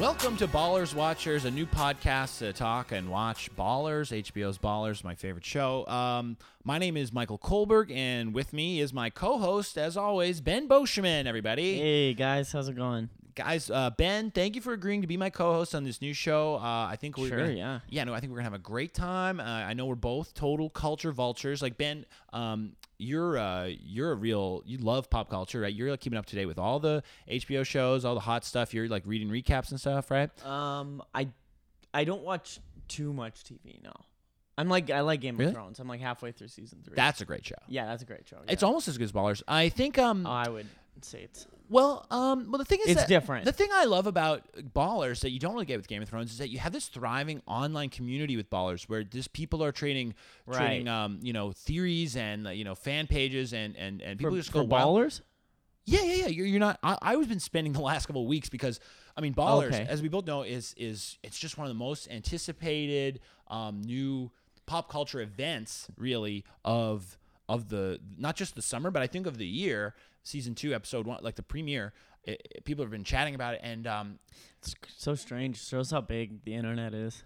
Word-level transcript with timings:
Welcome 0.00 0.36
to 0.38 0.48
Ballers 0.48 0.92
Watchers, 0.92 1.44
a 1.44 1.50
new 1.52 1.66
podcast 1.66 2.38
to 2.38 2.52
talk 2.52 2.90
and 2.90 3.08
watch 3.08 3.48
Ballers, 3.54 4.10
HBO's 4.10 4.58
Ballers, 4.58 5.04
my 5.04 5.14
favorite 5.14 5.44
show. 5.44 5.86
Um, 5.86 6.36
my 6.64 6.78
name 6.78 6.96
is 6.96 7.12
Michael 7.12 7.38
Kolberg, 7.38 7.92
and 7.94 8.34
with 8.34 8.52
me 8.52 8.80
is 8.80 8.92
my 8.92 9.08
co-host, 9.08 9.78
as 9.78 9.96
always, 9.96 10.40
Ben 10.40 10.68
Beauchemin. 10.68 11.26
Everybody, 11.26 11.78
Hey 11.78 12.12
guys, 12.14 12.50
how's 12.50 12.68
it 12.68 12.74
going? 12.76 13.08
guys, 13.36 13.70
uh, 13.70 13.90
Ben, 13.90 14.30
thank 14.32 14.54
you 14.56 14.60
for 14.60 14.72
agreeing 14.72 15.00
to 15.02 15.06
be 15.08 15.16
my 15.16 15.30
co-host 15.30 15.74
on 15.76 15.84
this 15.84 16.00
new 16.02 16.12
show. 16.12 16.56
Uh, 16.56 16.86
I 16.90 16.96
think 17.00 17.16
we're 17.16 17.28
Sure, 17.28 17.38
gonna, 17.38 17.52
yeah. 17.52 17.80
yeah, 17.88 18.02
no, 18.04 18.14
I 18.14 18.20
think 18.20 18.30
we're 18.32 18.38
gonna 18.38 18.44
have 18.50 18.54
a 18.54 18.58
great 18.58 18.94
time. 18.94 19.38
Uh, 19.40 19.44
I 19.44 19.74
know 19.74 19.86
we're 19.86 19.94
both 19.94 20.34
total 20.34 20.70
culture 20.70 21.12
vultures. 21.12 21.62
Like 21.62 21.76
Ben, 21.78 22.04
um, 22.32 22.72
you're 22.98 23.36
uh, 23.38 23.66
you're 23.66 24.12
a 24.12 24.14
real 24.14 24.62
you 24.64 24.78
love 24.78 25.10
pop 25.10 25.28
culture, 25.30 25.60
right? 25.60 25.72
You're 25.74 25.90
like 25.90 26.00
keeping 26.00 26.18
up 26.18 26.26
to 26.26 26.36
date 26.36 26.46
with 26.46 26.58
all 26.58 26.78
the 26.80 27.02
HBO 27.30 27.64
shows, 27.66 28.04
all 28.04 28.14
the 28.14 28.20
hot 28.20 28.44
stuff. 28.44 28.72
You're 28.74 28.88
like 28.88 29.02
reading 29.06 29.28
recaps 29.28 29.70
and 29.70 29.80
stuff, 29.80 30.10
right? 30.10 30.30
Um, 30.46 31.02
I 31.14 31.28
I 31.92 32.04
don't 32.04 32.22
watch 32.22 32.60
too 32.88 33.12
much 33.12 33.44
TV. 33.44 33.82
No, 33.82 33.92
I'm 34.58 34.68
like 34.68 34.90
I 34.90 35.00
like 35.00 35.20
Game 35.20 35.36
Really? 35.36 35.48
of 35.50 35.54
Thrones. 35.54 35.80
I'm 35.80 35.88
like 35.88 36.00
halfway 36.00 36.32
through 36.32 36.48
season 36.48 36.80
three. 36.84 36.94
That's 36.94 37.20
a 37.20 37.24
great 37.24 37.44
show. 37.44 37.54
yeah, 37.68 37.86
that's 37.86 38.02
a 38.02 38.06
great 38.06 38.26
show. 38.28 38.38
It's 38.48 38.62
almost 38.62 38.88
as 38.88 38.96
good 38.98 39.04
as 39.04 39.12
Ballers. 39.12 39.42
I 39.48 39.68
think. 39.68 39.98
Um. 39.98 40.26
Oh, 40.26 40.30
I 40.30 40.48
would 40.48 40.66
it's 40.96 41.46
well. 41.68 42.06
Um. 42.10 42.50
Well, 42.50 42.58
the 42.58 42.64
thing 42.64 42.80
is, 42.80 42.90
It's 42.90 43.00
that- 43.02 43.08
different. 43.08 43.44
The 43.44 43.52
thing 43.52 43.68
I 43.72 43.84
love 43.84 44.06
about 44.06 44.42
Ballers 44.74 45.20
that 45.20 45.30
you 45.30 45.38
don't 45.38 45.54
really 45.54 45.66
get 45.66 45.76
with 45.76 45.88
Game 45.88 46.02
of 46.02 46.08
Thrones 46.08 46.30
is 46.32 46.38
that 46.38 46.50
you 46.50 46.58
have 46.58 46.72
this 46.72 46.88
thriving 46.88 47.42
online 47.46 47.88
community 47.90 48.36
with 48.36 48.48
Ballers, 48.50 48.84
where 48.84 49.02
just 49.02 49.32
people 49.32 49.62
are 49.64 49.72
trading, 49.72 50.14
trading, 50.50 50.88
um, 50.88 51.18
you 51.22 51.32
know, 51.32 51.52
theories 51.52 52.16
and 52.16 52.46
uh, 52.46 52.50
you 52.50 52.64
know, 52.64 52.74
fan 52.74 53.06
pages 53.06 53.52
and 53.52 53.76
and 53.76 54.00
and 54.02 54.18
people 54.18 54.32
for, 54.32 54.36
just 54.38 54.50
for 54.52 54.58
go 54.58 54.64
wild. 54.64 54.96
ballers. 54.98 55.20
Yeah, 55.86 56.02
yeah, 56.02 56.14
yeah. 56.14 56.26
You're, 56.28 56.46
you're 56.46 56.60
not. 56.60 56.78
I, 56.82 56.96
I 57.02 57.16
was 57.16 57.26
been 57.26 57.40
spending 57.40 57.74
the 57.74 57.80
last 57.82 58.06
couple 58.06 58.22
of 58.22 58.28
weeks 58.28 58.48
because 58.48 58.80
I 59.16 59.20
mean, 59.20 59.34
Ballers, 59.34 59.66
Okay. 59.68 59.86
as 59.88 60.00
we 60.00 60.08
both 60.08 60.26
know, 60.26 60.42
is 60.42 60.74
is 60.78 61.18
it's 61.22 61.38
just 61.38 61.58
one 61.58 61.66
of 61.66 61.70
the 61.70 61.78
most 61.78 62.08
anticipated 62.10 63.20
um, 63.48 63.82
new 63.82 64.30
pop 64.66 64.90
culture 64.90 65.20
events, 65.20 65.88
really 65.98 66.44
of 66.64 67.18
of 67.48 67.68
the 67.68 67.98
not 68.16 68.36
just 68.36 68.54
the 68.54 68.62
summer, 68.62 68.90
but 68.90 69.02
I 69.02 69.06
think 69.06 69.26
of 69.26 69.38
the 69.38 69.46
year. 69.46 69.94
Season 70.22 70.54
two, 70.54 70.74
episode 70.74 71.06
one, 71.06 71.18
like 71.22 71.34
the 71.34 71.42
premiere. 71.42 71.92
It, 72.24 72.40
it- 72.56 72.64
people 72.64 72.82
have 72.84 72.90
been 72.90 73.04
chatting 73.04 73.34
about 73.34 73.54
it, 73.54 73.60
and 73.62 73.86
um, 73.86 74.18
It's 74.62 74.74
so 74.96 75.14
strange. 75.14 75.62
Shows 75.62 75.90
how 75.90 76.00
big 76.00 76.44
the 76.44 76.54
internet 76.54 76.94
is. 76.94 77.22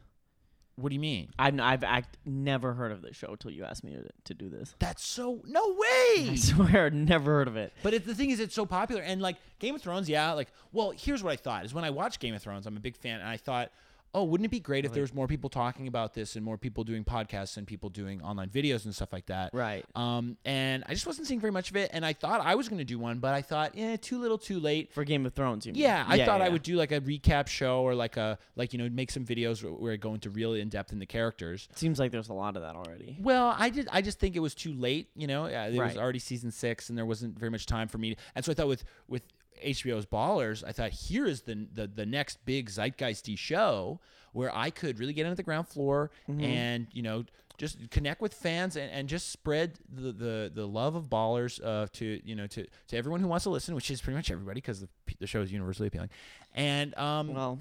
what 0.74 0.88
do 0.88 0.94
you 0.94 1.00
mean? 1.00 1.28
I've 1.38 1.60
I've 1.60 1.84
act, 1.84 2.18
never 2.24 2.74
heard 2.74 2.90
of 2.90 3.02
this 3.02 3.14
show 3.14 3.36
till 3.36 3.52
you 3.52 3.62
asked 3.64 3.84
me 3.84 3.92
to, 3.92 4.08
to 4.24 4.34
do 4.34 4.48
this. 4.48 4.74
That's 4.80 5.04
so 5.04 5.40
no 5.46 5.68
way. 5.76 6.30
I 6.30 6.34
swear, 6.36 6.90
never 6.90 7.32
heard 7.34 7.46
of 7.48 7.56
it. 7.56 7.72
But 7.84 7.94
it, 7.94 8.04
the 8.04 8.14
thing 8.16 8.30
is, 8.30 8.40
it's 8.40 8.54
so 8.56 8.66
popular, 8.66 9.02
and 9.02 9.22
like 9.22 9.36
Game 9.60 9.76
of 9.76 9.82
Thrones, 9.82 10.08
yeah. 10.08 10.32
Like, 10.32 10.48
well, 10.72 10.92
here's 10.96 11.22
what 11.22 11.32
I 11.32 11.36
thought: 11.36 11.64
is 11.64 11.72
when 11.72 11.84
I 11.84 11.90
watched 11.90 12.18
Game 12.18 12.34
of 12.34 12.42
Thrones, 12.42 12.66
I'm 12.66 12.76
a 12.76 12.80
big 12.80 12.96
fan, 12.96 13.20
and 13.20 13.28
I 13.28 13.36
thought, 13.36 13.70
oh, 14.14 14.24
wouldn't 14.24 14.46
it 14.46 14.50
be 14.50 14.60
great 14.60 14.84
if 14.84 14.92
there 14.92 15.02
was 15.02 15.14
more 15.14 15.26
people 15.26 15.50
talking 15.50 15.86
about 15.86 16.14
this 16.14 16.36
and 16.36 16.44
more 16.44 16.56
people 16.56 16.84
doing 16.84 17.04
podcasts 17.04 17.56
and 17.56 17.66
people 17.66 17.88
doing 17.90 18.22
online 18.22 18.48
videos 18.48 18.84
and 18.84 18.94
stuff 18.94 19.12
like 19.12 19.26
that? 19.26 19.50
Right. 19.52 19.84
Um, 19.94 20.36
and 20.44 20.84
I 20.88 20.94
just 20.94 21.06
wasn't 21.06 21.26
seeing 21.26 21.40
very 21.40 21.52
much 21.52 21.70
of 21.70 21.76
it, 21.76 21.90
and 21.92 22.04
I 22.04 22.12
thought 22.12 22.40
I 22.40 22.54
was 22.54 22.68
going 22.68 22.78
to 22.78 22.84
do 22.84 22.98
one, 22.98 23.18
but 23.18 23.34
I 23.34 23.42
thought, 23.42 23.72
eh, 23.76 23.96
too 24.00 24.18
little, 24.18 24.38
too 24.38 24.60
late. 24.60 24.92
For 24.92 25.04
Game 25.04 25.26
of 25.26 25.34
Thrones, 25.34 25.66
you 25.66 25.72
mean? 25.72 25.82
Yeah, 25.82 26.04
I 26.06 26.24
thought 26.24 26.40
I 26.40 26.46
yeah. 26.46 26.52
would 26.52 26.62
do 26.62 26.76
like 26.76 26.92
a 26.92 27.00
recap 27.00 27.48
show 27.48 27.82
or 27.82 27.94
like 27.94 28.16
a 28.16 28.38
like 28.56 28.72
you 28.72 28.78
know 28.78 28.88
make 28.88 29.10
some 29.10 29.24
videos 29.24 29.62
where, 29.62 29.72
where 29.72 29.92
I 29.92 29.96
go 29.96 30.14
into 30.14 30.30
really 30.30 30.60
in 30.60 30.68
depth 30.68 30.92
in 30.92 30.98
the 30.98 31.06
characters. 31.06 31.68
Seems 31.74 31.98
like 31.98 32.10
there's 32.10 32.28
a 32.28 32.34
lot 32.34 32.56
of 32.56 32.62
that 32.62 32.76
already. 32.76 33.16
Well, 33.20 33.54
I 33.58 33.70
did. 33.70 33.88
I 33.92 34.02
just 34.02 34.18
think 34.18 34.36
it 34.36 34.40
was 34.40 34.54
too 34.54 34.72
late. 34.72 35.08
You 35.14 35.26
know, 35.26 35.44
uh, 35.44 35.48
it 35.48 35.70
was 35.70 35.78
Right. 35.78 35.96
already 35.96 36.18
season 36.18 36.50
six, 36.50 36.88
and 36.88 36.96
there 36.98 37.06
wasn't 37.06 37.38
very 37.38 37.50
much 37.50 37.66
time 37.66 37.88
for 37.88 37.98
me. 37.98 38.16
And 38.34 38.44
so 38.44 38.52
I 38.52 38.54
thought 38.54 38.68
with 38.68 38.84
with 39.08 39.22
HBO's 39.64 40.06
Ballers, 40.06 40.62
I 40.66 40.72
thought 40.72 40.90
here 40.90 41.26
is 41.26 41.42
the 41.42 41.66
the, 41.72 41.86
the 41.86 42.06
next 42.06 42.44
big 42.44 42.70
zeitgeisty 42.70 43.36
show 43.38 44.00
where 44.32 44.54
I 44.54 44.70
could 44.70 44.98
really 44.98 45.12
get 45.14 45.24
into 45.26 45.36
the 45.36 45.42
ground 45.42 45.68
floor 45.68 46.10
Mm-hmm. 46.28 46.44
and 46.44 46.86
you 46.92 47.02
know 47.02 47.24
just 47.56 47.90
connect 47.90 48.20
with 48.20 48.34
fans 48.34 48.76
and, 48.76 48.88
and 48.92 49.08
just 49.08 49.30
spread 49.30 49.78
the, 49.92 50.12
the 50.12 50.52
the 50.54 50.66
love 50.66 50.94
of 50.94 51.04
Ballers 51.04 51.58
uh, 51.64 51.86
to 51.94 52.20
you 52.24 52.36
know 52.36 52.46
to 52.46 52.64
to 52.88 52.96
everyone 52.96 53.20
who 53.20 53.26
wants 53.28 53.44
to 53.44 53.50
listen, 53.50 53.74
which 53.74 53.90
is 53.90 54.00
pretty 54.00 54.16
much 54.16 54.30
everybody 54.30 54.60
because 54.60 54.80
the, 54.80 54.88
the 55.18 55.26
show 55.26 55.40
is 55.40 55.50
universally 55.52 55.88
appealing. 55.88 56.10
And 56.54 56.96
um, 56.96 57.34
Well, 57.34 57.58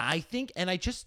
I 0.00 0.20
think, 0.20 0.52
and 0.56 0.70
I 0.70 0.76
just, 0.78 1.06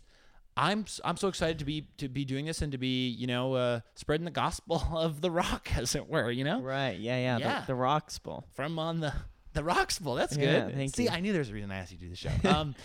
I'm 0.57 0.85
I'm 1.03 1.17
so 1.17 1.29
excited 1.29 1.57
to 1.59 1.65
be 1.65 1.87
to 1.97 2.09
be 2.09 2.23
doing 2.25 2.45
this 2.45 2.61
and 2.61 2.71
to 2.73 2.77
be 2.77 3.07
you 3.09 3.25
know 3.25 3.53
uh, 3.55 3.79
spreading 3.95 4.25
the 4.25 4.31
gospel 4.31 4.83
of 4.91 5.21
the 5.21 5.31
rock, 5.31 5.69
as 5.75 5.95
it 5.95 6.07
were. 6.07 6.29
You 6.29 6.43
know, 6.43 6.61
right. 6.61 6.99
Yeah, 6.99 7.17
yeah. 7.17 7.37
Yeah. 7.39 7.59
The, 7.61 7.67
the 7.67 7.75
Rocks 7.75 8.19
Bowl. 8.19 8.45
from 8.53 8.77
on 8.77 8.99
the 8.99 9.13
the 9.53 9.63
rocks 9.63 9.99
bowl. 9.99 10.15
That's 10.15 10.35
Yeah, 10.37 10.65
good. 10.65 10.75
thank 10.75 10.95
See, 10.95 11.03
you. 11.03 11.09
I 11.09 11.19
knew 11.19 11.31
there 11.31 11.39
was 11.41 11.49
a 11.49 11.53
reason 11.53 11.71
I 11.71 11.77
asked 11.77 11.91
you 11.91 11.97
to 11.97 12.03
do 12.05 12.09
the 12.09 12.15
show. 12.15 12.31
um, 12.49 12.75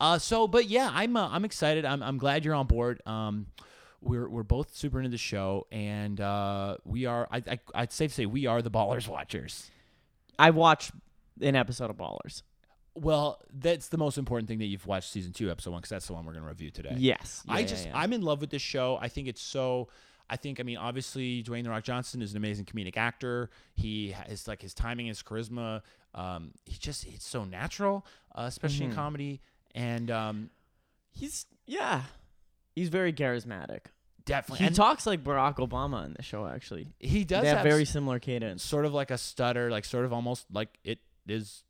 uh, 0.00 0.18
so, 0.18 0.46
but 0.48 0.66
yeah, 0.68 0.90
I'm 0.92 1.16
uh, 1.16 1.28
I'm 1.30 1.44
excited. 1.44 1.84
I'm 1.84 2.02
I'm 2.02 2.18
glad 2.18 2.44
you're 2.44 2.54
on 2.54 2.66
board. 2.66 3.00
Um, 3.06 3.46
we're 4.02 4.28
we're 4.28 4.42
both 4.42 4.74
super 4.76 4.98
into 4.98 5.10
the 5.10 5.18
show, 5.18 5.66
and 5.72 6.20
uh, 6.20 6.76
we 6.84 7.06
are. 7.06 7.26
I, 7.30 7.42
I 7.48 7.58
I'd 7.74 7.92
safe 7.92 8.10
to 8.12 8.14
say 8.14 8.26
we 8.26 8.46
are 8.46 8.62
the 8.62 8.70
Ballers 8.70 9.08
watchers. 9.08 9.70
I 10.38 10.50
watched 10.50 10.92
an 11.40 11.56
episode 11.56 11.90
of 11.90 11.96
Ballers. 11.96 12.42
Well, 12.94 13.40
that's 13.52 13.88
the 13.88 13.98
most 13.98 14.16
important 14.16 14.48
thing 14.48 14.58
that 14.58 14.66
you've 14.66 14.86
watched 14.86 15.10
season 15.10 15.32
two, 15.32 15.50
episode 15.50 15.70
one, 15.72 15.80
because 15.80 15.90
that's 15.90 16.06
the 16.06 16.14
one 16.14 16.24
we're 16.24 16.32
going 16.32 16.44
to 16.44 16.48
review 16.48 16.70
today. 16.70 16.94
Yes. 16.96 17.42
I 17.46 17.60
Yeah, 17.60 17.66
just 17.66 17.84
yeah, 17.84 17.90
yeah. 17.90 17.98
I'm 17.98 18.12
in 18.14 18.22
love 18.22 18.40
with 18.40 18.48
this 18.48 18.62
show. 18.62 18.98
I 19.00 19.08
think 19.08 19.28
it's 19.28 19.42
so. 19.42 19.88
I 20.28 20.36
think 20.36 20.58
I 20.60 20.62
mean 20.64 20.76
obviously 20.76 21.42
Dwayne 21.44 21.62
the 21.64 21.70
Rock 21.70 21.84
Johnson 21.84 22.20
is 22.22 22.32
an 22.32 22.36
amazing 22.36 22.64
comedic 22.64 22.96
actor. 22.96 23.50
He 23.74 24.10
has 24.10 24.48
like 24.48 24.60
his 24.62 24.74
timing, 24.74 25.06
his 25.06 25.22
charisma. 25.22 25.82
Um, 26.14 26.52
he 26.64 26.76
just 26.78 27.06
it's 27.06 27.26
so 27.26 27.44
natural, 27.44 28.04
uh, 28.34 28.42
especially 28.46 28.86
in 28.86 28.92
Mhm. 28.92 28.96
comedy. 28.96 29.40
And 29.74 30.10
um, 30.10 30.50
He's 31.12 31.46
yeah. 31.66 32.02
He's 32.74 32.88
very 32.90 33.12
charismatic. 33.12 33.86
definitely, 34.24 34.58
He 34.58 34.66
and 34.66 34.76
talks 34.76 35.06
like 35.06 35.22
Barack 35.24 35.56
Obama 35.56 36.04
in 36.04 36.12
the 36.14 36.22
show. 36.22 36.46
Actually, 36.46 36.88
he 37.00 37.24
does 37.24 37.42
they 37.42 37.48
have 37.48 37.58
have 37.58 37.64
very 37.66 37.82
s- 37.82 37.90
similar 37.90 38.18
cadence. 38.18 38.62
sort 38.62 38.84
of 38.84 38.92
like 38.92 39.10
a 39.10 39.16
stutter, 39.18 39.70
like 39.70 39.84
sort 39.84 40.04
of 40.04 40.12
almost 40.12 40.46
like 40.52 40.78
it 40.84 40.98
is 41.26 41.62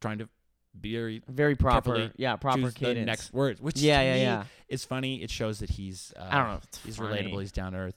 trying 0.00 0.18
to 0.18 0.28
very 0.74 1.22
Very 1.28 1.54
proper. 1.54 2.10
Yeah, 2.16 2.36
proper 2.36 2.70
cadence. 2.70 2.98
the 2.98 3.04
next 3.04 3.32
words, 3.32 3.60
which 3.60 3.78
yeah, 3.78 3.98
to 3.98 4.04
yeah, 4.04 4.14
me 4.14 4.22
yeah. 4.22 4.44
is 4.68 4.84
funny. 4.84 5.22
It 5.22 5.30
shows 5.30 5.58
that 5.60 5.70
he's 5.70 6.12
uh, 6.16 6.28
I 6.30 6.38
don't 6.38 6.48
know. 6.48 6.60
He's 6.84 6.96
funny. 6.96 7.22
relatable. 7.22 7.40
He's 7.40 7.52
down 7.52 7.72
to 7.72 7.78
earth. 7.78 7.96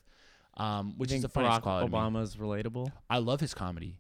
Um, 0.58 0.94
which 0.98 1.12
is 1.12 1.22
the 1.22 1.30
funniest 1.30 1.60
Barack 1.60 1.64
quality. 1.64 1.92
Obama's 1.92 2.38
relatable. 2.38 2.92
I 3.10 3.18
love 3.18 3.42
his 3.42 3.54
comedy. 3.54 3.98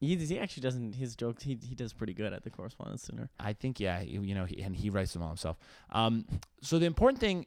He 0.00 0.16
he 0.16 0.38
actually 0.38 0.62
doesn't. 0.62 0.94
His 0.94 1.14
jokes. 1.16 1.42
He 1.42 1.58
he 1.62 1.74
does 1.74 1.92
pretty 1.92 2.14
good 2.14 2.32
at 2.32 2.44
the 2.44 2.50
correspondence 2.50 3.02
center. 3.02 3.30
I 3.38 3.52
think 3.52 3.78
yeah, 3.78 4.00
you 4.00 4.34
know, 4.34 4.44
he, 4.44 4.62
and 4.62 4.74
he 4.74 4.90
writes 4.90 5.12
them 5.12 5.22
all 5.22 5.28
himself. 5.28 5.58
Um, 5.90 6.24
so 6.60 6.78
the 6.78 6.86
important 6.86 7.20
thing 7.20 7.46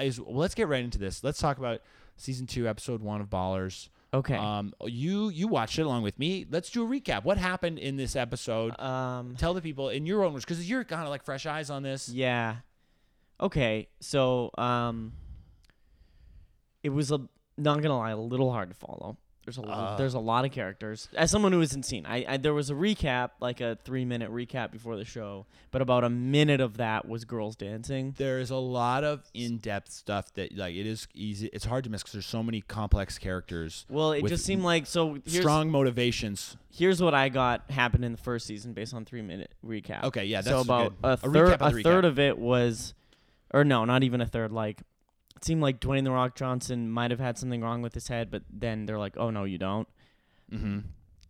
is, 0.00 0.20
well, 0.20 0.36
let's 0.36 0.54
get 0.54 0.68
right 0.68 0.82
into 0.82 0.98
this. 0.98 1.22
Let's 1.24 1.38
talk 1.38 1.58
about 1.58 1.80
season 2.16 2.46
two, 2.46 2.68
episode 2.68 3.02
one 3.02 3.20
of 3.20 3.28
Ballers. 3.28 3.88
Okay. 4.12 4.34
Um, 4.34 4.72
you 4.84 5.28
you 5.28 5.46
watched 5.46 5.78
it 5.78 5.82
along 5.82 6.02
with 6.02 6.18
me. 6.18 6.44
Let's 6.50 6.70
do 6.70 6.84
a 6.84 6.88
recap. 6.88 7.24
What 7.24 7.38
happened 7.38 7.78
in 7.78 7.96
this 7.96 8.16
episode? 8.16 8.78
um. 8.80 9.36
Tell 9.36 9.54
the 9.54 9.62
people 9.62 9.88
in 9.88 10.06
your 10.06 10.24
own 10.24 10.32
words, 10.32 10.44
because 10.44 10.68
you're 10.68 10.84
kind 10.84 11.02
of 11.02 11.08
like 11.10 11.24
fresh 11.24 11.46
eyes 11.46 11.70
on 11.70 11.82
this. 11.82 12.08
Yeah. 12.08 12.56
Okay. 13.40 13.88
So 14.00 14.50
um. 14.58 15.12
It 16.82 16.88
was 16.88 17.12
a 17.12 17.20
not 17.56 17.82
gonna 17.82 17.98
lie, 17.98 18.10
a 18.10 18.16
little 18.16 18.50
hard 18.50 18.70
to 18.70 18.74
follow. 18.74 19.16
There's 19.56 19.66
a 19.66 19.70
Uh. 19.70 19.96
there's 19.96 20.14
a 20.14 20.18
lot 20.20 20.44
of 20.44 20.52
characters. 20.52 21.08
As 21.16 21.30
someone 21.30 21.52
who 21.52 21.60
hasn't 21.60 21.84
seen, 21.86 22.06
I, 22.06 22.24
I 22.28 22.36
there 22.36 22.54
was 22.54 22.70
a 22.70 22.74
recap, 22.74 23.30
like 23.40 23.60
a 23.60 23.76
three 23.84 24.04
minute 24.04 24.30
recap 24.30 24.70
before 24.70 24.96
the 24.96 25.04
show, 25.04 25.46
but 25.70 25.82
about 25.82 26.04
a 26.04 26.10
minute 26.10 26.60
of 26.60 26.76
that 26.76 27.08
was 27.08 27.24
girls 27.24 27.56
dancing. 27.56 28.14
There 28.16 28.38
is 28.38 28.50
a 28.50 28.56
lot 28.56 29.02
of 29.04 29.24
in-depth 29.34 29.90
stuff 29.90 30.32
that 30.34 30.56
like 30.56 30.74
it 30.74 30.86
is 30.86 31.08
easy. 31.14 31.48
It's 31.52 31.64
hard 31.64 31.84
to 31.84 31.90
miss 31.90 32.02
because 32.02 32.12
there's 32.12 32.26
so 32.26 32.42
many 32.42 32.60
complex 32.60 33.18
characters, 33.18 33.86
Well, 33.88 34.12
it 34.12 34.26
just 34.26 34.44
seemed 34.44 34.62
like 34.62 34.86
so. 34.86 35.18
Strong 35.26 35.70
motivations. 35.70 36.56
here's 36.72 37.02
what 37.02 37.14
I 37.14 37.28
got 37.28 37.70
happened 37.70 38.04
in 38.04 38.12
the 38.12 38.18
first 38.18 38.46
season 38.46 38.72
based 38.72 38.94
on 38.94 39.04
three 39.04 39.22
minute 39.22 39.52
recap. 39.66 40.04
Okay, 40.04 40.24
yeah, 40.26 40.38
that's 40.42 40.48
so 40.54 40.60
about 40.60 41.00
good. 41.02 41.08
a 41.08 41.12
A 41.12 41.16
third 41.16 41.60
a, 41.60 41.70
the 41.70 41.82
third 41.82 42.04
of 42.04 42.18
it 42.18 42.38
was, 42.38 42.94
or 43.52 43.64
no, 43.64 43.84
not 43.84 44.02
even 44.02 44.20
a 44.20 44.26
third. 44.26 44.52
Like 44.52 44.82
it 45.36 45.44
seemed 45.44 45.62
like 45.62 45.80
Dwayne 45.80 46.04
the 46.04 46.10
Rock 46.10 46.34
Johnson 46.36 46.90
might 46.90 47.10
have 47.10 47.20
had 47.20 47.38
something 47.38 47.62
wrong 47.62 47.82
with 47.82 47.94
his 47.94 48.08
head, 48.08 48.30
but 48.30 48.42
then 48.50 48.86
they're 48.86 48.98
like, 48.98 49.16
oh 49.16 49.30
no, 49.30 49.44
you 49.44 49.58
don't. 49.58 49.88
Mm-hmm. 50.52 50.80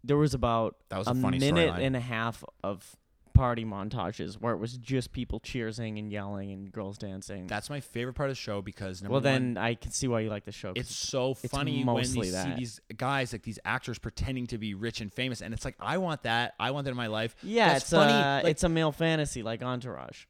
There 0.03 0.17
was 0.17 0.35
about 0.35 0.77
That 0.89 0.99
was 0.99 1.07
a 1.07 1.11
a 1.11 1.15
minute 1.15 1.75
and 1.79 1.95
a 1.95 2.01
half 2.01 2.43
of 2.65 2.97
party 3.41 3.65
montages 3.65 4.35
where 4.35 4.53
it 4.53 4.59
was 4.59 4.77
just 4.77 5.13
people 5.13 5.41
cheering 5.41 5.99
and 5.99 6.13
yelling 6.13 6.51
and 6.51 6.71
girls 6.73 6.99
dancing. 6.99 7.47
That's 7.47 7.71
my 7.71 7.81
favorite 7.81 8.15
part 8.15 8.29
of 8.29 8.37
the 8.37 8.41
show 8.41 8.61
because 8.61 9.03
well, 9.03 9.13
one, 9.13 9.23
then 9.23 9.57
I 9.57 9.75
can 9.75 9.93
see 9.93 10.09
why 10.09 10.21
you 10.21 10.29
like 10.31 10.45
the 10.45 10.53
show. 10.53 10.73
it's 10.75 10.95
so 10.95 11.31
it's 11.43 11.53
funny 11.53 11.85
when 11.85 11.97
you 11.99 12.05
see 12.05 12.55
these 12.57 12.81
guys 12.97 13.33
like 13.33 13.43
these 13.43 13.59
actors 13.65 13.99
pretending 13.99 14.47
to 14.49 14.59
be 14.59 14.75
rich 14.75 15.01
and 15.01 15.13
famous, 15.13 15.41
and 15.41 15.55
it's 15.55 15.65
like 15.65 15.77
I 15.81 15.99
want 15.99 16.25
that. 16.25 16.55
I 16.59 16.71
want 16.73 16.85
that 16.85 16.91
in 16.91 16.97
my 16.97 17.07
life. 17.07 17.35
yeah, 17.43 17.69
that's 17.69 17.85
it's 17.85 17.91
funny, 17.91 18.13
uh, 18.13 18.43
like- 18.43 18.47
it's 18.51 18.63
a 18.63 18.69
male 18.69 18.93
fantasy 18.93 19.43
like 19.43 19.63
Entourage. 19.63 20.25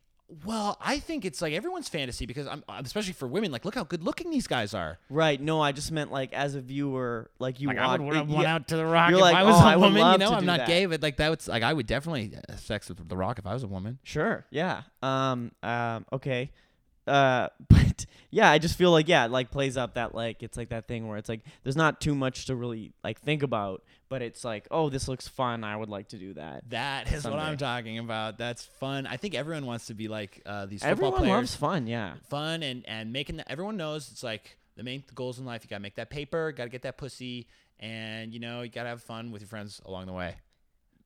Well, 0.44 0.76
I 0.80 0.98
think 1.00 1.24
it's 1.24 1.42
like 1.42 1.52
everyone's 1.54 1.88
fantasy 1.88 2.24
because 2.24 2.46
I'm 2.46 2.62
especially 2.68 3.14
for 3.14 3.26
women. 3.26 3.50
Like, 3.50 3.64
look 3.64 3.74
how 3.74 3.82
good 3.84 4.04
looking 4.04 4.30
these 4.30 4.46
guys 4.46 4.74
are. 4.74 4.98
Right. 5.08 5.40
No, 5.40 5.60
I 5.60 5.72
just 5.72 5.90
meant 5.90 6.12
like 6.12 6.32
as 6.32 6.54
a 6.54 6.60
viewer, 6.60 7.30
like 7.40 7.60
you 7.60 7.66
Like, 7.68 7.78
watch. 7.78 8.00
I 8.00 8.02
would 8.02 8.16
it- 8.16 8.26
want 8.26 8.42
yeah, 8.44 8.54
out 8.54 8.68
to 8.68 8.76
the 8.76 8.86
rock 8.86 9.10
You're 9.10 9.18
if 9.18 9.22
like, 9.22 9.34
I 9.34 9.42
was 9.42 9.56
"Oh, 9.56 9.64
a 9.64 9.68
I 9.70 9.76
woman. 9.76 10.12
You 10.12 10.18
know, 10.18 10.32
I'm 10.32 10.46
not 10.46 10.58
that." 10.60 10.66
gay, 10.68 10.86
but 10.86 11.02
like 11.02 11.16
that 11.16 11.30
was 11.30 11.48
like 11.48 11.62
I 11.64 11.72
would 11.72 11.86
definitely 11.86 12.32
have 12.48 12.60
sex 12.60 12.88
with 12.88 13.08
the 13.08 13.16
rock 13.16 13.38
if 13.40 13.46
I 13.46 13.54
was 13.54 13.62
a 13.64 13.68
woman. 13.68 13.98
Sure. 14.04 14.46
Yeah. 14.50 14.82
Um. 15.02 15.50
Um. 15.62 16.06
Okay. 16.12 16.50
Uh. 17.06 17.48
But 18.04 18.14
yeah, 18.30 18.50
I 18.50 18.58
just 18.58 18.76
feel 18.76 18.90
like 18.90 19.08
yeah, 19.08 19.24
it, 19.24 19.30
like 19.30 19.50
plays 19.50 19.76
up 19.76 19.94
that 19.94 20.14
like 20.14 20.42
it's 20.42 20.56
like 20.56 20.68
that 20.70 20.86
thing 20.88 21.08
where 21.08 21.18
it's 21.18 21.28
like 21.28 21.40
there's 21.62 21.76
not 21.76 22.00
too 22.00 22.14
much 22.14 22.46
to 22.46 22.54
really 22.56 22.92
like 23.02 23.20
think 23.20 23.42
about, 23.42 23.82
but 24.08 24.22
it's 24.22 24.44
like 24.44 24.66
oh 24.70 24.88
this 24.88 25.08
looks 25.08 25.26
fun. 25.28 25.64
I 25.64 25.76
would 25.76 25.88
like 25.88 26.08
to 26.08 26.16
do 26.18 26.34
that. 26.34 26.68
That 26.70 27.12
is 27.12 27.24
what 27.24 27.38
I'm 27.38 27.56
talking 27.56 27.98
about. 27.98 28.38
That's 28.38 28.64
fun. 28.64 29.06
I 29.06 29.16
think 29.16 29.34
everyone 29.34 29.66
wants 29.66 29.86
to 29.86 29.94
be 29.94 30.08
like 30.08 30.42
uh, 30.46 30.66
these 30.66 30.80
football 30.80 30.90
Everyone 30.90 31.18
players. 31.18 31.30
loves 31.36 31.54
fun. 31.56 31.86
Yeah. 31.86 32.14
fun 32.28 32.62
and 32.62 32.84
and 32.86 33.12
making 33.12 33.36
that 33.38 33.50
everyone 33.50 33.76
knows 33.76 34.10
it's 34.10 34.22
like 34.22 34.56
the 34.76 34.82
main 34.82 35.02
goals 35.14 35.38
in 35.38 35.44
life 35.44 35.62
you 35.64 35.68
gotta 35.68 35.82
make 35.82 35.96
that 35.96 36.08
paper 36.10 36.52
gotta 36.52 36.70
get 36.70 36.82
that 36.82 36.96
pussy 36.96 37.46
and 37.78 38.32
you 38.32 38.40
know 38.40 38.62
you 38.62 38.70
gotta 38.70 38.88
have 38.88 39.02
fun 39.02 39.30
with 39.30 39.42
your 39.42 39.48
friends 39.48 39.80
along 39.84 40.06
the 40.06 40.12
way 40.12 40.36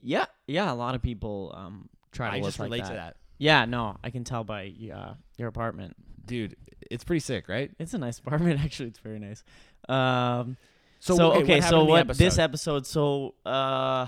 Yeah. 0.03 0.27
Yeah. 0.47 0.71
A 0.73 0.75
lot 0.75 0.95
of 0.95 1.03
people 1.03 1.53
um 1.57 1.89
try 2.13 2.31
to 2.31 2.37
i 2.37 2.41
just 2.41 2.59
like 2.61 2.67
relate 2.67 2.83
that. 2.83 2.89
to 2.89 2.95
that 2.95 3.17
Yeah. 3.39 3.65
No, 3.65 3.97
I 4.05 4.11
can 4.11 4.23
tell 4.23 4.45
by 4.45 4.73
uh, 4.95 5.15
your 5.37 5.49
apartment. 5.49 5.97
Dude 6.27 6.57
it's 6.91 7.05
pretty 7.05 7.21
sick 7.21 7.49
right 7.49 7.71
It's 7.79 7.95
a 7.95 7.99
nice 7.99 8.19
apartment. 8.19 8.61
Actually, 8.65 8.89
it's 8.91 8.99
very 8.99 9.19
nice. 9.19 9.43
Um. 9.89 10.57
so, 11.01 11.17
So, 11.17 11.33
okay, 11.33 11.43
okay, 11.43 11.55
what 11.61 11.63
so 11.63 11.77
happened 11.77 11.81
in 11.81 11.87
the 11.87 11.91
what 11.93 12.19
this 12.19 12.39
episode? 12.39 12.77
episode? 12.77 12.87
So 12.87 13.35
uh, 13.47 14.07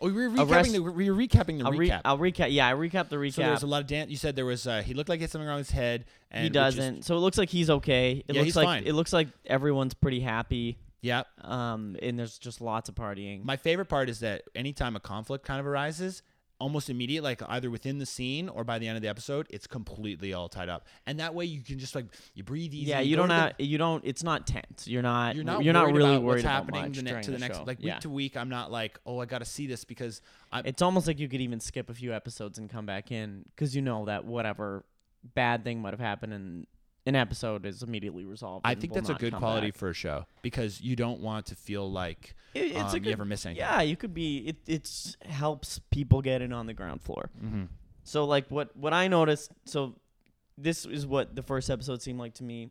oh 0.00 0.06
we 0.06 0.12
were 0.12 0.28
recapping 0.28 0.50
rest- 0.50 0.72
the, 0.72 0.78
we 0.80 1.10
were 1.10 1.16
recapping 1.16 1.58
the 1.58 1.64
I'll, 1.64 1.72
re- 1.72 1.88
recap 1.90 2.00
I'll 2.04 2.18
recap. 2.18 2.52
Yeah, 2.52 2.68
I 2.68 2.72
recap 2.72 3.08
the 3.08 3.16
recap. 3.16 3.34
so 3.34 3.42
there 3.42 3.50
was 3.50 3.62
a 3.64 3.66
lot 3.66 3.80
of 3.82 3.88
dance. 3.88 4.10
you 4.10 4.16
said 4.16 4.36
there 4.36 4.44
was 4.46 4.66
uh, 4.66 4.82
he 4.82 4.94
looked 4.94 5.08
like 5.08 5.18
he 5.18 5.22
had 5.22 5.30
something 5.30 5.48
wrong 5.48 5.58
with 5.58 5.68
his 5.68 5.74
head 5.76 6.04
and 6.30 6.44
he 6.44 6.50
doesn't. 6.50 7.04
so 7.04 7.16
it 7.16 7.20
looks 7.20 7.36
like 7.38 7.48
he's 7.50 7.68
okay. 7.70 8.12
It 8.28 8.34
Yeah, 8.34 8.40
looks 8.42 8.44
he's 8.46 8.56
like 8.56 8.66
fine. 8.66 8.84
it 8.86 8.92
looks 8.92 9.12
like 9.12 9.28
everyone's 9.46 9.94
pretty 9.94 10.20
happy. 10.20 10.78
yeah 11.00 11.24
Um, 11.42 11.96
and 12.00 12.16
there's 12.18 12.38
just 12.38 12.60
lots 12.60 12.88
of 12.88 12.94
partying. 12.94 13.44
my 13.44 13.56
favorite 13.56 13.86
part 13.86 14.08
is 14.08 14.20
that 14.20 14.42
anytime 14.54 14.94
a 14.96 15.00
conflict 15.00 15.44
kind 15.44 15.58
of 15.60 15.66
arises 15.66 16.22
almost 16.60 16.90
immediate 16.90 17.22
like 17.22 17.40
either 17.48 17.70
within 17.70 17.98
the 17.98 18.06
scene 18.06 18.48
or 18.48 18.64
by 18.64 18.78
the 18.80 18.88
end 18.88 18.96
of 18.96 19.02
the 19.02 19.08
episode 19.08 19.46
it's 19.48 19.66
completely 19.66 20.32
all 20.34 20.48
tied 20.48 20.68
up 20.68 20.86
and 21.06 21.20
that 21.20 21.32
way 21.32 21.44
you 21.44 21.62
can 21.62 21.78
just 21.78 21.94
like 21.94 22.06
you 22.34 22.42
breathe 22.42 22.74
easy 22.74 22.90
yeah, 22.90 22.98
you 22.98 23.14
don't 23.14 23.28
to 23.28 23.34
the- 23.34 23.40
have 23.40 23.52
you 23.58 23.78
don't. 23.78 24.04
It's 24.04 24.24
not 24.24 24.46
tense. 24.46 24.86
You're 24.86 25.02
not. 25.02 25.36
you're 25.36 25.44
not 25.44 25.62
You're 25.62 25.72
not 25.72 25.92
really 25.92 26.16
about 26.16 26.22
worried 26.22 26.36
what's 26.36 26.42
about 26.44 26.52
happening 26.74 26.92
the 26.92 27.02
ne- 27.02 27.10
during 27.10 27.24
to 27.24 27.30
the, 27.30 27.36
the 27.36 27.40
next 27.40 27.66
like 27.66 27.78
yeah. 27.80 27.94
week 27.94 28.00
to 28.00 28.10
week 28.10 28.36
i'm 28.36 28.48
not 28.48 28.70
like 28.72 28.98
oh 29.06 29.20
i 29.20 29.24
gotta 29.26 29.44
see 29.44 29.66
this 29.66 29.84
because 29.84 30.20
i'm 30.52 30.66
It's 30.66 30.82
almost 30.82 31.06
like 31.06 31.18
you 31.20 31.28
could 31.28 31.40
even 31.40 31.60
skip 31.60 31.90
a 31.90 31.94
few 31.94 32.12
episodes 32.12 32.58
and 32.58 32.68
come 32.68 32.86
back 32.86 33.12
in 33.12 33.44
because 33.54 33.76
you 33.76 33.82
know 33.82 34.04
that 34.06 34.24
whatever 34.24 34.84
bad 35.34 35.64
thing 35.64 35.80
might 35.80 35.92
have 35.92 36.00
happened 36.00 36.32
in 36.32 36.66
an 37.08 37.16
episode 37.16 37.64
is 37.66 37.82
immediately 37.82 38.24
resolved. 38.24 38.66
i 38.66 38.74
think 38.74 38.92
that's 38.92 39.08
a 39.08 39.14
good 39.14 39.32
quality 39.34 39.68
back. 39.70 39.78
for 39.78 39.88
a 39.88 39.94
show 39.94 40.26
because 40.42 40.80
you 40.80 40.94
don't 40.94 41.20
want 41.20 41.46
to 41.46 41.54
feel 41.54 41.90
like 41.90 42.34
It- 42.54 42.72
it's 42.72 42.78
um, 42.78 42.96
a 42.96 43.00
good. 43.00 43.06
you 43.06 43.12
ever 43.12 43.24
miss 43.24 43.44
anything 43.46 43.60
yeah, 43.64 43.80
you 43.82 43.96
could 43.96 44.14
be. 44.14 44.38
It 44.48 44.56
it's 44.66 45.16
helps 45.24 45.80
people 45.90 46.22
get 46.22 46.42
in 46.42 46.52
on 46.52 46.66
the 46.66 46.74
ground 46.74 47.00
floor. 47.02 47.30
mm-hmm. 47.42 47.64
So 48.04 48.24
like 48.24 48.48
what 48.50 48.74
what 48.76 48.92
I 48.94 49.08
noticed. 49.08 49.50
So 49.66 49.94
this 50.56 50.84
is 50.86 51.06
what 51.06 51.36
the 51.36 51.42
first 51.42 51.68
episode 51.70 52.00
seemed 52.02 52.18
like 52.18 52.34
to 52.34 52.44
me. 52.44 52.70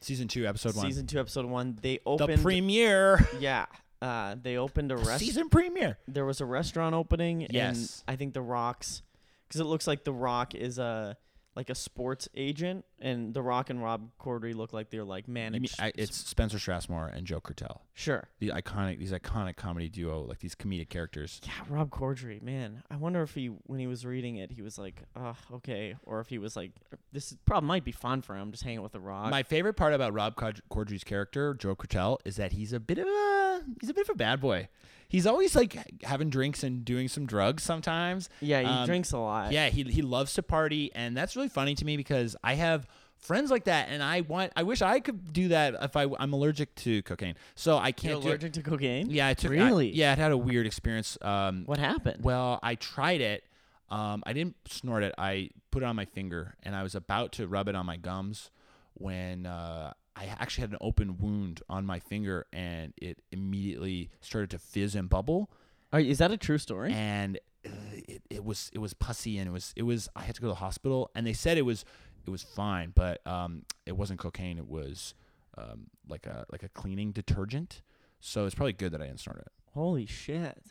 season 0.00 0.26
two 0.28 0.46
episode 0.46 0.74
one 0.76 0.86
Season 0.86 1.06
two, 1.06 1.20
episode 1.20 1.44
one. 1.46 1.78
They 1.80 2.00
opened 2.06 2.38
the 2.38 2.42
premiere 2.42 3.28
yeah. 3.38 3.66
Uh, 4.02 4.34
they 4.42 4.56
opened 4.56 4.90
a 4.90 4.96
restaurant. 4.96 5.20
season 5.20 5.48
premiere 5.50 5.98
there 6.08 6.24
was 6.24 6.40
a 6.40 6.46
restaurant 6.46 6.94
opening 6.94 7.46
Yes. 7.50 8.02
and 8.06 8.14
i 8.14 8.16
think 8.16 8.32
the 8.32 8.40
rocks 8.40 9.02
because 9.46 9.60
it 9.60 9.64
looks 9.64 9.86
like 9.86 10.04
the 10.04 10.12
rock 10.12 10.54
is 10.54 10.78
a 10.78 11.18
like 11.60 11.68
a 11.68 11.74
sports 11.74 12.26
agent 12.34 12.86
and 13.00 13.34
the 13.34 13.42
rock 13.42 13.68
and 13.68 13.82
rob 13.82 14.08
corddry 14.18 14.54
look 14.54 14.72
like 14.72 14.88
they're 14.88 15.04
like 15.04 15.28
You 15.28 15.34
mean- 15.34 15.52
managed 15.52 15.78
I, 15.78 15.92
it's 15.94 16.16
spencer 16.16 16.56
strasmore 16.56 17.14
and 17.14 17.26
joe 17.26 17.38
Krutel. 17.38 17.80
sure. 17.92 18.28
The 18.38 18.48
iconic 18.48 18.98
these 18.98 19.12
iconic 19.12 19.56
comedy 19.56 19.90
duo 19.90 20.22
like 20.22 20.38
these 20.38 20.54
comedic 20.54 20.88
characters. 20.88 21.38
Yeah 21.44 21.52
rob 21.68 21.90
corddry 21.90 22.40
man. 22.40 22.82
I 22.90 22.96
wonder 22.96 23.20
if 23.22 23.34
he 23.34 23.48
when 23.66 23.78
he 23.78 23.86
was 23.86 24.06
reading 24.06 24.36
it 24.36 24.50
he 24.52 24.62
was 24.62 24.78
like 24.78 25.02
oh 25.14 25.36
okay 25.56 25.96
or 26.04 26.20
if 26.20 26.28
he 26.28 26.38
was 26.38 26.56
like 26.56 26.72
this 27.12 27.36
probably 27.44 27.66
might 27.68 27.84
be 27.84 27.92
fun 27.92 28.22
for 28.22 28.34
him 28.34 28.50
just 28.52 28.62
hanging 28.62 28.80
with 28.82 28.92
the 28.92 29.00
rock. 29.00 29.30
My 29.30 29.42
favorite 29.42 29.74
part 29.74 29.92
about 29.92 30.14
rob 30.14 30.36
Cord- 30.36 30.62
corddry's 30.70 31.04
character 31.04 31.52
joe 31.52 31.76
Krutel, 31.76 32.16
is 32.24 32.36
that 32.36 32.52
he's 32.52 32.72
a 32.72 32.80
bit 32.80 32.96
of 32.96 33.06
a 33.06 33.60
he's 33.82 33.90
a 33.90 33.94
bit 33.94 34.08
of 34.08 34.14
a 34.14 34.16
bad 34.16 34.40
boy 34.40 34.68
he's 35.10 35.26
always 35.26 35.54
like 35.54 36.02
having 36.02 36.30
drinks 36.30 36.62
and 36.62 36.84
doing 36.84 37.08
some 37.08 37.26
drugs 37.26 37.62
sometimes 37.62 38.30
yeah 38.40 38.60
he 38.60 38.66
um, 38.66 38.86
drinks 38.86 39.12
a 39.12 39.18
lot 39.18 39.52
Yeah, 39.52 39.68
he 39.68 39.82
he 39.84 40.00
loves 40.00 40.32
to 40.34 40.42
party, 40.42 40.90
and 40.94 41.14
that's 41.16 41.36
really 41.36 41.48
funny 41.50 41.74
to 41.74 41.84
me 41.84 41.98
because 41.98 42.34
I 42.42 42.54
have 42.54 42.86
friends 43.18 43.50
like 43.50 43.64
that, 43.64 43.88
and 43.90 44.02
I 44.02 44.22
want 44.22 44.52
I 44.56 44.62
wish 44.62 44.80
I 44.80 44.98
could 45.00 45.32
do 45.32 45.48
that 45.48 45.74
if 45.82 45.94
I 45.96 46.06
I'm 46.18 46.32
allergic 46.32 46.74
to 46.86 47.02
cocaine, 47.02 47.34
so 47.54 47.76
I 47.76 47.88
You're 47.88 47.92
can't 47.92 48.22
do 48.22 48.28
it. 48.28 48.30
allergic 48.30 48.52
to 48.54 48.62
cocaine 48.62 49.10
Yeah, 49.10 49.28
I 49.28 49.34
took 49.34 49.50
I- 49.50 49.54
Really? 49.56 49.90
yeah, 49.90 50.12
it 50.14 50.18
had 50.18 50.32
a 50.32 50.38
weird 50.38 50.66
experience. 50.66 51.18
Um, 51.20 51.64
what 51.66 51.78
happened 51.78 52.24
well, 52.24 52.58
I 52.62 52.76
tried 52.76 53.20
it. 53.20 53.44
Um, 53.90 54.22
I 54.24 54.32
didn't 54.32 54.56
snort 54.68 55.02
it. 55.02 55.12
I 55.18 55.50
put 55.72 55.82
it 55.82 55.86
on 55.86 55.96
my 55.96 56.04
finger, 56.06 56.54
and 56.62 56.74
I 56.76 56.82
was 56.84 56.94
about 56.94 57.32
to 57.32 57.46
rub 57.48 57.68
it 57.68 57.74
on 57.74 57.84
my 57.86 57.96
gums 57.96 58.50
when 58.94 59.46
uh, 59.46 59.92
I 60.20 60.36
actually 60.38 60.62
had 60.62 60.70
an 60.72 60.78
open 60.82 61.16
wound 61.18 61.62
on 61.70 61.86
my 61.86 61.98
finger, 61.98 62.46
and 62.52 62.92
it 63.00 63.22
immediately 63.32 64.10
started 64.20 64.50
to 64.50 64.58
fizz 64.58 64.94
and 64.94 65.08
bubble. 65.08 65.50
Are, 65.92 66.00
is 66.00 66.18
that 66.18 66.30
a 66.30 66.36
true 66.36 66.58
story? 66.58 66.92
And 66.92 67.38
uh, 67.64 67.70
it, 68.06 68.22
it 68.28 68.44
was 68.44 68.70
it 68.74 68.78
was 68.78 68.92
pussy 68.92 69.38
and 69.38 69.48
it 69.48 69.50
was 69.50 69.72
it 69.76 69.82
was 69.82 70.08
I 70.14 70.22
had 70.22 70.34
to 70.34 70.40
go 70.40 70.46
to 70.48 70.52
the 70.52 70.56
hospital 70.56 71.10
and 71.14 71.26
they 71.26 71.32
said 71.32 71.58
it 71.58 71.62
was 71.62 71.84
it 72.26 72.30
was 72.30 72.42
fine 72.42 72.92
but 72.94 73.26
um 73.26 73.64
it 73.86 73.96
wasn't 73.96 74.20
cocaine. 74.20 74.58
It 74.58 74.68
was 74.68 75.14
um 75.58 75.86
like 76.08 76.26
a 76.26 76.44
like 76.52 76.62
a 76.62 76.68
cleaning 76.68 77.12
detergent. 77.12 77.82
So 78.20 78.44
it's 78.44 78.54
probably 78.54 78.74
good 78.74 78.92
that 78.92 79.00
I 79.02 79.06
didn't 79.06 79.20
snort 79.20 79.38
it. 79.38 79.48
Holy 79.72 80.06
shit. 80.06 80.62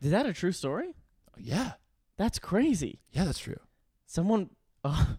Is 0.00 0.10
that 0.12 0.26
a 0.26 0.32
true 0.32 0.52
story? 0.52 0.94
Yeah. 1.36 1.72
That's 2.16 2.38
crazy. 2.38 3.00
Yeah 3.10 3.24
that's 3.24 3.40
true. 3.40 3.60
Someone, 4.06 4.50
oh, 4.84 5.16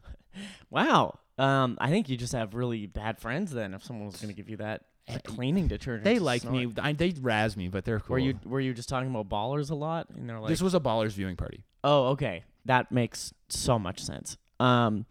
wow. 0.69 1.19
Um, 1.37 1.77
I 1.81 1.89
think 1.89 2.09
you 2.09 2.17
just 2.17 2.33
have 2.33 2.53
really 2.53 2.85
bad 2.87 3.19
friends 3.19 3.51
then. 3.51 3.73
If 3.73 3.83
someone 3.83 4.05
was 4.05 4.15
going 4.17 4.29
to 4.29 4.35
give 4.35 4.49
you 4.49 4.57
that 4.57 4.85
a 5.07 5.19
cleaning 5.19 5.67
detergent, 5.67 6.03
they 6.03 6.19
like 6.19 6.43
me 6.45 6.71
I, 6.81 6.93
they 6.93 7.13
razz 7.19 7.55
me 7.55 7.67
but 7.67 7.85
they're 7.85 7.99
cool 7.99 8.13
Were 8.13 8.19
you 8.19 8.39
were 8.43 8.59
you 8.59 8.73
just 8.73 8.89
talking 8.89 9.09
about 9.09 9.29
ballers 9.29 9.69
a 9.69 9.75
lot? 9.75 10.07
And 10.15 10.29
they're 10.29 10.39
like, 10.39 10.49
this 10.49 10.61
was 10.61 10.73
a 10.73 10.79
ballers 10.79 11.11
viewing 11.11 11.35
party 11.35 11.63
oh, 11.83 12.07
okay, 12.07 12.43
that 12.65 12.91
makes 12.91 13.31
so 13.47 13.77
much 13.77 14.01
sense. 14.01 14.37
Um, 14.59 15.05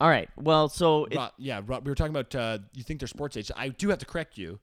all 0.00 0.08
right. 0.08 0.28
Well, 0.36 0.68
so 0.68 1.06
it, 1.06 1.16
Ro- 1.16 1.30
yeah 1.38 1.60
Ro- 1.64 1.80
we 1.82 1.90
were 1.90 1.94
talking 1.94 2.14
about 2.14 2.34
uh, 2.34 2.58
you 2.74 2.82
think 2.82 3.00
they're 3.00 3.08
sports 3.08 3.36
agents 3.36 3.52
I 3.56 3.68
do 3.68 3.88
have 3.88 3.98
to 3.98 4.06
correct 4.06 4.38
you 4.38 4.60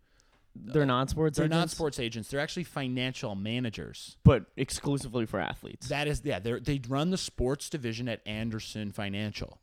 they're 0.56 0.86
not 0.86 1.10
sports. 1.10 1.38
they're 1.38 1.48
not 1.48 1.58
agents, 1.58 1.74
sports 1.74 2.00
agents 2.00 2.30
they're 2.30 2.40
actually 2.40 2.64
financial 2.64 3.36
managers 3.36 4.18
but 4.24 4.46
exclusively 4.58 5.26
for 5.26 5.40
athletes. 5.40 5.88
that 5.90 6.08
is 6.08 6.22
yeah 6.26 6.40
they 6.40 6.60
they 6.60 6.82
run 6.90 7.12
the 7.12 7.18
sports 7.18 7.70
division 7.70 8.10
at 8.10 8.22
Anderson 8.26 8.92
Financial 8.92 9.60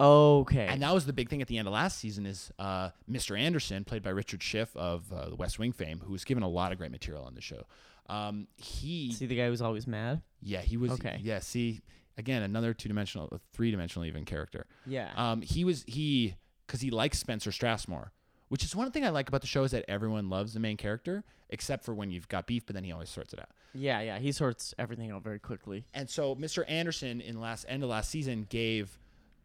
okay. 0.00 0.66
And 0.68 0.82
that 0.82 0.92
was 0.94 1.06
the 1.06 1.12
big 1.12 1.28
thing 1.28 1.40
at 1.42 1.48
the 1.48 1.58
end 1.58 1.68
of 1.68 1.74
last 1.74 1.98
season 1.98 2.26
is 2.26 2.50
uh, 2.58 2.90
Mr. 3.10 3.38
Anderson, 3.38 3.84
played 3.84 4.02
by 4.02 4.10
Richard 4.10 4.42
Schiff 4.42 4.74
of 4.76 5.12
uh, 5.12 5.28
the 5.30 5.36
West 5.36 5.58
Wing 5.58 5.72
fame, 5.72 6.00
who 6.04 6.12
was 6.12 6.24
given 6.24 6.42
a 6.42 6.48
lot 6.48 6.72
of 6.72 6.78
great 6.78 6.90
material 6.90 7.24
on 7.24 7.34
the 7.34 7.40
show. 7.40 7.64
Um, 8.08 8.48
he, 8.56 9.12
See 9.12 9.26
the 9.26 9.36
guy 9.36 9.46
who's 9.48 9.62
always 9.62 9.86
mad. 9.86 10.22
yeah, 10.42 10.60
he 10.60 10.76
was, 10.76 10.92
Okay. 10.92 11.18
yeah. 11.22 11.38
See, 11.40 11.80
again, 12.18 12.42
another 12.42 12.74
two 12.74 12.88
dimensional, 12.88 13.40
three 13.52 13.70
dimensional 13.70 14.04
even 14.06 14.24
character. 14.24 14.66
Yeah. 14.86 15.10
Um, 15.16 15.40
he 15.42 15.64
was 15.64 15.84
he 15.86 16.34
because 16.66 16.80
he 16.80 16.90
likes 16.90 17.18
Spencer 17.18 17.50
Strasmore, 17.50 18.10
which 18.48 18.62
is 18.64 18.76
one 18.76 18.90
thing 18.90 19.04
I 19.06 19.08
like 19.10 19.28
about 19.28 19.40
the 19.40 19.46
show 19.46 19.64
is 19.64 19.70
that 19.70 19.84
everyone 19.88 20.28
loves 20.28 20.52
the 20.54 20.60
main 20.60 20.76
character 20.76 21.24
except 21.50 21.84
for 21.84 21.94
when 21.94 22.10
you've 22.10 22.28
got 22.28 22.46
beef, 22.46 22.66
but 22.66 22.74
then 22.74 22.84
he 22.84 22.90
always 22.92 23.08
sorts 23.10 23.32
it 23.32 23.38
out. 23.40 23.48
yeah. 23.74 24.00
Yeah. 24.00 24.18
He 24.18 24.32
sorts 24.32 24.74
everything 24.78 25.10
out 25.10 25.22
very 25.22 25.38
quickly. 25.38 25.86
And 25.94 26.10
so 26.10 26.34
Mr. 26.34 26.64
Anderson 26.68 27.20
in 27.22 27.40
last 27.40 27.64
end 27.68 27.82
of 27.82 27.88
last 27.90 28.10
season 28.10 28.46
gave 28.50 28.98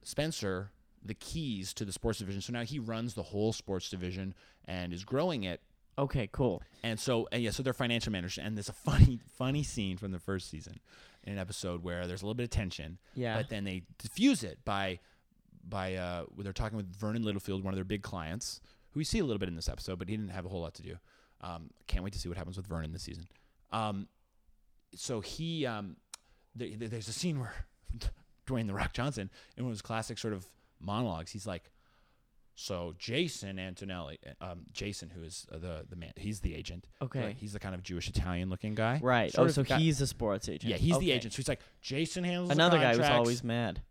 Spencer 0.04 0.72
the 1.04 1.14
keys 1.14 1.74
to 1.74 1.86
the 1.86 1.92
sports 1.94 2.20
division. 2.20 2.42
So 2.42 2.52
now 2.52 2.64
he 2.64 2.78
runs 2.80 3.14
the 3.14 3.24
whole 3.24 3.54
sports 3.54 3.90
division 3.90 4.34
and 4.66 4.92
is 4.94 5.06
growing 5.06 5.44
it. 5.44 5.62
Okay. 5.98 6.28
Cool. 6.32 6.62
And 6.84 7.00
so 7.00 7.28
and 7.32 7.42
yeah, 7.42 7.52
so 7.52 7.64
they're 7.64 7.74
financial 7.74 8.12
managers. 8.12 8.38
And 8.44 8.58
there's 8.58 8.70
a 8.70 8.74
funny, 8.74 9.20
funny 9.38 9.64
scene 9.64 9.98
from 9.98 10.12
the 10.12 10.20
first 10.20 10.50
season 10.50 10.80
in 11.24 11.34
an 11.34 11.40
episode 11.40 11.84
where 11.84 12.06
there's 12.08 12.22
a 12.22 12.26
little 12.26 12.34
bit 12.36 12.44
of 12.46 12.50
tension, 12.50 12.98
Yeah. 13.16 13.36
but 13.38 13.50
then 13.50 13.64
they 13.64 13.84
diffuse 13.98 14.44
it 14.44 14.60
by 14.66 15.00
by 15.68 15.96
uh 15.96 16.26
they're 16.38 16.54
talking 16.54 16.78
with 16.78 16.94
Vernon 16.96 17.24
Littlefield, 17.24 17.64
one 17.64 17.74
of 17.74 17.78
their 17.78 17.84
big 17.86 18.02
clients, 18.02 18.62
who 18.92 19.00
we 19.00 19.04
see 19.04 19.20
a 19.20 19.24
little 19.24 19.38
bit 19.40 19.50
in 19.50 19.56
this 19.56 19.70
episode, 19.70 20.00
but 20.00 20.08
he 20.10 20.16
didn't 20.18 20.32
have 20.32 20.46
a 20.46 20.50
whole 20.50 20.62
lot 20.62 20.74
to 20.76 20.82
do. 20.82 20.96
Um, 21.42 21.70
can't 21.88 22.04
wait 22.04 22.14
to 22.14 22.20
see 22.20 22.28
what 22.30 22.38
happens 22.38 22.58
with 22.58 22.68
Vernon 22.68 22.92
this 22.92 23.04
season. 23.04 23.28
Um, 23.72 24.08
so 24.96 25.22
he 25.22 25.66
um, 25.66 25.96
there, 26.56 26.70
there's 26.78 27.08
a 27.08 27.14
scene 27.14 27.40
where 27.40 27.54
Dwayne 28.50 28.68
the 28.68 28.74
Rock 28.74 28.94
Johnson 28.94 29.30
in 29.58 29.64
one 29.64 29.72
of 29.72 29.76
his 29.76 29.82
classic 29.82 30.18
sort 30.18 30.34
of 30.34 30.46
monologues, 30.80 31.32
he's 31.32 31.46
like, 31.48 31.72
So 32.56 32.94
Jason 32.98 33.58
Antolotti, 33.58 34.18
um, 34.42 34.66
Jason, 34.74 35.10
who 35.10 35.24
is 35.24 35.46
uh, 35.52 35.58
the 35.58 35.86
the 35.90 35.96
man, 35.96 36.12
he's 36.18 36.40
the 36.42 36.54
agent. 36.56 36.88
Okay. 37.02 37.20
Right? 37.28 37.36
He's 37.38 37.54
the 37.54 37.60
kind 37.60 37.74
of 37.76 37.84
Jewish 37.84 38.10
Italian 38.10 38.50
looking 38.50 38.76
guy. 38.76 39.00
Right. 39.02 39.32
Sort 39.32 39.48
oh, 39.48 39.52
so 39.52 39.64
got- 39.64 39.80
he's 39.80 40.02
a 40.02 40.08
sports 40.08 40.50
agent. 40.50 40.70
Yeah, 40.72 40.78
he's 40.78 40.98
the 41.00 41.12
agent. 41.12 41.34
So 41.34 41.38
he's 41.38 41.48
like 41.48 41.62
Jason 41.82 42.24
handles 42.26 42.50
the 42.50 42.56
Another 42.56 42.78
guy 42.78 42.90
was 42.90 42.98
contracts. 42.98 43.18
always 43.18 43.44
mad. 43.44 43.82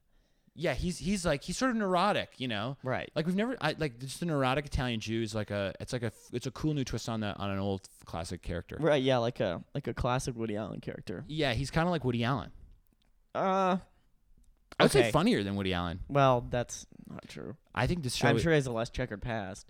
Yeah, 0.61 0.75
he's 0.75 0.99
he's 0.99 1.25
like 1.25 1.45
he's 1.45 1.57
sort 1.57 1.71
of 1.71 1.77
neurotic, 1.77 2.31
you 2.39 2.49
know. 2.49 2.77
Right. 2.83 3.09
Like 3.15 3.27
we've 3.27 3.37
never 3.37 3.57
I, 3.61 3.77
like 3.79 4.01
just 4.01 4.21
a 4.23 4.27
neurotic 4.27 4.67
Italian 4.67 4.99
Jew 4.99 5.23
is 5.23 5.33
like 5.33 5.53
a 5.53 5.73
it's 5.79 5.93
like 5.93 6.03
a 6.03 6.11
it's 6.33 6.49
a 6.49 6.51
cool 6.51 6.75
new 6.75 6.83
twist 6.85 7.09
on 7.09 7.21
the 7.21 7.33
on 7.37 7.49
an 7.51 7.61
old 7.61 7.89
classic 8.07 8.43
character. 8.43 8.77
Right. 8.81 9.01
Yeah, 9.01 9.19
like 9.19 9.39
a 9.39 9.63
like 9.73 9.87
a 9.87 9.95
classic 9.95 10.35
Woody 10.37 10.57
Allen 10.57 10.81
character. 10.81 11.25
Yeah, 11.29 11.55
he's 11.55 11.71
kind 11.71 11.87
of 11.87 11.93
like 11.93 12.05
Woody 12.05 12.25
Allen. 12.25 12.51
Uh. 13.37 13.77
I 14.79 14.85
would 14.85 14.93
say 14.93 15.01
Okay. 15.01 15.11
funnier 15.11 15.43
than 15.43 15.57
Woody 15.57 15.73
Allen. 15.75 16.01
Well, 16.09 16.47
that's 16.51 16.87
not 17.09 17.27
true. 17.29 17.57
I 17.75 17.87
think 17.87 18.03
this 18.03 18.15
show 18.15 18.29
I'm 18.29 18.39
sure 18.39 18.53
he 18.53 18.57
has 18.57 18.67
a 18.67 18.73
less 18.73 18.91
checkered 18.91 19.23
past. 19.23 19.67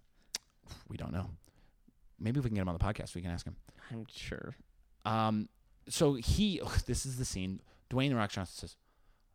we 0.89 0.97
don't 0.97 1.13
know. 1.13 1.31
Maybe 2.21 2.39
if 2.39 2.45
we 2.45 2.51
can 2.51 2.57
get 2.57 2.63
him 2.63 2.69
on 2.69 2.77
the 2.77 2.85
podcast, 2.85 3.15
we 3.15 3.23
can 3.23 3.31
ask 3.31 3.47
him. 3.47 3.57
I'm 3.91 4.07
sure. 4.13 4.55
Um, 5.05 5.49
so 5.89 6.15
he, 6.15 6.61
this 6.87 7.07
is 7.07 7.17
the 7.17 7.25
scene. 7.25 7.61
Dwayne 7.91 8.11
the 8.11 8.17
Rock 8.17 8.31
Johnson 8.33 8.55
says, 8.69 8.77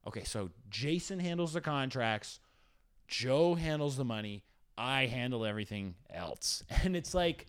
"Okay, 0.06 0.24
so 0.24 0.52
Jason 0.70 1.20
handles 1.20 1.54
the 1.54 1.62
contracts, 1.62 2.40
Joe 3.08 3.56
handles 3.56 3.98
the 3.98 4.06
money, 4.06 4.44
I 4.78 5.08
handle 5.08 5.44
everything 5.46 5.96
else." 6.14 6.64
And 6.84 6.96
it's 6.96 7.14
like, 7.16 7.48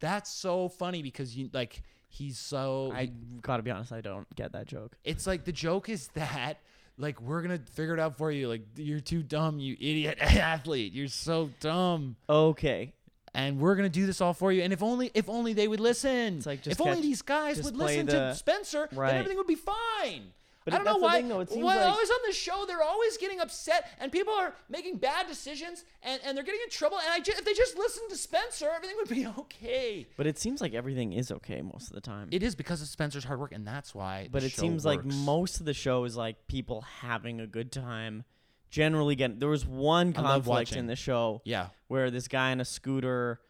that's 0.00 0.30
so 0.30 0.68
funny 0.68 1.02
because 1.02 1.36
you 1.36 1.50
like 1.52 1.82
he's 2.08 2.38
so. 2.38 2.92
I 2.94 3.06
gotta 3.42 3.62
be 3.64 3.70
honest. 3.72 3.90
I 3.90 4.00
don't 4.00 4.32
get 4.36 4.52
that 4.52 4.66
joke. 4.66 4.96
it's 5.02 5.26
like 5.26 5.44
the 5.44 5.52
joke 5.52 5.88
is 5.88 6.08
that 6.14 6.58
like 6.98 7.20
we're 7.20 7.42
gonna 7.42 7.60
figure 7.74 7.94
it 7.94 8.00
out 8.00 8.16
for 8.16 8.30
you. 8.30 8.48
Like 8.48 8.62
you're 8.76 9.00
too 9.00 9.22
dumb, 9.22 9.58
you 9.58 9.74
idiot 9.78 10.18
athlete. 10.20 10.92
You're 10.92 11.08
so 11.08 11.50
dumb. 11.60 12.16
Okay. 12.28 12.92
and 13.34 13.58
we're 13.58 13.74
gonna 13.74 13.88
do 13.88 14.06
this 14.06 14.20
all 14.20 14.32
for 14.32 14.52
you. 14.52 14.62
And 14.62 14.72
if 14.72 14.82
only 14.82 15.10
if 15.14 15.28
only 15.28 15.52
they 15.54 15.66
would 15.66 15.80
listen. 15.80 16.36
It's 16.38 16.46
like, 16.46 16.62
just 16.62 16.80
if 16.80 16.86
only 16.86 17.02
these 17.02 17.22
guys 17.22 17.62
would 17.62 17.76
listen 17.76 18.06
the- 18.06 18.12
to 18.12 18.34
Spencer, 18.36 18.88
Right. 18.92 19.08
then 19.10 19.16
everything 19.20 19.38
would 19.38 19.46
be 19.48 19.56
fine. 19.56 20.32
But 20.64 20.72
I 20.72 20.76
don't 20.78 20.86
know 20.86 20.96
why. 20.96 21.16
thing, 21.20 21.28
though, 21.28 21.40
it 21.40 21.50
seems 21.50 21.62
why 21.62 21.76
like- 21.76 21.92
always 21.92 22.08
on 22.10 22.18
the 22.26 22.32
show 22.32 22.64
they're 22.66 22.82
always 22.82 23.18
getting 23.18 23.38
upset 23.38 23.90
and 24.00 24.10
people 24.10 24.32
are 24.32 24.54
making 24.70 24.96
bad 24.96 25.26
decisions 25.26 25.84
and, 26.02 26.20
and 26.24 26.36
they're 26.36 26.44
getting 26.44 26.60
in 26.64 26.70
trouble. 26.70 26.98
And 26.98 27.08
I 27.10 27.18
if 27.18 27.44
they 27.44 27.52
just 27.52 27.76
listened 27.76 28.08
to 28.10 28.16
Spencer, 28.16 28.70
everything 28.74 28.96
would 28.96 29.08
be 29.08 29.26
okay. 29.38 30.06
But 30.16 30.26
it 30.26 30.38
seems 30.38 30.62
like 30.62 30.72
everything 30.72 31.12
is 31.12 31.30
okay 31.30 31.60
most 31.60 31.88
of 31.88 31.94
the 31.94 32.00
time. 32.00 32.28
It 32.30 32.42
is 32.42 32.54
because 32.54 32.80
of 32.80 32.88
Spencer's 32.88 33.24
hard 33.24 33.40
work, 33.40 33.52
and 33.52 33.66
that's 33.66 33.94
why. 33.94 34.28
but 34.30 34.42
it 34.42 34.52
seems 34.52 34.86
like 34.86 35.04
most 35.04 35.60
of 35.60 35.66
the 35.66 35.74
show 35.74 36.04
is 36.04 36.16
like 36.16 36.46
people 36.46 36.80
having 36.80 37.40
a 37.40 37.46
good 37.46 37.70
time. 37.70 38.24
Generally, 38.70 39.16
getting 39.16 39.38
there 39.38 39.48
was 39.50 39.64
one 39.64 40.12
conflict 40.12 40.72
in 40.74 40.86
the 40.86 40.96
show 40.96 41.42
yeah, 41.44 41.68
where 41.86 42.10
this 42.10 42.26
guy 42.26 42.50
on 42.50 42.60
a 42.60 42.64
scooter, 42.64 43.40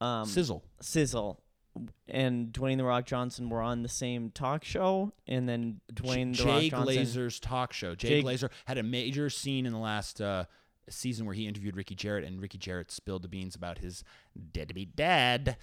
um, 0.00 0.26
sizzle. 0.26 0.64
Sizzle, 0.80 1.40
and 2.08 2.52
Dwayne 2.52 2.76
the 2.76 2.84
Rock 2.84 3.06
Johnson 3.06 3.48
were 3.48 3.62
on 3.62 3.82
the 3.82 3.88
same 3.88 4.30
talk 4.30 4.64
show, 4.64 5.12
and 5.26 5.48
then 5.48 5.80
Dwayne 5.92 6.36
the 6.36 6.42
Jay 6.44 6.70
Rock 6.70 6.86
Johnson. 6.86 6.96
Glazer's 7.04 7.40
talk 7.40 7.72
show. 7.72 7.94
Jay, 7.94 8.08
Jay- 8.08 8.22
Glazer 8.22 8.50
had 8.66 8.78
a 8.78 8.82
major 8.82 9.28
scene 9.30 9.66
in 9.66 9.72
the 9.72 9.78
last 9.78 10.20
uh, 10.20 10.44
season 10.88 11.26
where 11.26 11.34
he 11.34 11.46
interviewed 11.46 11.76
Ricky 11.76 11.94
Jerret, 11.96 12.26
and 12.26 12.40
Ricky 12.40 12.58
Jerret 12.58 12.90
spilled 12.90 13.22
the 13.22 13.28
beans 13.28 13.54
about 13.54 13.78
his 13.78 14.04
deadbeat 14.52 14.94
dad, 14.96 15.56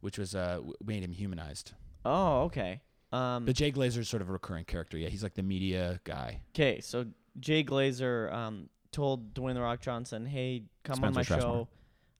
which 0.00 0.18
was 0.18 0.34
uh, 0.34 0.60
made 0.84 1.02
him 1.02 1.12
humanized. 1.12 1.72
Oh, 2.04 2.42
okay. 2.42 2.80
Um, 3.12 3.44
But 3.44 3.56
Jay 3.56 3.72
Glazer 3.72 3.98
is 3.98 4.08
sort 4.08 4.22
of 4.22 4.28
a 4.28 4.32
recurring 4.32 4.64
character. 4.64 4.96
Yeah, 4.96 5.08
he's 5.08 5.22
like 5.22 5.34
the 5.34 5.42
media 5.42 6.00
guy. 6.04 6.42
Okay, 6.54 6.80
so 6.80 7.06
Jay 7.40 7.64
Glazer 7.64 8.32
um, 8.32 8.68
told 8.92 9.34
Dwayne 9.34 9.54
the 9.54 9.60
Rock 9.60 9.80
Johnson, 9.80 10.26
"Hey, 10.26 10.62
come 10.84 11.02
on 11.04 11.14
my 11.14 11.22
Strasmore. 11.22 11.40
show. 11.40 11.68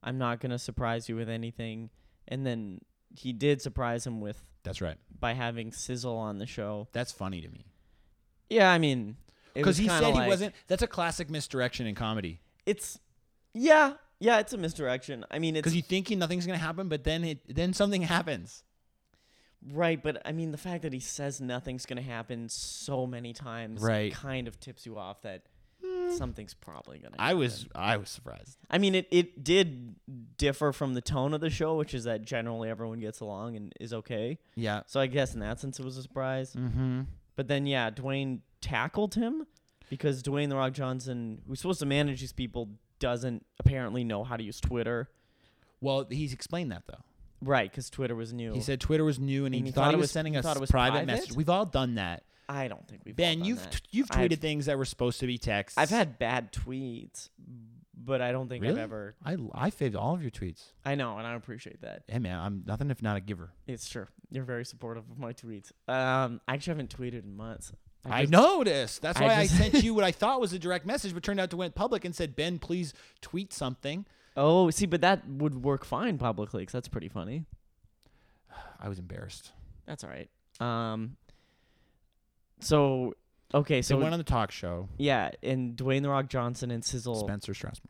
I'm 0.02 0.18
not 0.18 0.40
gonna 0.40 0.58
surprise 0.58 1.08
you 1.08 1.14
with 1.16 1.28
anything." 1.28 1.90
And 2.28 2.44
then 2.44 2.80
he 3.14 3.32
did 3.32 3.60
surprise 3.62 4.06
him 4.06 4.20
with 4.20 4.40
That's 4.62 4.80
right. 4.80 4.96
by 5.18 5.32
having 5.34 5.72
Sizzle 5.72 6.16
on 6.16 6.38
the 6.38 6.46
show. 6.46 6.88
That's 6.92 7.12
funny 7.12 7.40
to 7.40 7.48
me 7.48 7.64
Yeah, 8.48 8.70
I 8.70 8.78
mean, 8.78 9.16
because 9.54 9.76
he 9.78 9.88
said 9.88 10.02
like, 10.14 10.22
he 10.24 10.28
wasn't. 10.28 10.54
That's 10.68 10.82
a 10.82 10.86
classic 10.86 11.28
misdirection 11.30 11.86
in 11.86 11.94
comedy. 11.94 12.40
It's 12.66 12.98
yeah, 13.54 13.94
yeah, 14.20 14.38
it's 14.38 14.52
a 14.52 14.58
misdirection. 14.58 15.24
I 15.30 15.38
mean, 15.38 15.56
it's 15.56 15.62
Because 15.64 15.74
you 15.76 15.82
thinking 15.82 16.18
nothing's 16.18 16.46
gonna 16.46 16.58
happen, 16.58 16.88
but 16.88 17.04
then 17.04 17.24
it 17.24 17.38
then 17.54 17.72
something 17.72 18.02
happens. 18.02 18.62
right, 19.72 20.02
but 20.02 20.22
I 20.24 20.32
mean, 20.32 20.52
the 20.52 20.58
fact 20.58 20.82
that 20.82 20.92
he 20.92 21.00
says 21.00 21.40
nothing's 21.40 21.84
gonna 21.86 22.00
happen 22.02 22.48
so 22.48 23.06
many 23.06 23.32
times, 23.32 23.82
Right. 23.82 24.12
kind 24.12 24.46
of 24.48 24.58
tips 24.60 24.86
you 24.86 24.98
off 24.98 25.22
that 25.22 25.42
something's 26.12 26.54
probably 26.54 26.98
gonna. 26.98 27.16
I 27.18 27.34
was 27.34 27.66
I 27.74 27.96
was 27.96 28.08
surprised. 28.10 28.58
I 28.70 28.78
mean, 28.78 28.94
it, 28.94 29.06
it 29.10 29.42
did 29.44 29.96
differ 30.36 30.72
from 30.72 30.94
the 30.94 31.00
tone 31.00 31.34
of 31.34 31.40
the 31.40 31.50
show, 31.50 31.76
which 31.76 31.94
is 31.94 32.04
that 32.04 32.22
generally 32.22 32.68
everyone 32.68 33.00
gets 33.00 33.20
along 33.20 33.56
and 33.56 33.72
is 33.80 33.92
okay. 33.92 34.38
Yeah. 34.54 34.82
So 34.86 35.00
I 35.00 35.06
guess 35.06 35.34
in 35.34 35.40
that 35.40 35.60
sense 35.60 35.78
it 35.78 35.84
was 35.84 35.96
a 35.96 36.02
surprise. 36.02 36.54
Mm-hmm. 36.54 37.02
But 37.36 37.48
then, 37.48 37.66
yeah, 37.66 37.90
Dwayne 37.90 38.40
tackled 38.60 39.14
him 39.14 39.46
because 39.88 40.22
Dwayne 40.22 40.48
The 40.50 40.56
Rock 40.56 40.72
Johnson, 40.72 41.42
who's 41.48 41.60
supposed 41.60 41.80
to 41.80 41.86
manage 41.86 42.20
these 42.20 42.32
people, 42.32 42.68
doesn't 42.98 43.46
apparently 43.58 44.04
know 44.04 44.24
how 44.24 44.36
to 44.36 44.42
use 44.42 44.60
Twitter. 44.60 45.08
Well, 45.80 46.06
he's 46.10 46.32
explained 46.32 46.70
that 46.72 46.82
though. 46.86 47.02
Right, 47.42 47.70
because 47.70 47.88
Twitter 47.88 48.14
was 48.14 48.32
new. 48.34 48.52
He 48.52 48.60
said 48.60 48.80
Twitter 48.80 49.04
was 49.04 49.18
new, 49.18 49.46
and 49.46 49.54
he, 49.54 49.60
And 49.60 49.66
he 49.66 49.72
thought, 49.72 49.90
he 49.94 49.96
was, 49.96 50.10
sending 50.10 50.34
he 50.34 50.38
us 50.38 50.44
thought 50.44 50.56
private 50.56 50.70
private? 50.70 51.06
messages. 51.06 51.36
We've 51.36 51.48
all 51.48 51.64
done 51.64 51.94
that. 51.94 52.24
I 52.50 52.68
don't 52.68 52.86
think 52.88 53.02
we've 53.04 53.14
Ben, 53.16 53.44
you've 53.44 53.62
that. 53.62 53.72
t- 53.72 53.78
you've 53.90 54.08
I've- 54.10 54.28
tweeted 54.28 54.38
things 54.40 54.66
that 54.66 54.76
were 54.76 54.84
supposed 54.84 55.20
to 55.20 55.26
be 55.26 55.38
texts. 55.38 55.78
I've 55.78 55.90
had 55.90 56.18
bad 56.18 56.52
tweets, 56.52 57.28
but 57.94 58.20
I 58.20 58.32
don't 58.32 58.48
think 58.48 58.64
I've 58.64 58.70
Really? 58.70 58.80
ever. 58.82 59.14
I 59.24 59.36
I 59.54 59.70
faved 59.70 59.94
all 59.94 60.14
of 60.14 60.22
your 60.22 60.30
tweets. 60.30 60.64
I 60.84 60.94
know, 60.96 61.18
and 61.18 61.26
I 61.26 61.34
appreciate 61.34 61.82
that. 61.82 62.02
Hey 62.08 62.18
man, 62.18 62.38
I'm 62.38 62.62
nothing 62.66 62.90
if 62.90 63.02
not 63.02 63.16
a 63.16 63.20
giver. 63.20 63.52
It's 63.66 63.88
true. 63.88 64.06
You're 64.30 64.44
very 64.44 64.64
supportive 64.64 65.04
of 65.10 65.18
my 65.18 65.32
tweets. 65.32 65.70
Um, 65.88 66.40
I 66.48 66.54
actually 66.54 66.72
haven't 66.72 66.96
tweeted 66.96 67.24
in 67.24 67.36
months. 67.36 67.72
I, 68.04 68.22
just- 68.22 68.32
noticed. 68.32 69.02
That's 69.02 69.20
I 69.20 69.24
why 69.26 69.34
I, 69.34 69.42
just- 69.46 69.56
sent 69.58 69.84
you 69.84 69.92
what 69.98 70.04
I 70.04 70.12
thought 70.12 70.40
was 70.40 70.52
a 70.52 70.58
direct 70.58 70.86
message, 70.86 71.12
but 71.14 71.22
turned 71.22 71.38
out 71.40 71.50
to 71.50 71.56
went 71.56 71.74
public 71.74 72.04
and 72.04 72.14
said, 72.16 72.34
"Ben, 72.34 72.58
please 72.58 72.94
tweet 73.20 73.52
something." 73.52 74.06
Oh, 74.36 74.70
see, 74.70 74.86
but 74.86 75.00
that 75.02 75.28
would 75.28 75.62
work 75.62 75.84
fine 75.84 76.16
publicly 76.16 76.62
because 76.62 76.72
that's 76.72 76.88
pretty 76.88 77.08
funny. 77.08 77.44
I 78.80 78.88
was 78.88 78.98
embarrassed. 78.98 79.52
That's 79.86 80.02
all 80.04 80.10
right. 80.10 80.28
Um. 80.60 81.16
So, 82.60 83.14
okay, 83.54 83.82
So 83.82 83.94
so 83.96 83.98
went 84.00 84.12
on 84.12 84.18
the 84.18 84.24
talk 84.24 84.50
show. 84.52 84.88
yeah, 84.98 85.30
and 85.42 85.76
Dwayne 85.76 86.02
the 86.02 86.08
Rock 86.10 86.28
Johnson 86.28 86.70
and 86.70 86.84
Sizzle 86.84 87.16
Spencer 87.16 87.52
Strasmore. 87.52 87.80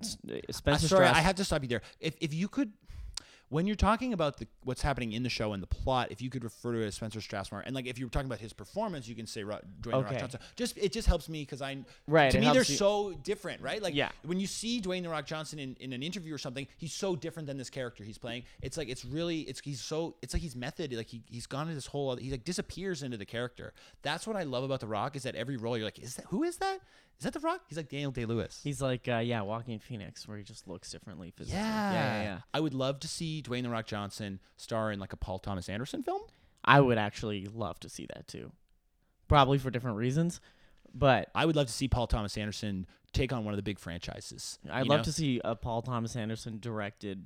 S- 0.00 0.16
uh, 0.28 0.34
Uh, 0.34 0.40
Spencer 0.52 0.88
sorry, 0.88 1.06
Strass- 1.06 1.16
I 1.16 1.20
have 1.20 1.36
to 1.36 1.44
stop 1.44 1.62
you 1.62 1.68
there. 1.68 1.82
If 2.00 2.16
if 2.20 2.32
you 2.34 2.48
could, 2.48 2.72
when 3.50 3.66
you're 3.66 3.76
talking 3.76 4.12
about 4.12 4.36
the 4.36 4.46
what's 4.64 4.82
happening 4.82 5.12
in 5.12 5.22
the 5.22 5.28
show 5.30 5.52
and 5.54 5.62
the 5.62 5.66
plot, 5.66 6.08
if 6.10 6.20
you 6.20 6.28
could 6.30 6.44
refer 6.44 6.72
to 6.72 6.82
it 6.82 6.86
as 6.86 6.94
Spencer 6.96 7.20
Strasmore, 7.20 7.62
and 7.64 7.74
like 7.74 7.86
if 7.86 7.98
you're 7.98 8.08
talking 8.10 8.26
about 8.26 8.40
his 8.40 8.52
performance, 8.52 9.08
you 9.08 9.14
can 9.14 9.26
say 9.26 9.42
Ro- 9.42 9.60
Dwayne 9.80 9.92
The 9.92 10.02
Rock 10.02 10.18
Johnson. 10.18 10.40
Just 10.56 10.76
it 10.76 10.92
just 10.92 11.08
helps 11.08 11.28
me 11.28 11.42
because 11.42 11.62
I 11.62 11.78
right. 12.06 12.30
to 12.30 12.38
me 12.38 12.46
they're 12.46 12.56
you- 12.58 12.64
so 12.64 13.12
different, 13.22 13.62
right? 13.62 13.82
Like 13.82 13.94
Yeah. 13.94 14.10
when 14.24 14.38
you 14.38 14.46
see 14.46 14.80
Dwayne 14.80 15.02
the 15.02 15.08
Rock 15.08 15.26
Johnson 15.26 15.58
in, 15.58 15.76
in 15.80 15.92
an 15.92 16.02
interview 16.02 16.34
or 16.34 16.38
something, 16.38 16.66
he's 16.76 16.92
so 16.92 17.16
different 17.16 17.46
than 17.46 17.56
this 17.56 17.70
character 17.70 18.04
he's 18.04 18.18
playing. 18.18 18.42
It's 18.62 18.76
like 18.76 18.88
it's 18.88 19.04
really 19.04 19.40
it's 19.42 19.60
he's 19.60 19.80
so 19.80 20.16
it's 20.22 20.34
like 20.34 20.42
he's 20.42 20.54
method, 20.56 20.92
like 20.92 21.06
he 21.08 21.22
he's 21.28 21.46
gone 21.46 21.68
to 21.68 21.74
this 21.74 21.86
whole 21.86 22.10
other, 22.10 22.20
he 22.20 22.30
like 22.30 22.44
disappears 22.44 23.02
into 23.02 23.16
the 23.16 23.26
character. 23.26 23.72
That's 24.02 24.26
what 24.26 24.36
I 24.36 24.42
love 24.42 24.64
about 24.64 24.80
the 24.80 24.86
Rock 24.86 25.16
is 25.16 25.22
that 25.22 25.34
every 25.34 25.56
role 25.56 25.76
you're 25.76 25.86
like, 25.86 25.98
is 25.98 26.16
that 26.16 26.26
who 26.26 26.42
is 26.42 26.58
that? 26.58 26.80
Is 27.18 27.24
that 27.24 27.32
the 27.32 27.40
Rock? 27.40 27.62
He's 27.68 27.76
like 27.76 27.88
Daniel 27.88 28.12
Day 28.12 28.24
Lewis. 28.26 28.60
He's 28.62 28.80
like, 28.80 29.08
uh, 29.08 29.18
yeah, 29.18 29.42
Joaquin 29.42 29.80
Phoenix, 29.80 30.28
where 30.28 30.38
he 30.38 30.44
just 30.44 30.68
looks 30.68 30.90
differently 30.90 31.32
physically. 31.36 31.58
yeah. 31.60 31.92
yeah, 31.92 32.16
yeah, 32.16 32.22
yeah. 32.22 32.38
I 32.54 32.60
would 32.60 32.74
love 32.74 33.00
to 33.00 33.08
see 33.08 33.42
Dwayne 33.42 33.64
the 33.64 33.70
Rock 33.70 33.86
Johnson 33.86 34.38
star 34.56 34.92
in 34.92 35.00
like 35.00 35.12
a 35.12 35.16
Paul 35.16 35.40
Thomas 35.40 35.68
Anderson 35.68 36.02
film. 36.02 36.22
I 36.64 36.80
would 36.80 36.98
actually 36.98 37.46
love 37.46 37.80
to 37.80 37.88
see 37.88 38.06
that 38.14 38.28
too, 38.28 38.52
probably 39.26 39.58
for 39.58 39.70
different 39.70 39.96
reasons, 39.96 40.40
but 40.94 41.30
I 41.34 41.44
would 41.44 41.56
love 41.56 41.66
to 41.66 41.72
see 41.72 41.88
Paul 41.88 42.06
Thomas 42.06 42.36
Anderson 42.36 42.86
take 43.12 43.32
on 43.32 43.44
one 43.44 43.54
of 43.54 43.58
the 43.58 43.62
big 43.62 43.78
franchises. 43.78 44.58
I'd 44.70 44.86
love 44.86 45.00
know? 45.00 45.04
to 45.04 45.12
see 45.12 45.40
a 45.44 45.56
Paul 45.56 45.82
Thomas 45.82 46.14
Anderson 46.14 46.58
directed 46.60 47.24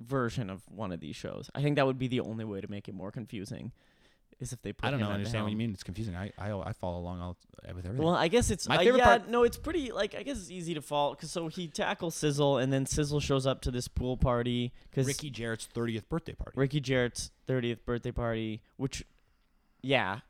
version 0.00 0.50
of 0.50 0.62
one 0.68 0.92
of 0.92 1.00
these 1.00 1.16
shows. 1.16 1.50
I 1.54 1.62
think 1.62 1.76
that 1.76 1.86
would 1.86 1.98
be 1.98 2.08
the 2.08 2.20
only 2.20 2.44
way 2.44 2.60
to 2.60 2.70
make 2.70 2.88
it 2.88 2.94
more 2.94 3.10
confusing, 3.10 3.72
is 4.40 4.52
if 4.52 4.62
they 4.62 4.72
put. 4.72 4.86
I 4.86 4.90
don't 4.90 5.00
know. 5.00 5.10
Understand 5.10 5.44
what 5.44 5.50
you 5.50 5.56
mean? 5.56 5.72
It's 5.72 5.82
confusing. 5.82 6.14
I 6.16 6.32
I, 6.38 6.52
I 6.52 6.72
follow 6.72 6.98
along 6.98 7.20
all, 7.20 7.36
with 7.56 7.68
everything. 7.68 7.96
Well, 7.96 8.14
I 8.14 8.28
guess 8.28 8.50
it's 8.50 8.68
My 8.68 8.76
uh, 8.76 8.78
favorite 8.78 8.98
yeah, 8.98 9.04
part- 9.04 9.28
no, 9.28 9.42
it's 9.42 9.56
pretty 9.56 9.90
like 9.92 10.14
I 10.14 10.22
guess 10.22 10.38
it's 10.38 10.50
easy 10.50 10.74
to 10.74 10.82
fall 10.82 11.14
because 11.14 11.30
so 11.30 11.48
he 11.48 11.68
tackles 11.68 12.14
Sizzle 12.14 12.58
and 12.58 12.72
then 12.72 12.86
Sizzle 12.86 13.20
shows 13.20 13.46
up 13.46 13.60
to 13.62 13.70
this 13.70 13.88
pool 13.88 14.16
party 14.16 14.72
because 14.90 15.06
Ricky 15.06 15.30
Jerret's 15.30 15.68
30th 15.74 16.08
birthday 16.08 16.34
party. 16.34 16.52
Ricky 16.56 16.80
Jerret's 16.80 17.30
30th 17.48 17.84
birthday 17.84 18.12
party, 18.12 18.62
which, 18.76 19.04
yeah, 19.82 20.20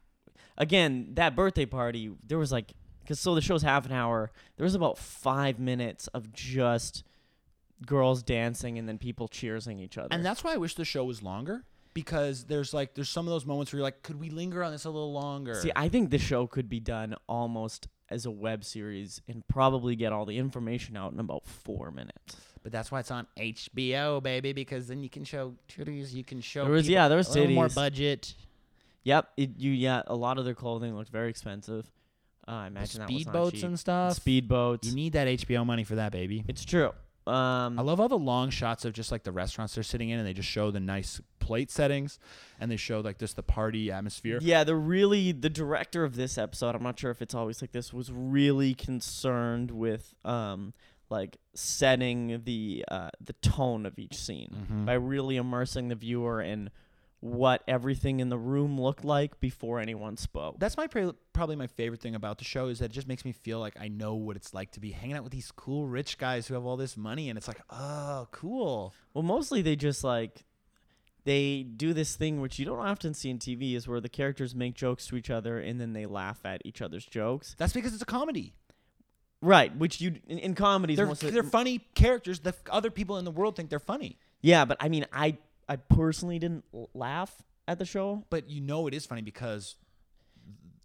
again 0.56 1.10
that 1.14 1.36
birthday 1.36 1.66
party 1.66 2.10
there 2.26 2.38
was 2.38 2.52
like 2.52 2.72
because 3.00 3.20
so 3.20 3.34
the 3.34 3.40
show's 3.40 3.62
half 3.62 3.86
an 3.86 3.92
hour 3.92 4.30
there 4.56 4.64
was 4.64 4.74
about 4.74 4.98
five 4.98 5.58
minutes 5.58 6.08
of 6.08 6.32
just 6.32 7.04
girls 7.86 8.22
dancing 8.22 8.78
and 8.78 8.88
then 8.88 8.98
people 8.98 9.28
cheersing 9.28 9.80
each 9.80 9.96
other. 9.96 10.08
And 10.10 10.24
that's 10.24 10.42
why 10.42 10.54
I 10.54 10.56
wish 10.56 10.74
the 10.74 10.84
show 10.84 11.04
was 11.04 11.22
longer 11.22 11.64
because 12.02 12.44
there's 12.44 12.72
like 12.72 12.94
there's 12.94 13.08
some 13.08 13.26
of 13.26 13.32
those 13.32 13.44
moments 13.44 13.72
where 13.72 13.78
you're 13.78 13.84
like, 13.84 14.04
could 14.04 14.20
we 14.20 14.30
linger 14.30 14.62
on 14.62 14.70
this 14.70 14.84
a 14.84 14.90
little 14.90 15.12
longer? 15.12 15.56
See, 15.56 15.72
I 15.74 15.88
think 15.88 16.10
the 16.10 16.18
show 16.18 16.46
could 16.46 16.68
be 16.68 16.78
done 16.78 17.16
almost 17.28 17.88
as 18.08 18.24
a 18.24 18.30
web 18.30 18.64
series 18.64 19.20
and 19.26 19.44
probably 19.48 19.96
get 19.96 20.12
all 20.12 20.24
the 20.24 20.38
information 20.38 20.96
out 20.96 21.12
in 21.12 21.18
about 21.18 21.44
four 21.44 21.90
minutes. 21.90 22.36
But 22.62 22.70
that's 22.70 22.92
why 22.92 23.00
it's 23.00 23.10
on 23.10 23.26
HBO, 23.36 24.22
baby, 24.22 24.52
because 24.52 24.86
then 24.86 25.02
you 25.02 25.10
can 25.10 25.24
show 25.24 25.54
titties, 25.68 26.12
you 26.14 26.22
can 26.22 26.40
show 26.40 26.64
There 26.64 26.72
was 26.72 26.88
yeah, 26.88 27.08
there 27.08 27.16
was 27.16 27.34
a 27.34 27.40
little 27.40 27.54
more 27.54 27.68
budget. 27.68 28.34
Yep, 29.02 29.28
it, 29.36 29.50
you 29.58 29.72
yeah, 29.72 30.02
a 30.06 30.14
lot 30.14 30.38
of 30.38 30.44
their 30.44 30.54
clothing 30.54 30.96
looked 30.96 31.10
very 31.10 31.30
expensive. 31.30 31.90
Uh, 32.46 32.52
I 32.52 32.66
imagine 32.68 33.00
that 33.00 33.08
Speedboats 33.08 33.64
and 33.64 33.78
stuff. 33.78 34.24
speedboats. 34.24 34.84
You 34.86 34.94
need 34.94 35.14
that 35.14 35.26
HBO 35.26 35.66
money 35.66 35.82
for 35.82 35.96
that, 35.96 36.12
baby. 36.12 36.44
it's 36.46 36.64
true. 36.64 36.92
Um, 37.26 37.78
I 37.78 37.82
love 37.82 38.00
all 38.00 38.08
the 38.08 38.16
long 38.16 38.48
shots 38.48 38.86
of 38.86 38.94
just 38.94 39.12
like 39.12 39.22
the 39.22 39.32
restaurants 39.32 39.74
they're 39.74 39.84
sitting 39.84 40.08
in, 40.08 40.18
and 40.18 40.26
they 40.26 40.32
just 40.32 40.48
show 40.48 40.70
the 40.70 40.80
nice 40.80 41.20
plate 41.48 41.70
settings, 41.70 42.18
and 42.60 42.70
they 42.70 42.76
show 42.76 43.00
like 43.00 43.18
just 43.18 43.36
the 43.36 43.42
party 43.42 43.90
atmosphere. 43.90 44.38
Yeah, 44.40 44.62
the 44.64 44.76
really 44.76 45.32
the 45.32 45.50
director 45.50 46.04
of 46.04 46.14
this 46.14 46.38
episode, 46.38 46.74
I'm 46.74 46.82
not 46.82 46.98
sure 46.98 47.10
if 47.10 47.20
it's 47.22 47.34
always 47.34 47.60
like 47.62 47.72
this, 47.72 47.92
was 47.92 48.12
really 48.12 48.74
concerned 48.74 49.70
with 49.70 50.14
um 50.24 50.74
like 51.10 51.38
setting 51.54 52.42
the 52.44 52.84
uh 52.88 53.10
the 53.20 53.32
tone 53.34 53.86
of 53.86 53.98
each 53.98 54.16
scene 54.16 54.66
Mhm. 54.70 54.84
by 54.86 54.92
really 54.94 55.36
immersing 55.36 55.88
the 55.88 55.94
viewer 55.94 56.40
in 56.42 56.70
what 57.20 57.64
everything 57.66 58.20
in 58.20 58.28
the 58.28 58.38
room 58.38 58.80
looked 58.80 59.04
like 59.04 59.40
before 59.40 59.80
anyone 59.80 60.16
spoke. 60.16 60.54
That's 60.60 60.76
my 60.76 60.86
pra- 60.86 61.14
probably 61.32 61.56
my 61.56 61.66
favorite 61.66 62.00
thing 62.00 62.14
about 62.14 62.38
the 62.38 62.44
show 62.44 62.68
is 62.68 62.78
that 62.78 62.86
it 62.86 62.92
just 62.92 63.08
makes 63.08 63.24
me 63.24 63.32
feel 63.32 63.58
like 63.58 63.74
I 63.80 63.88
know 63.88 64.14
what 64.14 64.36
it's 64.36 64.54
like 64.54 64.70
to 64.72 64.80
be 64.80 64.92
hanging 64.92 65.16
out 65.16 65.24
with 65.24 65.32
these 65.32 65.50
cool 65.50 65.88
rich 65.88 66.16
guys 66.18 66.46
who 66.46 66.54
have 66.54 66.64
all 66.64 66.76
this 66.76 66.96
money, 66.96 67.28
and 67.28 67.36
it's 67.36 67.48
like, 67.48 67.60
oh, 67.70 68.28
cool. 68.30 68.94
Well, 69.14 69.24
mostly 69.24 69.62
they 69.62 69.74
just 69.74 70.04
like 70.04 70.44
they 71.28 71.62
do 71.62 71.92
this 71.92 72.16
thing 72.16 72.40
which 72.40 72.58
you 72.58 72.64
don't 72.64 72.78
often 72.78 73.12
see 73.12 73.28
in 73.28 73.38
TV 73.38 73.74
is 73.76 73.86
where 73.86 74.00
the 74.00 74.08
characters 74.08 74.54
make 74.54 74.72
jokes 74.74 75.06
to 75.08 75.14
each 75.16 75.28
other 75.28 75.58
and 75.58 75.78
then 75.78 75.92
they 75.92 76.06
laugh 76.06 76.40
at 76.46 76.62
each 76.64 76.80
other's 76.80 77.04
jokes. 77.04 77.54
That's 77.58 77.74
because 77.74 77.92
it's 77.92 78.02
a 78.02 78.06
comedy. 78.06 78.54
Right, 79.42 79.76
which 79.76 80.00
you 80.00 80.16
in, 80.26 80.38
in 80.38 80.54
comedies 80.54 80.96
They're 80.96 81.12
they're 81.14 81.42
funny 81.42 81.80
characters 81.94 82.40
that 82.40 82.56
other 82.70 82.90
people 82.90 83.18
in 83.18 83.26
the 83.26 83.30
world 83.30 83.56
think 83.56 83.68
they're 83.68 83.78
funny, 83.78 84.18
Yeah, 84.40 84.64
but 84.64 84.78
I 84.80 84.88
mean, 84.88 85.04
I 85.12 85.36
I 85.68 85.76
personally 85.76 86.38
didn't 86.38 86.64
laugh 86.94 87.30
at 87.68 87.78
the 87.78 87.84
show. 87.84 88.24
but 88.30 88.48
you 88.48 88.62
know 88.62 88.86
it 88.86 88.94
is 88.94 89.04
funny 89.04 89.20
because 89.20 89.76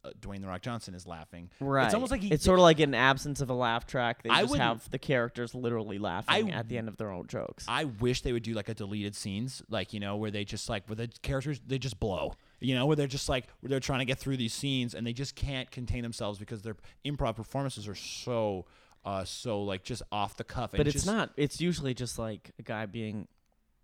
uh, 0.05 0.09
Dwayne 0.19 0.41
the 0.41 0.47
Rock 0.47 0.61
Johnson 0.61 0.93
is 0.95 1.07
laughing. 1.07 1.49
Right. 1.59 1.85
It's 1.85 1.93
almost 1.93 2.11
like 2.11 2.21
he. 2.21 2.31
it's 2.31 2.43
sort 2.43 2.59
of 2.59 2.63
like 2.63 2.79
an 2.79 2.93
absence 2.93 3.39
of 3.41 3.49
a 3.49 3.53
laugh 3.53 3.85
track. 3.87 4.21
They 4.23 4.29
I 4.29 4.41
just 4.41 4.51
wouldn't- 4.51 4.67
have 4.67 4.89
the 4.91 4.99
characters 4.99 5.55
literally 5.55 5.97
laughing 5.99 6.51
I- 6.51 6.57
at 6.57 6.67
the 6.67 6.77
end 6.77 6.87
of 6.89 6.97
their 6.97 7.09
own 7.11 7.27
jokes. 7.27 7.65
I 7.67 7.85
wish 7.85 8.21
they 8.21 8.33
would 8.33 8.43
do 8.43 8.53
like 8.53 8.67
a 8.69 8.73
deleted 8.73 9.15
scenes, 9.15 9.61
like 9.69 9.93
you 9.93 9.99
know, 9.99 10.15
where 10.17 10.31
they 10.31 10.43
just 10.43 10.67
like 10.69 10.87
where 10.89 10.95
the 10.95 11.09
characters 11.21 11.61
they 11.65 11.77
just 11.77 11.99
blow, 11.99 12.33
you 12.59 12.75
know, 12.75 12.85
where 12.85 12.95
they're 12.95 13.07
just 13.07 13.29
like 13.29 13.47
where 13.61 13.69
they're 13.69 13.79
trying 13.79 13.99
to 13.99 14.05
get 14.05 14.19
through 14.19 14.37
these 14.37 14.53
scenes 14.53 14.93
and 14.93 15.07
they 15.07 15.13
just 15.13 15.35
can't 15.35 15.71
contain 15.71 16.03
themselves 16.03 16.37
because 16.37 16.61
their 16.63 16.75
improv 17.05 17.35
performances 17.35 17.87
are 17.87 17.95
so, 17.95 18.65
uh, 19.05 19.23
so 19.23 19.61
like 19.63 19.83
just 19.83 20.01
off 20.11 20.35
the 20.35 20.43
cuff. 20.43 20.71
but 20.71 20.81
it's 20.81 20.93
just, 20.93 21.05
not. 21.05 21.31
It's 21.37 21.61
usually 21.61 21.93
just 21.93 22.19
like 22.19 22.51
a 22.59 22.61
guy 22.63 22.85
being, 22.87 23.27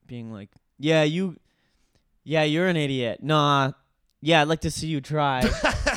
being 0.06 0.32
like, 0.34 0.50
"Yeah, 0.78 1.04
you, 1.04 1.38
yeah, 2.26 2.44
you're 2.44 2.68
an 2.68 2.76
idiot." 2.78 3.24
Nah, 3.24 3.72
yeah, 4.22 4.42
I'd 4.42 4.48
like 4.50 4.62
to 4.62 4.72
see 4.72 4.88
you 4.88 5.00
try. 5.02 5.42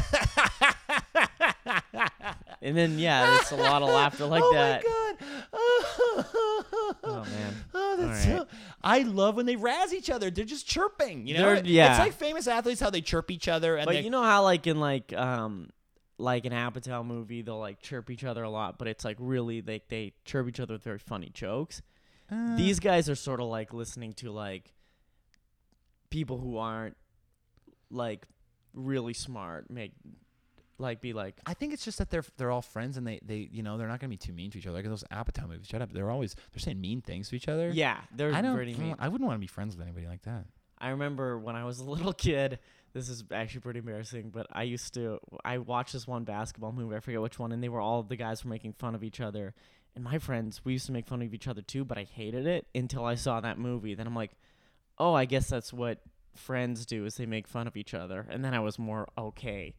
and 2.63 2.77
then 2.77 2.99
yeah, 2.99 3.39
it's 3.41 3.51
a 3.51 3.57
lot 3.57 3.83
of 3.83 3.89
laughter 3.99 4.25
like 4.27 4.43
oh 4.45 4.53
that. 4.55 4.83
my 4.85 4.89
god! 4.89 5.17
Oh 7.05 7.25
man. 7.25 7.55
Oh, 7.75 7.97
that's 7.99 8.27
right. 8.27 8.39
so, 8.39 8.47
I 8.83 9.01
love 9.03 9.37
when 9.37 9.45
they 9.47 9.57
razz 9.57 9.93
each 9.93 10.09
other. 10.11 10.31
They're 10.31 10.45
just 10.45 10.67
chirping. 10.67 11.27
You 11.27 11.35
know, 11.35 11.55
They're- 11.57 11.65
yeah. 11.65 11.91
It's 11.91 11.99
like 11.99 12.13
famous 12.15 12.47
athletes 12.47 12.81
how 12.81 12.91
they 12.91 13.01
chirp 13.01 13.31
each 13.31 13.49
other 13.49 13.77
and 13.77 13.87
But 13.87 14.03
you 14.05 14.11
know 14.11 14.23
how 14.23 14.43
like 14.45 14.67
in 14.67 14.79
like 14.81 15.13
um 15.13 15.69
like 16.19 16.45
an 16.47 16.53
Apatow 16.53 17.05
movie 17.05 17.43
they'll 17.43 17.59
like 17.59 17.81
chirp 17.81 18.09
each 18.11 18.25
other 18.25 18.43
a 18.45 18.51
lot, 18.51 18.79
but 18.79 18.89
it's 18.89 19.05
like 19.05 19.17
really 19.19 19.61
they 19.61 19.83
they 19.89 20.13
chirp 20.25 20.49
each 20.49 20.61
other 20.61 20.75
with 20.75 20.83
very 20.85 20.99
funny 20.99 21.31
jokes. 21.35 21.83
Uh, 22.31 22.57
These 22.57 22.81
guys 22.81 23.11
are 23.11 23.15
sort 23.17 23.41
of 23.41 23.47
like 23.49 23.73
listening 23.75 24.13
to 24.15 24.31
like 24.31 24.73
people 26.11 26.39
who 26.39 26.57
aren't 26.59 26.97
like 27.91 28.27
really 28.75 29.13
smart 29.15 29.69
make 29.71 29.93
like 30.83 31.01
be 31.01 31.13
like 31.15 31.41
I 31.47 31.55
think 31.55 31.73
it's 31.73 31.85
just 31.85 31.99
that 31.99 32.11
they're 32.11 32.25
they're 32.37 32.51
all 32.51 32.61
friends 32.63 32.97
and 32.99 33.07
they, 33.07 33.21
they 33.25 33.49
you 33.51 33.63
know 33.63 33.79
they're 33.79 33.89
not 33.89 34.01
gonna 34.01 34.11
be 34.11 34.17
too 34.19 34.33
mean 34.33 34.51
to 34.51 34.59
each 34.59 34.67
other. 34.67 34.77
Like 34.77 34.85
those 34.85 35.05
Apatow 35.05 35.49
movies, 35.49 35.67
shut 35.67 35.81
up. 35.81 35.93
They're 35.93 36.11
always 36.11 36.35
they're 36.53 36.61
saying 36.61 36.81
mean 36.81 37.01
things 37.01 37.31
to 37.31 37.37
each 37.37 37.49
other. 37.49 37.71
yeah 37.71 37.99
they're 38.15 38.35
I 38.35 38.43
don't. 38.43 38.55
pretty 38.55 38.75
mean. 38.75 38.97
I 38.99 39.09
wouldn't 39.09 39.27
want 39.27 39.37
to 39.37 39.41
be 39.41 39.47
friends 39.47 39.77
with 39.77 39.83
anybody 39.87 40.07
like 40.07 40.23
that. 40.23 40.45
I 40.79 40.91
remember 40.91 41.39
when 41.39 41.57
I 41.57 41.65
was 41.65 41.79
a 41.79 41.85
little 41.91 42.13
kid. 42.13 42.59
This 42.93 43.09
is 43.09 43.25
actually 43.33 43.61
pretty 43.63 43.79
embarrassing, 43.79 44.29
but 44.35 44.47
I 44.53 44.65
used 44.65 44.93
to. 44.95 45.19
I 45.45 45.57
watched 45.59 45.95
this 45.95 46.07
one 46.07 46.25
basketball 46.25 46.73
movie. 46.73 46.95
I 46.95 47.01
forget 47.01 47.23
which 47.23 47.39
one, 47.39 47.53
and 47.53 47.63
they 47.63 47.71
were 47.71 47.81
all 47.81 48.03
the 48.03 48.17
guys 48.17 48.45
were 48.45 48.51
making 48.51 48.75
fun 48.75 48.95
of 48.95 49.03
each 49.03 49.19
other. 49.19 49.55
And 49.95 50.05
my 50.05 50.19
friends, 50.19 50.63
we 50.65 50.73
used 50.73 50.87
to 50.87 50.93
make 50.93 51.07
fun 51.07 51.23
of 51.23 51.33
each 51.33 51.49
other 51.49 51.63
too, 51.63 51.85
but 51.87 51.97
I 51.97 52.05
hated 52.05 52.47
it 52.47 52.67
until 52.75 53.05
I 53.07 53.15
saw 53.15 53.41
that 53.41 53.59
movie. 53.59 53.95
Then 53.95 54.07
I'm 54.07 54.15
like, 54.17 54.33
oh, 54.99 55.15
I 55.15 55.25
guess 55.25 55.49
that's 55.49 55.73
what 55.73 56.01
friends 56.35 56.87
do 56.87 57.05
is 57.05 57.17
they 57.17 57.27
make 57.27 57.47
fun 57.47 57.67
of 57.67 57.77
each 57.77 57.95
other. 57.95 58.27
And 58.31 58.45
then 58.45 58.55
I 58.55 58.61
was 58.61 58.79
more 58.79 59.09
okay. 59.17 59.75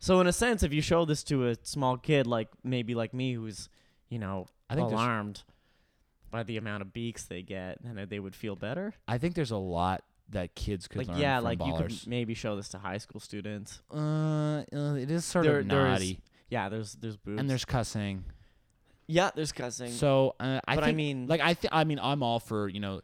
So 0.00 0.20
in 0.20 0.26
a 0.26 0.32
sense, 0.32 0.62
if 0.62 0.72
you 0.72 0.82
show 0.82 1.04
this 1.04 1.22
to 1.24 1.48
a 1.48 1.56
small 1.62 1.96
kid, 1.96 2.26
like 2.26 2.48
maybe 2.62 2.94
like 2.94 3.14
me, 3.14 3.32
who's 3.34 3.68
you 4.08 4.18
know 4.18 4.46
I 4.70 4.74
think 4.74 4.88
there's- 4.88 5.00
alarmed 5.00 5.42
by 6.30 6.42
the 6.42 6.56
amount 6.56 6.82
of 6.82 6.92
beaks 6.92 7.24
they 7.24 7.42
get, 7.42 7.78
then 7.82 8.06
they 8.08 8.18
would 8.18 8.34
feel 8.34 8.56
better. 8.56 8.94
I 9.08 9.18
think 9.18 9.34
there's 9.34 9.52
a 9.52 9.56
lot 9.56 10.02
that 10.30 10.54
kids 10.56 10.88
could 10.88 10.98
like 10.98 11.08
learn 11.08 11.18
yeah, 11.18 11.36
from 11.38 11.44
like 11.44 11.64
you 11.64 11.74
could 11.76 11.94
maybe 12.08 12.34
show 12.34 12.56
this 12.56 12.68
to 12.70 12.78
high 12.78 12.98
school 12.98 13.20
students. 13.20 13.80
uh, 13.92 14.64
uh, 14.72 14.94
it 14.94 15.10
is 15.10 15.24
sort 15.24 15.44
There- 15.46 15.60
of 15.60 15.68
there 15.68 15.86
is 15.86 15.92
naughty, 15.92 16.20
Yeah, 16.50 16.68
there's 16.68 16.94
there's 16.94 17.16
boobs. 17.16 17.38
and 17.40 17.48
there's 17.48 17.64
cussing. 17.64 18.24
yeah, 19.06 19.30
there's 19.34 19.52
cussing. 19.52 19.92
So 19.92 20.34
uh, 20.40 20.60
I 20.66 20.74
but 20.74 20.84
I 20.84 20.92
mean, 20.92 21.26
like 21.28 21.40
I 21.40 21.54
th- 21.54 21.70
I 21.72 21.84
mean, 21.84 21.98
I'm 22.00 22.22
all 22.22 22.40
for 22.40 22.68
you 22.68 22.80
know. 22.80 23.00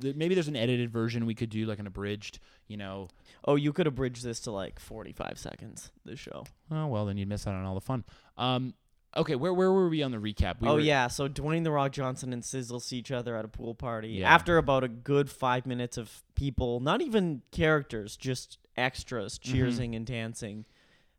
Maybe 0.00 0.34
there's 0.34 0.48
an 0.48 0.56
edited 0.56 0.90
version 0.90 1.26
we 1.26 1.34
could 1.34 1.50
do, 1.50 1.66
like 1.66 1.78
an 1.78 1.86
abridged. 1.86 2.38
You 2.68 2.76
know, 2.76 3.08
oh, 3.44 3.54
you 3.56 3.72
could 3.72 3.86
abridge 3.86 4.22
this 4.22 4.40
to 4.40 4.50
like 4.50 4.78
45 4.80 5.38
seconds. 5.38 5.90
This 6.04 6.18
show. 6.18 6.44
oh 6.70 6.86
well, 6.86 7.06
then 7.06 7.16
you'd 7.16 7.28
miss 7.28 7.46
out 7.46 7.54
on 7.54 7.64
all 7.64 7.74
the 7.74 7.80
fun. 7.80 8.04
Um, 8.36 8.74
okay, 9.16 9.34
where 9.36 9.52
where 9.54 9.72
were 9.72 9.88
we 9.88 10.02
on 10.02 10.10
the 10.10 10.18
recap? 10.18 10.60
We 10.60 10.68
oh 10.68 10.74
were, 10.74 10.80
yeah, 10.80 11.06
so 11.08 11.28
Dwayne 11.28 11.64
the 11.64 11.70
Rock 11.70 11.92
Johnson 11.92 12.32
and 12.32 12.44
Sizzle 12.44 12.80
see 12.80 12.98
each 12.98 13.12
other 13.12 13.36
at 13.36 13.44
a 13.44 13.48
pool 13.48 13.74
party 13.74 14.08
Yeah. 14.08 14.32
after 14.34 14.58
about 14.58 14.84
a 14.84 14.88
good 14.88 15.30
five 15.30 15.66
minutes 15.66 15.96
of 15.96 16.22
people, 16.34 16.80
not 16.80 17.00
even 17.02 17.42
characters, 17.52 18.16
just 18.16 18.58
extras 18.76 19.38
Mhm. 19.38 19.54
cheersing 19.54 19.96
and 19.96 20.04
dancing. 20.06 20.64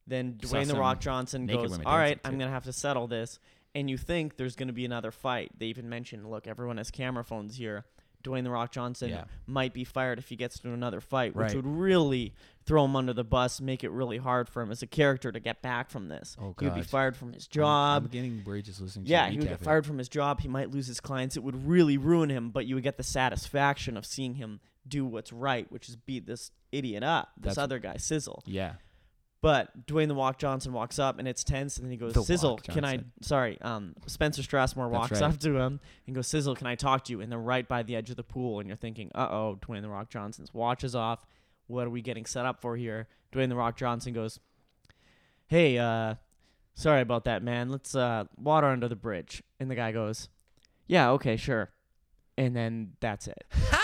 Then 0.06 0.36
Dwayne 0.36 0.68
the 0.68 0.76
Rock 0.76 1.00
Johnson 1.02 1.48
goes, 1.48 1.78
"All 1.86 1.98
right, 1.98 2.20
I'm 2.24 2.34
too." 2.34 2.40
gonna 2.40 2.52
have 2.52 2.64
to 2.66 2.74
settle 2.74 3.08
this." 3.08 3.40
And 3.76 3.90
you 3.90 3.98
think 3.98 4.38
there's 4.38 4.56
gonna 4.56 4.74
be 4.74 4.86
another 4.86 5.12
fight? 5.12 5.52
They 5.58 5.66
even 5.68 5.90
mentioned, 5.90 6.30
"Look, 6.30 6.48
everyone 6.48 6.78
has 6.78 6.90
camera 6.92 7.24
phones 7.24 7.58
here." 7.58 7.86
Dwayne 8.24 8.44
the 8.44 8.50
Rock 8.50 8.72
Johnson 8.72 9.10
Yeah. 9.10 9.24
might 9.46 9.74
be 9.74 9.84
fired 9.84 10.20
if 10.20 10.28
he 10.30 10.36
gets 10.36 10.60
to 10.60 10.74
another 10.74 11.00
fight, 11.02 11.36
which 11.36 11.48
Right. 11.48 11.56
would 11.56 11.66
really 11.68 12.34
throw 12.66 12.84
him 12.86 12.96
under 12.96 13.14
the 13.14 13.24
bus, 13.24 13.62
make 13.62 13.84
it 13.84 13.90
really 13.92 14.18
hard 14.18 14.50
for 14.50 14.62
him 14.62 14.72
as 14.72 14.82
a 14.82 14.88
character 14.88 15.32
to 15.32 15.40
get 15.40 15.62
back 15.62 15.90
from 15.90 16.08
this. 16.10 16.36
Oh 16.40 16.54
he 16.60 16.66
would 16.66 16.76
be 16.76 16.82
fired 16.82 17.16
from 17.16 17.32
his 17.34 17.44
I'm- 17.46 17.52
job. 17.52 18.04
I'm, 18.06 18.10
getting 18.10 18.44
worried 18.44 18.66
just 18.66 18.82
listening. 18.82 19.06
to 19.06 19.12
yeah, 19.12 19.30
he 19.30 19.38
would 19.38 19.48
get 19.48 19.62
fired 19.62 19.86
from 19.86 19.98
his 19.98 20.10
job. 20.10 20.42
He 20.42 20.48
might 20.48 20.72
lose 20.72 20.88
his 20.88 21.00
clients. 21.00 21.38
It 21.38 21.44
would 21.44 21.66
really 21.68 21.98
ruin 21.98 22.30
him, 22.30 22.50
but 22.50 22.66
you 22.66 22.76
would 22.76 22.84
get 22.84 22.98
the 22.98 23.04
satisfaction 23.04 23.96
of 23.96 24.06
seeing 24.06 24.36
him 24.36 24.60
do 24.88 25.06
what's 25.06 25.32
right, 25.34 25.72
which 25.72 25.88
is 25.90 25.96
beat 25.96 26.26
this 26.26 26.52
idiot 26.72 27.04
up, 27.04 27.30
this 27.38 27.52
That's- 27.56 27.58
other 27.58 27.80
guy, 27.80 27.98
Sizzle. 27.98 28.44
Yeah. 28.46 28.74
But 29.42 29.86
Dwayne 29.86 30.08
the 30.08 30.16
Walk 30.16 30.40
Johnson 30.40 30.74
walks 30.74 30.98
up 30.98 31.20
and 31.20 31.28
it's 31.28 31.44
tense, 31.44 31.78
and 31.78 31.86
then 31.86 31.92
he 31.92 31.98
goes, 31.98 32.14
The 32.14 32.24
"Sizzle, 32.24 32.52
Walk 32.52 32.64
can 32.64 32.84
I?" 32.84 32.98
Johnson. 32.98 33.12
Sorry, 33.22 33.62
um, 33.62 33.94
Spencer 34.08 34.42
Strasmore 34.42 34.90
walks 34.90 35.12
right. 35.12 35.22
up 35.22 35.38
to 35.40 35.58
him 35.58 35.80
and 36.08 36.16
goes, 36.16 36.28
"Sizzle, 36.28 36.56
can 36.56 36.66
I 36.66 36.76
talk 36.76 37.04
to 37.06 37.12
you?" 37.12 37.22
And 37.22 37.32
they're 37.32 37.38
right 37.38 37.68
by 37.68 37.84
the 37.84 37.96
edge 37.96 38.10
of 38.10 38.16
the 38.16 38.24
pool, 38.24 38.60
and 38.60 38.68
you're 38.68 38.78
thinking, 38.78 39.12
"Uh 39.14 39.28
oh, 39.30 39.60
Dwayne 39.62 39.84
the 39.84 39.90
Rock 39.90 40.10
Johnson's 40.10 40.54
watch 40.54 40.84
is 40.84 40.96
off. 40.96 41.26
What 41.68 41.86
are 41.86 41.92
we 41.92 42.02
getting 42.02 42.26
set 42.26 42.46
up 42.46 42.62
for 42.62 42.78
here?" 42.78 43.08
Dwayne 43.32 43.50
the 43.50 43.56
Rock 43.56 43.78
Johnson 43.78 44.14
goes, 44.14 44.40
"Hey, 45.46 45.78
uh, 45.78 46.16
sorry 46.74 47.02
about 47.02 47.26
that, 47.26 47.44
man. 47.44 47.70
Let's 47.70 47.94
uh, 47.94 48.24
water 48.38 48.68
under 48.68 48.88
the 48.88 48.96
bridge." 48.96 49.44
And 49.60 49.70
the 49.70 49.76
guy 49.76 49.92
goes, 49.92 50.30
"Yeah, 50.88 51.12
okay, 51.12 51.38
sure." 51.38 51.70
And 52.40 52.56
then 52.56 52.94
that's 53.02 53.28
it. 53.28 53.44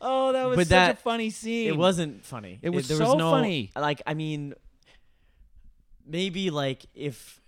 oh, 0.00 0.32
that 0.32 0.44
was 0.44 0.56
But 0.56 0.66
such 0.66 0.70
that- 0.70 0.94
a 0.94 0.96
funny 0.98 1.30
scene. 1.30 1.68
It 1.68 1.76
wasn't 1.76 2.24
funny. 2.24 2.58
It 2.62 2.70
was 2.70 2.88
there 2.88 2.96
so 2.98 3.04
was 3.06 3.14
no, 3.16 3.30
funny. 3.30 3.70
Like, 3.76 4.02
I 4.06 4.14
mean, 4.14 4.54
maybe 6.06 6.50
like 6.50 6.86
if 6.94 7.40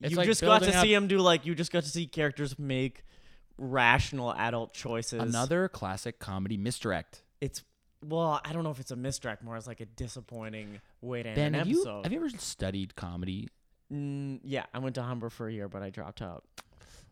It's 0.00 0.10
you 0.10 0.16
like 0.16 0.26
just 0.26 0.40
got 0.40 0.60
to 0.60 0.66
building 0.66 0.80
see 0.82 0.94
him 0.94 1.06
do 1.08 1.18
like 1.18 1.46
you 1.46 1.54
just 1.54 1.72
got 1.72 1.82
to 1.84 1.88
see 1.88 2.06
characters 2.06 2.58
make 2.58 3.04
rational 3.58 4.32
adult 4.34 4.74
choices. 4.74 5.20
another 5.20 5.68
classic 5.68 6.18
comedy 6.18 6.56
misdirect. 6.56 7.22
It's 7.40 7.62
well, 8.04 8.40
I 8.44 8.52
don't 8.52 8.62
know 8.62 8.70
if 8.70 8.78
it's 8.78 8.90
a 8.90 8.96
misdirect, 8.96 9.42
more 9.42 9.56
as 9.56 9.66
like 9.66 9.80
a 9.80 9.86
disappointing 9.86 10.80
way 11.00 11.22
to 11.22 11.30
end 11.30 11.36
Ben, 11.36 11.46
an 11.48 11.54
have 11.54 11.66
you 11.66 11.80
episode. 11.80 12.04
have 12.04 12.12
you 12.12 12.18
ever 12.18 12.28
studied 12.30 12.94
comedy? 12.94 13.48
Mm, 13.92 14.40
yeah, 14.44 14.64
I 14.74 14.78
went 14.80 14.94
to 14.96 15.02
Humber 15.02 15.30
for 15.30 15.48
a 15.48 15.52
year, 15.52 15.68
but 15.68 15.82
I 15.82 15.90
dropped 15.90 16.20
out. 16.20 16.44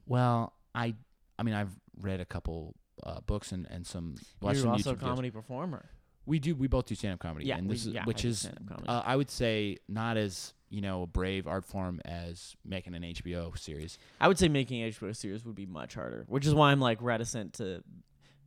Well, 0.06 0.52
I 0.74 0.94
I 1.38 1.42
mean 1.42 1.54
I've 1.54 1.72
read 2.00 2.20
a 2.20 2.24
couple 2.26 2.74
uh, 3.02 3.20
books 3.26 3.52
and, 3.52 3.66
and 3.70 3.86
some 3.86 4.14
You're 4.42 4.54
some 4.54 4.70
also 4.70 4.90
a 4.90 4.94
YouTube 4.94 4.98
videos. 4.98 5.00
comedy 5.00 5.30
performer. 5.30 5.90
We 6.26 6.38
do 6.38 6.54
we 6.54 6.68
both 6.68 6.86
do 6.86 6.94
stand 6.94 7.14
up 7.14 7.20
comedy, 7.20 7.46
Yeah, 7.46 7.58
and 7.58 7.68
we- 7.68 7.74
is 7.74 7.86
yeah, 7.86 8.04
which 8.04 8.22
do 8.22 8.28
is 8.28 8.48
uh, 8.86 9.02
I 9.04 9.14
would 9.16 9.30
say 9.30 9.76
not 9.88 10.16
as 10.16 10.54
you 10.70 10.80
know 10.80 11.02
a 11.02 11.06
brave 11.06 11.46
art 11.46 11.64
form 11.66 12.00
as 12.04 12.56
making 12.64 12.94
an 12.94 13.02
HBO 13.02 13.56
series. 13.58 13.98
I 14.20 14.28
would 14.28 14.38
say 14.38 14.48
making 14.48 14.82
a 14.82 14.90
HBO 14.90 15.14
series 15.14 15.44
would 15.44 15.54
be 15.54 15.66
much 15.66 15.94
harder, 15.94 16.24
which 16.28 16.46
is 16.46 16.54
why 16.54 16.72
I'm 16.72 16.80
like 16.80 16.98
reticent 17.02 17.54
to 17.54 17.82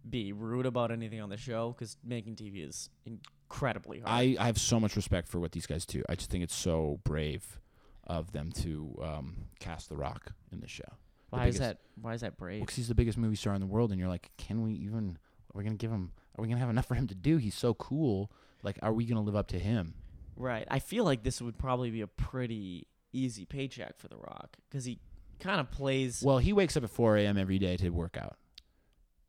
be 0.09 0.31
rude 0.33 0.65
about 0.65 0.91
anything 0.91 1.21
on 1.21 1.29
the 1.29 1.37
show 1.37 1.73
because 1.73 1.97
making 2.03 2.35
TV 2.35 2.67
is 2.67 2.89
incredibly 3.05 3.99
hard. 3.99 4.09
I, 4.09 4.35
I 4.39 4.45
have 4.47 4.57
so 4.57 4.79
much 4.79 4.95
respect 4.95 5.27
for 5.27 5.39
what 5.39 5.51
these 5.51 5.65
guys 5.67 5.85
do. 5.85 6.01
I 6.09 6.15
just 6.15 6.29
think 6.31 6.43
it's 6.43 6.55
so 6.55 6.99
brave 7.03 7.59
of 8.05 8.31
them 8.31 8.51
to 8.53 8.97
um, 9.03 9.35
cast 9.59 9.89
The 9.89 9.97
Rock 9.97 10.31
in 10.51 10.61
the 10.61 10.67
show. 10.67 10.83
Why 11.29 11.47
is 11.47 11.59
that? 11.59 11.79
Why 12.01 12.13
is 12.13 12.21
that 12.21 12.37
brave? 12.37 12.61
Because 12.61 12.75
he's 12.75 12.87
the 12.87 12.95
biggest 12.95 13.17
movie 13.17 13.35
star 13.35 13.53
in 13.53 13.61
the 13.61 13.67
world, 13.67 13.91
and 13.91 13.99
you're 13.99 14.09
like, 14.09 14.29
can 14.37 14.61
we 14.63 14.73
even? 14.73 15.17
Are 15.53 15.57
we 15.57 15.63
gonna 15.63 15.75
give 15.75 15.91
him? 15.91 16.11
Are 16.37 16.41
we 16.41 16.47
gonna 16.47 16.59
have 16.59 16.69
enough 16.69 16.87
for 16.87 16.95
him 16.95 17.07
to 17.07 17.15
do? 17.15 17.37
He's 17.37 17.55
so 17.55 17.73
cool. 17.73 18.31
Like, 18.63 18.77
are 18.81 18.93
we 18.93 19.05
gonna 19.05 19.21
live 19.21 19.35
up 19.35 19.47
to 19.49 19.59
him? 19.59 19.93
Right. 20.35 20.67
I 20.69 20.79
feel 20.79 21.03
like 21.03 21.23
this 21.23 21.41
would 21.41 21.57
probably 21.57 21.89
be 21.89 22.01
a 22.01 22.07
pretty 22.07 22.87
easy 23.11 23.45
paycheck 23.45 23.97
for 23.97 24.07
The 24.07 24.17
Rock 24.17 24.57
because 24.69 24.85
he 24.85 24.99
kind 25.39 25.59
of 25.59 25.71
plays. 25.71 26.21
Well, 26.23 26.37
he 26.37 26.53
wakes 26.53 26.77
up 26.77 26.83
at 26.83 26.89
4 26.89 27.17
a.m. 27.17 27.37
every 27.37 27.59
day 27.59 27.77
to 27.77 27.89
work 27.89 28.17
out. 28.17 28.37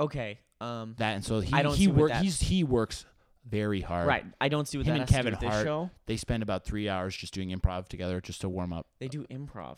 okay. 0.01 0.39
Um. 0.61 0.97
That 0.99 1.15
and 1.15 1.25
so 1.25 1.41
he 1.41 1.53
I 1.53 1.63
don't 1.63 1.77
he 1.77 1.85
see 1.85 1.91
what 1.91 2.11
work 2.11 2.13
he's 2.15 2.41
he 2.41 2.65
works 2.65 3.05
very 3.49 3.81
hard. 3.81 4.07
Right. 4.09 4.25
I 4.41 4.49
don't 4.49 4.67
see 4.69 4.77
what 4.77 4.87
Him 4.87 4.95
that 4.95 5.01
and 5.03 5.09
Kevin 5.11 5.33
to 5.33 5.39
do 5.39 5.47
with 5.47 5.53
Hart. 5.53 5.65
this 5.65 5.71
show. 5.71 5.91
They 6.07 6.17
spend 6.17 6.43
about 6.43 6.65
three 6.65 6.89
hours 6.89 7.17
just 7.17 7.33
doing 7.33 7.51
improv 7.51 7.89
together 7.89 8.21
just 8.21 8.41
to 8.43 8.49
warm 8.49 8.73
up. 8.73 8.87
They 8.99 9.09
do 9.09 9.25
improv. 9.31 9.77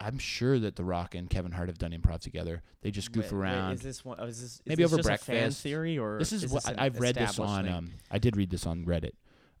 I'm 0.00 0.18
sure 0.18 0.58
that 0.58 0.76
The 0.76 0.84
Rock 0.84 1.14
and 1.14 1.28
Kevin 1.28 1.52
Hart 1.52 1.68
have 1.68 1.78
done 1.78 1.92
improv 1.92 2.20
together. 2.20 2.62
They 2.80 2.90
just 2.90 3.12
goof 3.12 3.30
Wait, 3.32 3.40
wait, 3.40 3.72
is 3.72 3.80
is 3.80 3.84
this 3.84 4.04
one? 4.04 4.16
Oh, 4.18 4.24
is 4.24 4.40
this 4.40 4.52
is 4.52 4.62
Maybe 4.66 4.82
this 4.82 4.92
over 4.92 5.02
just 5.02 5.08
a 5.08 5.24
fan 5.24 5.36
breakfast. 5.36 5.62
theory 5.62 5.98
or 5.98 6.18
this 6.18 6.32
is, 6.32 6.48
what 6.48 6.64
this 6.64 6.74
I, 6.78 6.86
I've 6.86 6.98
read 6.98 7.14
this 7.16 7.38
on. 7.38 7.68
Um, 7.68 7.90
I 8.10 8.18
did 8.18 8.36
read 8.36 8.50
this 8.50 8.66
on 8.66 8.84
Reddit, 8.86 9.12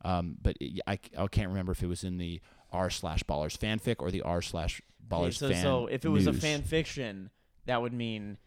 um, 0.04 0.36
but 0.40 0.56
it, 0.60 0.80
I, 0.86 0.98
I 1.16 1.26
can't 1.26 1.48
remember 1.48 1.72
if 1.72 1.82
it 1.82 1.86
was 1.86 2.04
in 2.04 2.16
the 2.18 2.40
r 2.72 2.88
slash 2.88 3.22
ballers 3.24 3.56
fanfic 3.58 3.96
or 3.98 4.10
the 4.10 4.22
r 4.22 4.40
slash 4.40 4.80
Okay, 5.12 5.22
ballers 5.22 5.34
so, 5.34 5.50
fan. 5.50 5.62
so 5.62 5.86
if 5.88 6.04
it 6.04 6.08
was 6.08 6.26
a 6.26 6.32
fan 6.32 6.62
fiction, 6.62 7.30
that 7.66 7.82
would 7.82 7.92
mean 7.92 8.38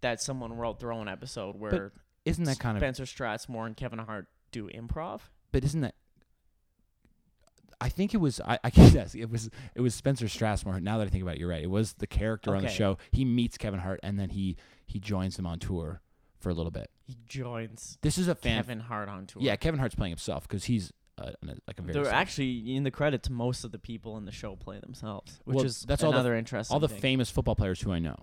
that 0.00 0.20
someone 0.22 0.56
wrote 0.56 0.80
their 0.80 0.92
own 0.92 1.06
episode 1.08 1.56
where 1.56 1.92
isn't 2.24 2.44
that 2.44 2.58
kind 2.58 2.76
of? 2.76 2.80
Spencer 2.80 3.04
Strasmore 3.04 3.66
and 3.66 3.76
Kevin 3.76 3.98
Hart 3.98 4.26
do 4.52 4.68
improv. 4.68 5.20
But 5.52 5.64
isn't 5.64 5.82
that? 5.82 5.94
I 7.80 7.88
think 7.88 8.14
it 8.14 8.18
was. 8.18 8.40
I, 8.40 8.58
I 8.64 8.70
guess 8.70 9.14
it 9.14 9.30
was. 9.30 9.50
It 9.74 9.80
was 9.80 9.94
Spencer 9.94 10.26
Strasmore. 10.26 10.80
Now 10.82 10.98
that 10.98 11.06
I 11.06 11.10
think 11.10 11.22
about 11.22 11.34
it, 11.34 11.40
you're 11.40 11.48
right. 11.50 11.62
It 11.62 11.70
was 11.70 11.92
the 11.94 12.06
character 12.06 12.54
on 12.54 12.62
the 12.62 12.68
Okay. 12.68 12.76
show. 12.76 12.98
He 13.10 13.24
meets 13.24 13.58
Kevin 13.58 13.80
Hart, 13.80 14.00
and 14.02 14.18
then 14.18 14.30
he 14.30 14.56
he 14.86 14.98
joins 14.98 15.36
them 15.36 15.46
on 15.46 15.58
tour 15.58 16.00
for 16.38 16.48
a 16.50 16.54
little 16.54 16.70
bit. 16.70 16.90
He 17.06 17.16
joins 17.26 17.98
This 18.02 18.18
is 18.18 18.28
a 18.28 18.34
fan. 18.34 18.56
Kevin 18.58 18.80
Hart 18.80 19.08
on 19.08 19.26
tour. 19.26 19.42
Yeah, 19.42 19.56
Kevin 19.56 19.78
Hart's 19.78 19.94
playing 19.94 20.12
himself 20.12 20.48
because 20.48 20.64
he's 20.64 20.92
uh, 21.18 21.32
an- 21.42 21.60
like 21.66 21.78
a 21.78 21.82
very. 21.82 21.92
They're 21.92 22.12
actually 22.12 22.74
in 22.74 22.82
the 22.84 22.90
credits. 22.90 23.28
Most 23.30 23.64
of 23.64 23.72
the 23.72 23.78
people 23.78 24.16
in 24.16 24.24
the 24.24 24.32
show 24.32 24.56
play 24.56 24.78
themselves, 24.80 25.38
which 25.44 25.56
Well, 25.56 25.64
is 25.66 25.82
that's 25.82 26.02
all 26.02 26.12
the- 26.12 26.16
another 26.18 26.34
interesting. 26.34 26.74
all 26.74 26.80
the 26.80 26.88
thing. 26.88 27.00
famous 27.00 27.30
football 27.30 27.54
players 27.56 27.80
who 27.82 27.92
I 27.92 27.98
know. 27.98 28.16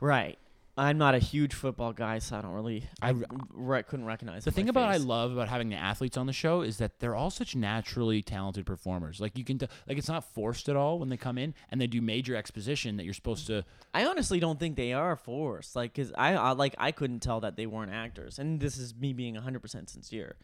right. 0.00 0.38
I'm 0.76 0.96
not 0.96 1.14
a 1.14 1.18
huge 1.18 1.52
football 1.52 1.92
guy, 1.92 2.18
so 2.18 2.36
I 2.36 2.40
don't 2.40 2.52
really. 2.52 2.84
I- 3.02 3.14
re- 3.52 3.82
couldn't 3.82 4.06
recognize 4.06 4.44
The 4.44 4.50
thing 4.50 4.70
about 4.70 4.88
I 4.88 4.96
love 4.96 5.32
about 5.32 5.48
having 5.48 5.68
the 5.68 5.76
athletes 5.76 6.16
on 6.16 6.26
the 6.26 6.32
show 6.32 6.62
is 6.62 6.78
that 6.78 6.98
they're 6.98 7.14
all 7.14 7.30
such 7.30 7.54
naturally 7.54 8.22
talented 8.22 8.64
performers. 8.64 9.20
Like 9.20 9.36
you 9.36 9.44
can, 9.44 9.58
t- 9.58 9.66
like 9.86 9.98
it's 9.98 10.08
not 10.08 10.24
forced 10.32 10.70
at 10.70 10.76
all 10.76 10.98
when 10.98 11.10
they 11.10 11.18
come 11.18 11.36
in 11.36 11.54
and 11.70 11.78
they 11.78 11.86
do 11.86 12.00
major 12.00 12.34
exposition 12.34 12.96
that 12.96 13.04
you're 13.04 13.12
supposed 13.12 13.46
to. 13.48 13.64
I 13.92 14.06
honestly 14.06 14.40
don't 14.40 14.58
think 14.58 14.76
they 14.76 14.94
are 14.94 15.14
forced. 15.14 15.76
Like, 15.76 15.94
cause 15.94 16.10
I, 16.16 16.34
I 16.34 16.52
like 16.52 16.74
I 16.78 16.90
couldn't 16.90 17.20
tell 17.20 17.40
that 17.40 17.56
they 17.56 17.66
weren't 17.66 17.92
actors, 17.92 18.38
and 18.38 18.58
this 18.58 18.78
is 18.78 18.94
me 18.94 19.12
being 19.12 19.34
100 19.34 19.60
percent 19.60 19.90
sincere. 19.90 20.36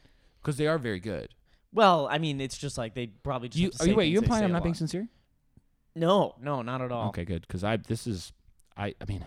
Because 0.42 0.58
they 0.58 0.66
are 0.66 0.78
very 0.78 1.00
good. 1.00 1.30
Well, 1.72 2.06
I 2.10 2.18
mean, 2.18 2.40
it's 2.40 2.58
just 2.58 2.76
like 2.76 2.94
they 2.94 3.06
probably 3.06 3.48
just. 3.48 3.60
You, 3.60 3.70
are 3.80 3.86
you 3.88 3.96
wait? 3.96 4.06
You 4.12 4.18
implying 4.18 4.44
I'm 4.44 4.52
not 4.52 4.62
being 4.62 4.74
sincere? 4.74 5.08
No, 5.94 6.34
no, 6.40 6.60
not 6.62 6.82
at 6.82 6.92
all. 6.92 7.08
Okay, 7.08 7.24
good. 7.24 7.42
Because 7.42 7.64
I 7.64 7.76
this 7.78 8.06
is 8.06 8.32
I 8.76 8.94
I 9.00 9.04
mean, 9.06 9.24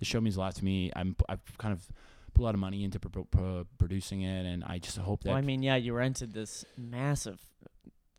the 0.00 0.04
show 0.04 0.20
means 0.20 0.36
a 0.36 0.40
lot 0.40 0.56
to 0.56 0.64
me. 0.64 0.90
I'm 0.96 1.14
I've 1.28 1.40
kind 1.58 1.72
of 1.72 1.86
put 2.34 2.42
a 2.42 2.44
lot 2.44 2.54
of 2.54 2.60
money 2.60 2.82
into 2.82 2.98
pro- 2.98 3.24
pro- 3.24 3.66
producing 3.78 4.22
it, 4.22 4.44
and 4.46 4.64
I 4.64 4.78
just 4.78 4.98
hope 4.98 5.22
that. 5.22 5.28
Well, 5.30 5.38
I 5.38 5.42
mean, 5.42 5.62
yeah, 5.62 5.76
you 5.76 5.92
rented 5.94 6.32
this 6.32 6.64
massive 6.76 7.38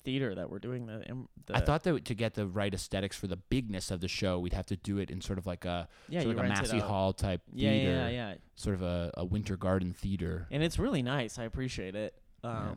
theater 0.03 0.33
that 0.33 0.49
we're 0.49 0.59
doing 0.59 0.85
the. 0.87 1.03
the 1.47 1.55
I 1.57 1.59
thought 1.61 1.83
that 1.83 2.05
to 2.05 2.13
get 2.15 2.33
the 2.35 2.47
right 2.47 2.73
aesthetics 2.73 3.15
for 3.17 3.27
the 3.27 3.35
bigness 3.37 3.91
of 3.91 3.99
the 4.01 4.07
show, 4.07 4.39
we'd 4.39 4.53
have 4.53 4.65
to 4.67 4.75
do 4.77 4.97
it 4.99 5.11
in 5.11 5.21
sort 5.21 5.37
of 5.37 5.45
like 5.45 5.65
a 5.65 5.87
yeah, 6.09 6.21
sort 6.21 6.31
of 6.31 6.37
like 6.37 6.45
a 6.45 6.49
Massey 6.49 6.79
Hall 6.79 7.13
type 7.13 7.41
Yeah, 7.53 7.69
theater, 7.69 7.91
yeah, 7.91 8.09
yeah, 8.09 8.33
sort 8.55 8.75
of 8.75 8.81
a, 8.81 9.11
a 9.17 9.25
winter 9.25 9.57
garden 9.57 9.93
theater. 9.93 10.47
and 10.51 10.63
it's 10.63 10.79
really 10.79 11.01
nice. 11.03 11.37
I 11.39 11.43
appreciate 11.43 11.95
it. 11.95 12.13
Um, 12.43 12.53
Yeah. 12.53 12.71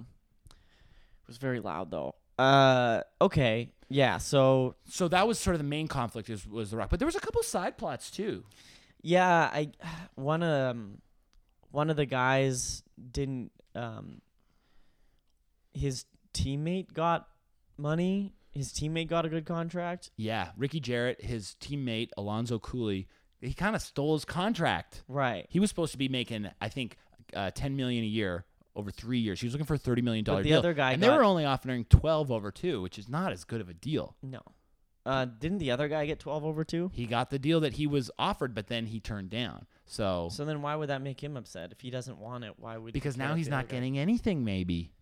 it 0.53 1.27
was 1.29 1.39
very 1.39 1.61
loud 1.61 1.91
though. 1.91 2.15
Uh, 2.39 3.01
okay, 3.23 3.71
yeah. 3.89 4.19
So 4.19 4.75
So 4.87 5.09
that 5.09 5.27
was 5.27 5.39
sort 5.39 5.55
of 5.55 5.61
the 5.61 5.65
main 5.69 5.89
conflict 5.89 6.29
is 6.29 6.47
was 6.47 6.71
the 6.73 6.77
rock, 6.77 6.91
but 6.91 6.99
there 6.99 7.07
was 7.07 7.17
a 7.17 7.21
couple 7.21 7.43
side 7.43 7.79
plots 7.79 8.11
too. 8.11 8.45
Yeah, 9.05 9.51
I 9.53 9.71
one 10.17 10.43
um 10.43 10.99
one 11.71 11.91
of 11.91 11.97
the 11.97 12.07
guys 12.07 12.83
didn't 13.13 13.53
um 13.75 14.21
his 15.73 16.07
teammate 16.33 16.93
got 16.93 17.29
money. 17.77 18.33
His 18.53 18.73
teammate 18.73 19.09
got 19.09 19.27
a 19.27 19.29
good 19.29 19.47
contract. 19.47 20.11
Yeah, 20.17 20.51
Ricky 20.57 20.81
Jerret, 20.81 21.21
his 21.21 21.57
teammate 21.61 22.11
Alonzo 22.17 22.59
Cooley, 22.61 23.09
he 23.41 23.53
kind 23.53 23.75
of 23.75 23.83
stole 23.83 24.15
his 24.15 24.25
contract. 24.25 25.03
Right. 25.09 25.47
He 25.49 25.59
was 25.59 25.71
supposed 25.71 25.91
to 25.93 25.99
be 25.99 26.09
making, 26.09 26.49
I 26.61 26.69
think, 26.69 26.97
uh, 27.35 27.51
ten 27.51 27.77
million 27.77 28.05
a 28.05 28.07
year 28.07 28.45
over 28.77 28.91
three 28.91 29.19
years. 29.19 29.41
He 29.41 29.47
was 29.47 29.55
looking 29.55 29.67
for 29.67 29.75
a 29.75 29.79
thirty 29.79 30.03
million 30.03 30.25
dollar 30.25 30.39
But 30.39 30.45
the 30.45 30.51
deal, 30.51 30.59
other 30.59 30.75
guy 30.75 30.93
and 30.93 31.03
they 31.03 31.09
were 31.09 31.25
only 31.25 31.45
offering 31.45 31.85
twelve 31.87 32.31
over 32.31 32.51
two, 32.51 32.81
which 32.81 32.99
is 32.99 33.09
not 33.09 33.33
as 33.33 33.45
good 33.45 33.61
of 33.61 33.69
a 33.69 33.75
deal. 33.75 34.17
no. 34.23 34.41
Uh 35.07 35.27
didn't 35.27 35.59
the 35.59 35.71
other 35.71 35.89
guy 35.89 36.07
get 36.07 36.19
12 36.19 36.45
over 36.45 36.65
2? 36.65 36.91
He 36.95 37.07
got 37.07 37.31
the 37.31 37.39
deal 37.39 37.61
that 37.61 37.75
he 37.75 37.87
was 37.87 38.11
offered, 38.19 38.55
but 38.55 38.69
then 38.69 38.87
he 38.87 39.01
turned 39.01 39.31
down. 39.31 39.67
So, 39.87 40.29
So 40.33 40.45
then 40.45 40.63
why 40.63 40.77
would 40.77 40.89
that 40.89 41.03
make 41.03 41.23
him 41.23 41.37
upset? 41.37 41.73
If 41.73 41.81
he 41.81 41.91
doesn't 41.91 42.19
want 42.19 42.45
it, 42.45 42.55
why 42.57 42.79
would 42.79 42.89
he 42.89 42.93
because 42.93 43.17
now 43.17 43.35
he's 43.35 43.49
not 43.49 43.69
getting 43.69 43.99
anything, 43.99 44.45
maybe. 44.45 44.93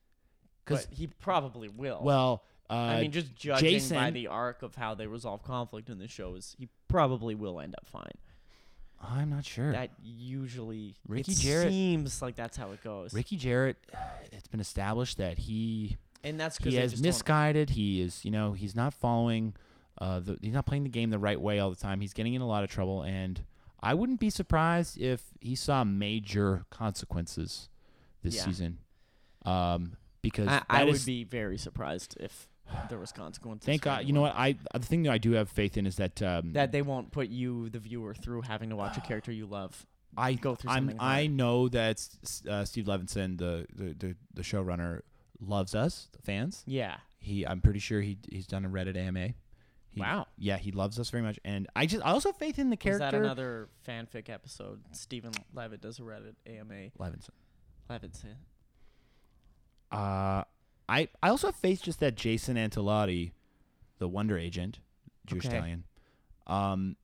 Because 0.65 0.87
he 0.91 1.07
probably 1.07 1.69
will. 1.69 2.01
well, 2.03 2.45
uh, 2.69 2.75
I 2.75 3.01
mean 3.03 3.13
just 3.13 3.35
judging 3.35 3.67
by 3.67 3.71
Jason- 3.71 4.15
the 4.15 4.27
arc 4.29 4.63
of 4.63 4.75
how 4.75 4.95
they 4.95 5.07
resolve 5.07 5.43
conflict 5.45 5.89
in 5.89 5.99
the 5.99 6.09
show 6.09 6.35
is 6.35 6.57
he 6.59 6.69
probably 6.89 7.35
will 7.35 7.61
end 7.61 7.75
up 7.79 7.87
fine. 7.87 8.13
I'm 9.01 9.31
not 9.31 9.45
sure. 9.45 9.73
That 9.73 9.91
usually 10.03 10.95
Ricky 11.09 11.33
it 11.33 11.39
Jerret- 11.39 11.69
seems 11.69 12.23
like 12.23 12.37
that's 12.37 12.57
how 12.57 12.71
it 12.71 12.83
goes. 12.83 13.13
Ricky 13.13 13.37
Jerret, 13.37 13.75
it's 14.31 14.47
been 14.49 14.61
established 14.61 15.19
that 15.19 15.39
he 15.39 15.97
and 16.23 16.39
that's 16.39 16.57
because 16.57 16.73
he 16.73 16.79
has 16.79 17.03
misguided. 17.03 17.71
He 17.71 18.01
is, 18.01 18.25
you 18.25 18.31
know, 18.31 18.53
he's 18.53 18.75
not 18.77 18.95
following. 18.95 19.55
Uh, 20.03 20.19
the, 20.19 20.37
he's 20.43 20.53
not 20.53 20.67
playing 20.67 20.83
the 20.83 20.89
game 20.89 21.11
the 21.11 21.19
right 21.19 21.41
way 21.41 21.61
all 21.61 21.71
the 21.71 21.77
time. 21.77 22.01
He's 22.01 22.13
getting 22.13 22.35
in 22.35 22.43
a 22.43 22.47
lot 22.47 22.65
of 22.65 22.71
trouble, 22.71 23.03
and 23.03 23.41
I 23.81 23.95
wouldn't 23.95 24.19
be 24.19 24.31
surprised 24.31 25.01
if 25.01 25.23
he 25.41 25.55
saw 25.55 25.85
major 25.85 26.65
consequences 26.71 27.69
this 28.23 28.35
Yeah. 28.35 28.45
season. 28.45 28.79
Um, 29.45 29.97
because 30.21 30.49
I, 30.49 30.63
I 30.69 30.85
would 30.85 30.95
is- 30.97 31.05
be 31.05 31.23
very 31.23 31.57
surprised 31.57 32.17
if 32.19 32.49
there 32.89 32.99
was 32.99 33.13
consequences. 33.13 33.65
Thank 33.67 33.83
God. 33.83 34.05
You 34.07 34.13
know 34.13 34.23
what? 34.23 34.35
I 34.35 34.57
the 34.73 34.81
thing 34.81 35.03
that 35.05 35.13
I 35.13 35.19
do 35.19 35.33
have 35.33 35.49
faith 35.49 35.77
in 35.77 35.87
is 35.87 35.97
that 35.97 36.21
um, 36.23 36.53
That 36.55 36.73
they 36.73 36.83
won't 36.83 37.13
put 37.13 37.29
you, 37.29 37.69
the 37.69 37.79
viewer, 37.79 38.15
through 38.15 38.43
having 38.43 38.71
to 38.71 38.77
watch 38.77 38.97
a 38.97 39.01
character 39.01 39.31
you 39.31 39.47
love. 39.47 39.87
I 40.17 40.35
go 40.35 40.55
through 40.55 40.71
I'm, 40.73 40.89
something 40.89 40.97
I 41.01 41.27
know 41.27 41.69
that 41.69 42.07
uh, 42.49 42.65
Steve 42.65 42.87
Levinson, 42.87 43.39
the, 43.39 43.67
the 43.75 43.95
the 43.95 44.17
the 44.35 44.43
showrunner, 44.43 45.03
loves 45.41 45.75
us, 45.75 46.09
the 46.13 46.23
fans. 46.23 46.65
Yeah. 46.67 46.97
He, 47.19 47.47
I'm 47.47 47.61
pretty 47.61 47.79
sure 47.79 48.01
he 48.01 48.19
he's 48.31 48.47
done 48.47 48.65
a 48.65 48.69
Reddit 48.69 48.97
AMA. 48.97 49.35
He, 49.95 50.01
Wow. 50.01 50.27
Yeah, 50.39 50.57
he 50.57 50.73
loves 50.73 50.99
us 50.99 51.11
very 51.11 51.23
much, 51.23 51.39
and 51.45 51.69
I 51.77 51.85
just 51.87 52.05
I 52.05 52.11
also 52.13 52.31
have 52.31 52.37
faith 52.39 52.59
in 52.59 52.71
the 52.71 52.77
character. 52.77 53.05
Is 53.05 53.13
that 53.13 53.19
another 53.19 53.69
fanfic 53.87 54.31
episode? 54.31 54.81
Stephen 54.93 55.33
Levitt 55.55 55.81
does 55.83 55.99
a 55.99 56.03
Reddit 56.03 56.35
AMA. 56.47 56.91
Levinson. 56.99 57.31
Levitt's 57.91 58.25
it. 58.25 58.37
Uh, 59.91 60.45
I 60.89 61.09
I 61.23 61.29
also 61.29 61.49
have 61.49 61.57
faith 61.57 61.83
just 61.83 62.01
that 62.01 62.15
Jason 62.17 62.57
Antolotti, 62.57 63.33
the 63.99 64.09
Wonder 64.09 64.39
Agent, 64.39 64.79
Jewish 65.27 65.47
Okay. 65.47 65.57
Italian, 65.57 65.85
um, 66.47 66.97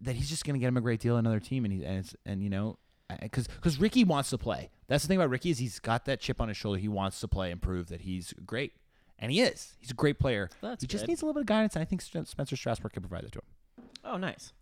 that 0.00 0.16
he's 0.16 0.28
just 0.28 0.44
gonna 0.44 0.58
get 0.58 0.66
him 0.68 0.76
a 0.76 0.80
great 0.80 1.00
deal 1.00 1.16
another 1.16 1.40
team, 1.40 1.64
and 1.64 1.72
he 1.72 1.84
and 1.84 1.98
it's 1.98 2.16
and 2.26 2.42
you 2.42 2.50
know, 2.50 2.78
because 3.20 3.46
because 3.46 3.78
Ricky 3.78 4.02
wants 4.02 4.30
to 4.30 4.38
play. 4.38 4.70
That's 4.88 5.04
the 5.04 5.08
thing 5.08 5.18
about 5.18 5.30
Ricky 5.30 5.50
is 5.50 5.58
he's 5.58 5.78
got 5.78 6.04
that 6.06 6.20
chip 6.20 6.40
on 6.40 6.48
his 6.48 6.56
shoulder. 6.56 6.80
He 6.80 6.88
wants 6.88 7.20
to 7.20 7.28
play 7.28 7.52
and 7.52 7.62
prove 7.62 7.88
that 7.88 8.00
he's 8.00 8.34
great, 8.44 8.72
and 9.20 9.30
he 9.30 9.42
is. 9.42 9.74
He's 9.78 9.90
a 9.90 9.94
great 9.94 10.18
player. 10.18 10.50
That's 10.60 10.82
he 10.82 10.88
just 10.88 11.02
good. 11.02 11.08
needs 11.08 11.22
a 11.22 11.26
little 11.26 11.34
bit 11.34 11.42
of 11.42 11.46
guidance, 11.46 11.76
and 11.76 11.82
I 11.82 11.84
think 11.84 12.02
Spencer 12.02 12.56
Strasburg 12.56 12.92
can 12.92 13.02
provide 13.02 13.24
that 13.24 13.32
to 13.32 13.38
him. 13.38 13.84
Oh, 14.04 14.16
nice. 14.16 14.52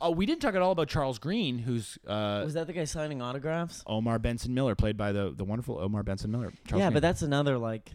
Oh, 0.00 0.10
we 0.10 0.24
didn't 0.24 0.40
talk 0.40 0.54
at 0.54 0.62
all 0.62 0.72
about 0.72 0.88
Charles 0.88 1.18
Greane, 1.18 1.58
who's 1.58 1.98
uh, 2.06 2.40
Was 2.42 2.54
that 2.54 2.66
the 2.66 2.72
guy 2.72 2.84
signing 2.84 3.20
autographs? 3.20 3.82
Omar 3.86 4.18
Benson 4.18 4.54
Miller, 4.54 4.74
played 4.74 4.96
by 4.96 5.12
the 5.12 5.30
the 5.36 5.44
wonderful 5.44 5.78
Omar 5.78 6.02
Benson 6.02 6.30
Miller. 6.30 6.52
Charles 6.66 6.80
yeah, 6.80 6.86
Greane. 6.86 6.94
but 6.94 7.02
that's 7.02 7.22
another 7.22 7.58
like. 7.58 7.90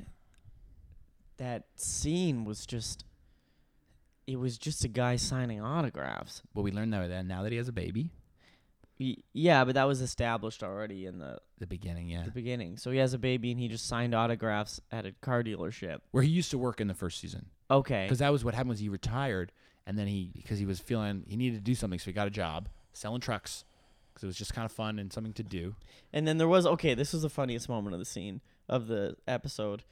That 1.38 1.64
scene 1.76 2.46
was 2.46 2.66
just. 2.66 3.04
It 4.28 4.38
was 4.38 4.58
just 4.58 4.84
a 4.84 4.88
guy 4.88 5.18
signing 5.18 5.62
autographs. 5.62 6.42
well, 6.54 6.64
we 6.64 6.72
learned 6.72 6.94
that 6.94 7.26
now 7.26 7.44
that 7.44 7.52
he 7.52 7.58
has 7.58 7.68
a 7.68 7.74
baby. 7.74 8.12
Yeah, 8.98 9.66
but 9.66 9.76
that 9.76 9.84
was 9.86 10.00
established 10.02 10.64
already 10.64 11.06
in 11.06 11.20
the, 11.20 11.40
The 11.60 11.68
beginning, 11.68 12.08
yeah. 12.08 12.24
the 12.24 12.32
beginning. 12.32 12.78
So 12.78 12.92
he 12.92 12.98
has 13.00 13.14
a 13.14 13.18
baby 13.18 13.52
and 13.52 13.60
he 13.60 13.68
just 13.68 13.88
signed 13.88 14.16
autographs 14.16 14.80
at 14.92 15.06
a 15.06 15.12
car 15.22 15.44
dealership. 15.44 16.00
Where 16.12 16.24
he 16.24 16.30
used 16.30 16.52
to 16.52 16.58
work 16.58 16.80
in 16.80 16.88
the 16.88 16.94
first 16.94 17.20
season. 17.20 17.48
Okay. 17.70 18.06
Because 18.06 18.20
that 18.20 18.32
was 18.32 18.46
what 18.46 18.54
happened 18.54 18.70
was 18.70 18.80
he 18.80 18.90
retired, 18.90 19.52
and 19.86 19.98
then 20.00 20.08
he 20.08 20.32
because 20.36 20.60
he 20.60 20.66
was 20.66 20.80
feeling 20.80 21.24
he 21.28 21.36
needed 21.36 21.58
to 21.58 21.62
do 21.64 21.76
something, 21.76 22.00
so 22.00 22.06
he 22.06 22.14
got 22.14 22.28
a 22.28 22.32
job 22.32 22.70
selling 22.94 23.20
trucks 23.22 23.66
because 24.14 24.24
it 24.24 24.28
was 24.28 24.38
just 24.38 24.54
kind 24.54 24.66
of 24.66 24.72
fun 24.72 24.98
and 25.00 25.12
something 25.12 25.34
to 25.34 25.44
do. 25.44 25.76
And 26.14 26.26
then 26.28 26.38
there 26.38 26.48
was 26.48 26.66
okay, 26.66 26.94
this 26.94 27.12
was 27.12 27.24
the 27.24 27.30
funniest 27.30 27.68
moment 27.68 27.94
of 27.96 28.00
the 28.00 28.06
scene 28.06 28.40
of 28.70 28.88
the 28.88 29.18
episode. 29.28 29.84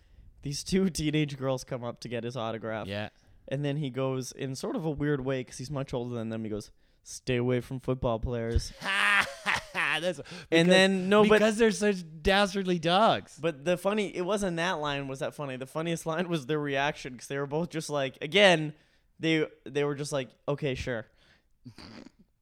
These 0.43 0.63
two 0.63 0.89
teenage 0.91 1.37
girls 1.37 1.63
come 1.65 1.83
up 1.83 1.99
to 2.01 2.07
get 2.07 2.23
his 2.23 2.37
autograph, 2.37 2.87
Yeah. 2.87 3.09
and 3.49 3.65
then 3.65 3.77
he 3.77 3.89
goes 3.89 4.31
in 4.31 4.55
sort 4.55 4.75
of 4.77 4.85
a 4.85 4.91
weird 4.91 5.25
way 5.25 5.41
because 5.41 5.57
he's 5.57 5.71
much 5.71 5.93
older 5.93 6.15
than 6.15 6.29
them. 6.29 6.43
He 6.43 6.49
goes, 6.49 6.69
"Stay 7.03 7.37
away 7.37 7.61
from 7.61 7.79
football 7.79 8.19
players." 8.19 8.73
That's 9.73 10.21
and 10.51 10.71
then 10.71 11.09
no, 11.09 11.23
but 11.23 11.39
because 11.39 11.57
they're 11.57 11.71
such 11.71 11.97
dastardly 12.21 12.79
dogs. 12.79 13.37
but 13.41 13.65
the 13.65 13.77
funny 13.77 14.15
it 14.15 14.23
wasn't 14.25 14.57
that 14.57 14.79
line 14.79 15.07
was 15.07 15.19
that 15.19 15.35
funny. 15.35 15.55
The 15.57 15.65
funniest 15.65 16.05
line 16.07 16.29
was 16.29 16.45
their 16.45 16.59
reaction 16.59 17.13
because 17.13 17.27
they 17.27 17.37
were 17.37 17.47
both 17.47 17.69
just 17.69 17.89
like 17.89 18.17
again, 18.21 18.73
they 19.19 19.45
they 19.65 19.83
were 19.83 19.95
just 19.95 20.11
like 20.11 20.29
okay 20.47 20.75
sure, 20.75 21.05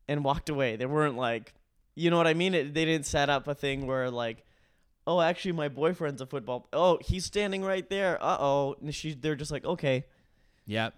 and 0.07 0.23
walked 0.23 0.49
away. 0.49 0.75
They 0.75 0.85
weren't 0.85 1.17
like, 1.17 1.53
you 1.95 2.09
know 2.09 2.17
what 2.17 2.27
I 2.27 2.33
mean? 2.33 2.53
It, 2.53 2.73
they 2.73 2.85
didn't 2.85 3.05
set 3.05 3.29
up 3.29 3.47
a 3.47 3.55
thing 3.55 3.87
where 3.87 4.09
like. 4.09 4.45
Oh, 5.07 5.19
actually, 5.19 5.53
my 5.53 5.67
boyfriend's 5.67 6.21
a 6.21 6.27
football. 6.27 6.67
Oh, 6.71 6.99
he's 7.01 7.25
standing 7.25 7.63
right 7.63 7.89
there. 7.89 8.23
Uh 8.23 8.37
oh. 8.39 8.75
And 8.79 8.93
she, 8.93 9.15
they're 9.15 9.35
just 9.35 9.51
like, 9.51 9.65
okay. 9.65 10.05
Yep. 10.67 10.93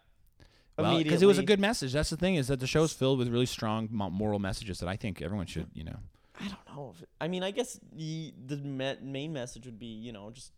Well, 0.77 0.97
because 0.97 1.21
it 1.21 1.27
was 1.27 1.37
a 1.37 1.43
good 1.43 1.59
message. 1.59 1.93
That's 1.93 2.09
the 2.09 2.17
thing 2.17 2.35
is 2.35 2.47
that 2.47 2.59
the 2.59 2.67
show's 2.67 2.93
filled 2.93 3.19
with 3.19 3.27
really 3.27 3.45
strong 3.45 3.89
moral 3.91 4.39
messages 4.39 4.79
that 4.79 4.89
I 4.89 4.95
think 4.95 5.21
everyone 5.21 5.45
should, 5.45 5.67
you 5.73 5.83
know. 5.83 5.97
I 6.39 6.47
don't 6.47 6.75
know. 6.75 6.93
If 6.95 7.05
I 7.21 7.27
mean, 7.27 7.43
I 7.43 7.51
guess 7.51 7.79
the 7.91 8.33
the 8.45 8.57
me- 8.57 8.97
main 9.01 9.33
message 9.33 9.65
would 9.65 9.77
be, 9.77 9.85
you 9.85 10.11
know, 10.11 10.31
just 10.31 10.51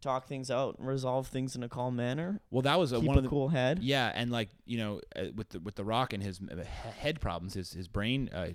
talk 0.00 0.26
things 0.26 0.50
out 0.50 0.78
and 0.78 0.88
resolve 0.88 1.28
things 1.28 1.54
in 1.54 1.62
a 1.62 1.68
calm 1.68 1.96
manner. 1.96 2.40
Well, 2.50 2.62
that 2.62 2.78
was 2.78 2.92
a, 2.92 3.00
one 3.00 3.16
of 3.16 3.22
the 3.22 3.28
cool 3.28 3.48
head. 3.48 3.80
yeah, 3.82 4.10
and 4.14 4.30
like 4.30 4.48
you 4.64 4.78
know, 4.78 5.00
uh, 5.14 5.26
with 5.34 5.50
the 5.50 5.60
with 5.60 5.76
the 5.76 5.84
Rock 5.84 6.12
and 6.12 6.22
his 6.22 6.40
uh, 6.40 6.64
head 6.64 7.20
problems, 7.20 7.54
his 7.54 7.72
his 7.72 7.86
brain 7.86 8.28
uh, 8.32 8.48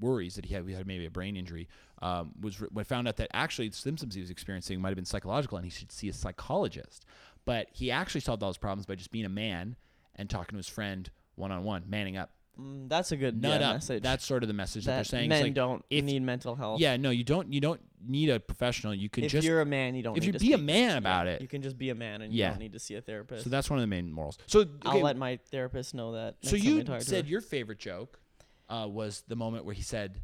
worries 0.00 0.34
that 0.34 0.46
he 0.46 0.54
had, 0.54 0.66
he 0.66 0.74
had 0.74 0.86
maybe 0.86 1.06
a 1.06 1.10
brain 1.10 1.36
injury. 1.36 1.68
Um, 2.02 2.32
was 2.40 2.60
re- 2.60 2.84
found 2.84 3.08
out 3.08 3.16
that 3.16 3.30
actually 3.32 3.68
the 3.68 3.76
symptoms 3.76 4.14
he 4.14 4.20
was 4.20 4.30
experiencing 4.30 4.80
might 4.80 4.88
have 4.90 4.96
been 4.96 5.04
psychological, 5.04 5.56
and 5.56 5.64
he 5.64 5.70
should 5.70 5.92
see 5.92 6.08
a 6.08 6.12
psychologist. 6.12 7.06
But 7.44 7.68
he 7.72 7.90
actually 7.90 8.20
solved 8.20 8.42
all 8.42 8.50
his 8.50 8.58
problems 8.58 8.84
by 8.84 8.96
just 8.96 9.10
being 9.10 9.24
a 9.24 9.30
man 9.30 9.76
and 10.16 10.28
talking 10.30 10.52
to 10.52 10.56
his 10.58 10.68
friend 10.68 11.10
one 11.34 11.50
on 11.52 11.64
one, 11.64 11.84
manning 11.88 12.16
up, 12.16 12.30
Mm, 12.60 12.88
that's 12.88 13.10
a 13.10 13.16
good 13.16 13.42
nut 13.42 13.60
yeah, 13.60 13.70
up. 13.70 13.74
message. 13.74 14.00
That's 14.04 14.24
sort 14.24 14.44
of 14.44 14.46
the 14.46 14.52
message 14.54 14.84
that, 14.84 14.92
that 14.92 14.96
they're 14.98 15.04
saying. 15.06 15.28
men 15.28 15.42
like, 15.42 15.54
don't 15.54 15.84
if- 15.90 16.04
need 16.04 16.22
mental 16.22 16.54
health. 16.54 16.78
yeah, 16.80 16.96
no, 16.96 17.10
you 17.10 17.24
don't. 17.24 17.52
You 17.52 17.60
don't 17.60 17.80
need 18.06 18.30
a 18.30 18.38
professional. 18.38 18.94
You 18.94 19.08
can 19.08 19.24
if 19.24 19.32
just 19.32 19.44
you're 19.44 19.60
a 19.60 19.66
man, 19.66 19.96
you 19.96 20.04
don't. 20.04 20.16
if 20.16 20.20
need 20.22 20.26
you 20.28 20.32
to 20.34 20.38
be 20.38 20.52
a 20.52 20.58
man 20.58 20.96
about 20.96 21.26
it. 21.26 21.40
you 21.42 21.48
can 21.48 21.62
just 21.62 21.76
be 21.76 21.90
a 21.90 21.96
man, 21.96 22.22
and 22.22 22.32
you 22.32 22.38
Yeah. 22.38 22.50
don't 22.50 22.60
need 22.60 22.74
to 22.74 22.78
see 22.78 22.94
a 22.94 23.00
therapist. 23.00 23.42
So 23.42 23.50
that's 23.50 23.68
one 23.68 23.80
of 23.80 23.82
the 23.82 23.88
main 23.88 24.12
morals. 24.12 24.38
So 24.46 24.60
okay, 24.60 24.70
I'll 24.84 25.00
let 25.00 25.16
my 25.16 25.40
therapist 25.50 25.94
know 25.94 26.12
that. 26.12 26.36
so 26.42 26.52
next 26.54 26.64
time 26.86 26.90
I 26.92 26.98
you 26.98 27.00
said 27.02 27.26
your 27.26 27.40
favorite 27.40 27.80
joke 27.80 28.20
uh, 28.68 28.86
was 28.88 29.24
the 29.26 29.34
moment 29.34 29.64
where 29.64 29.74
he 29.74 29.82
said, 29.82 30.20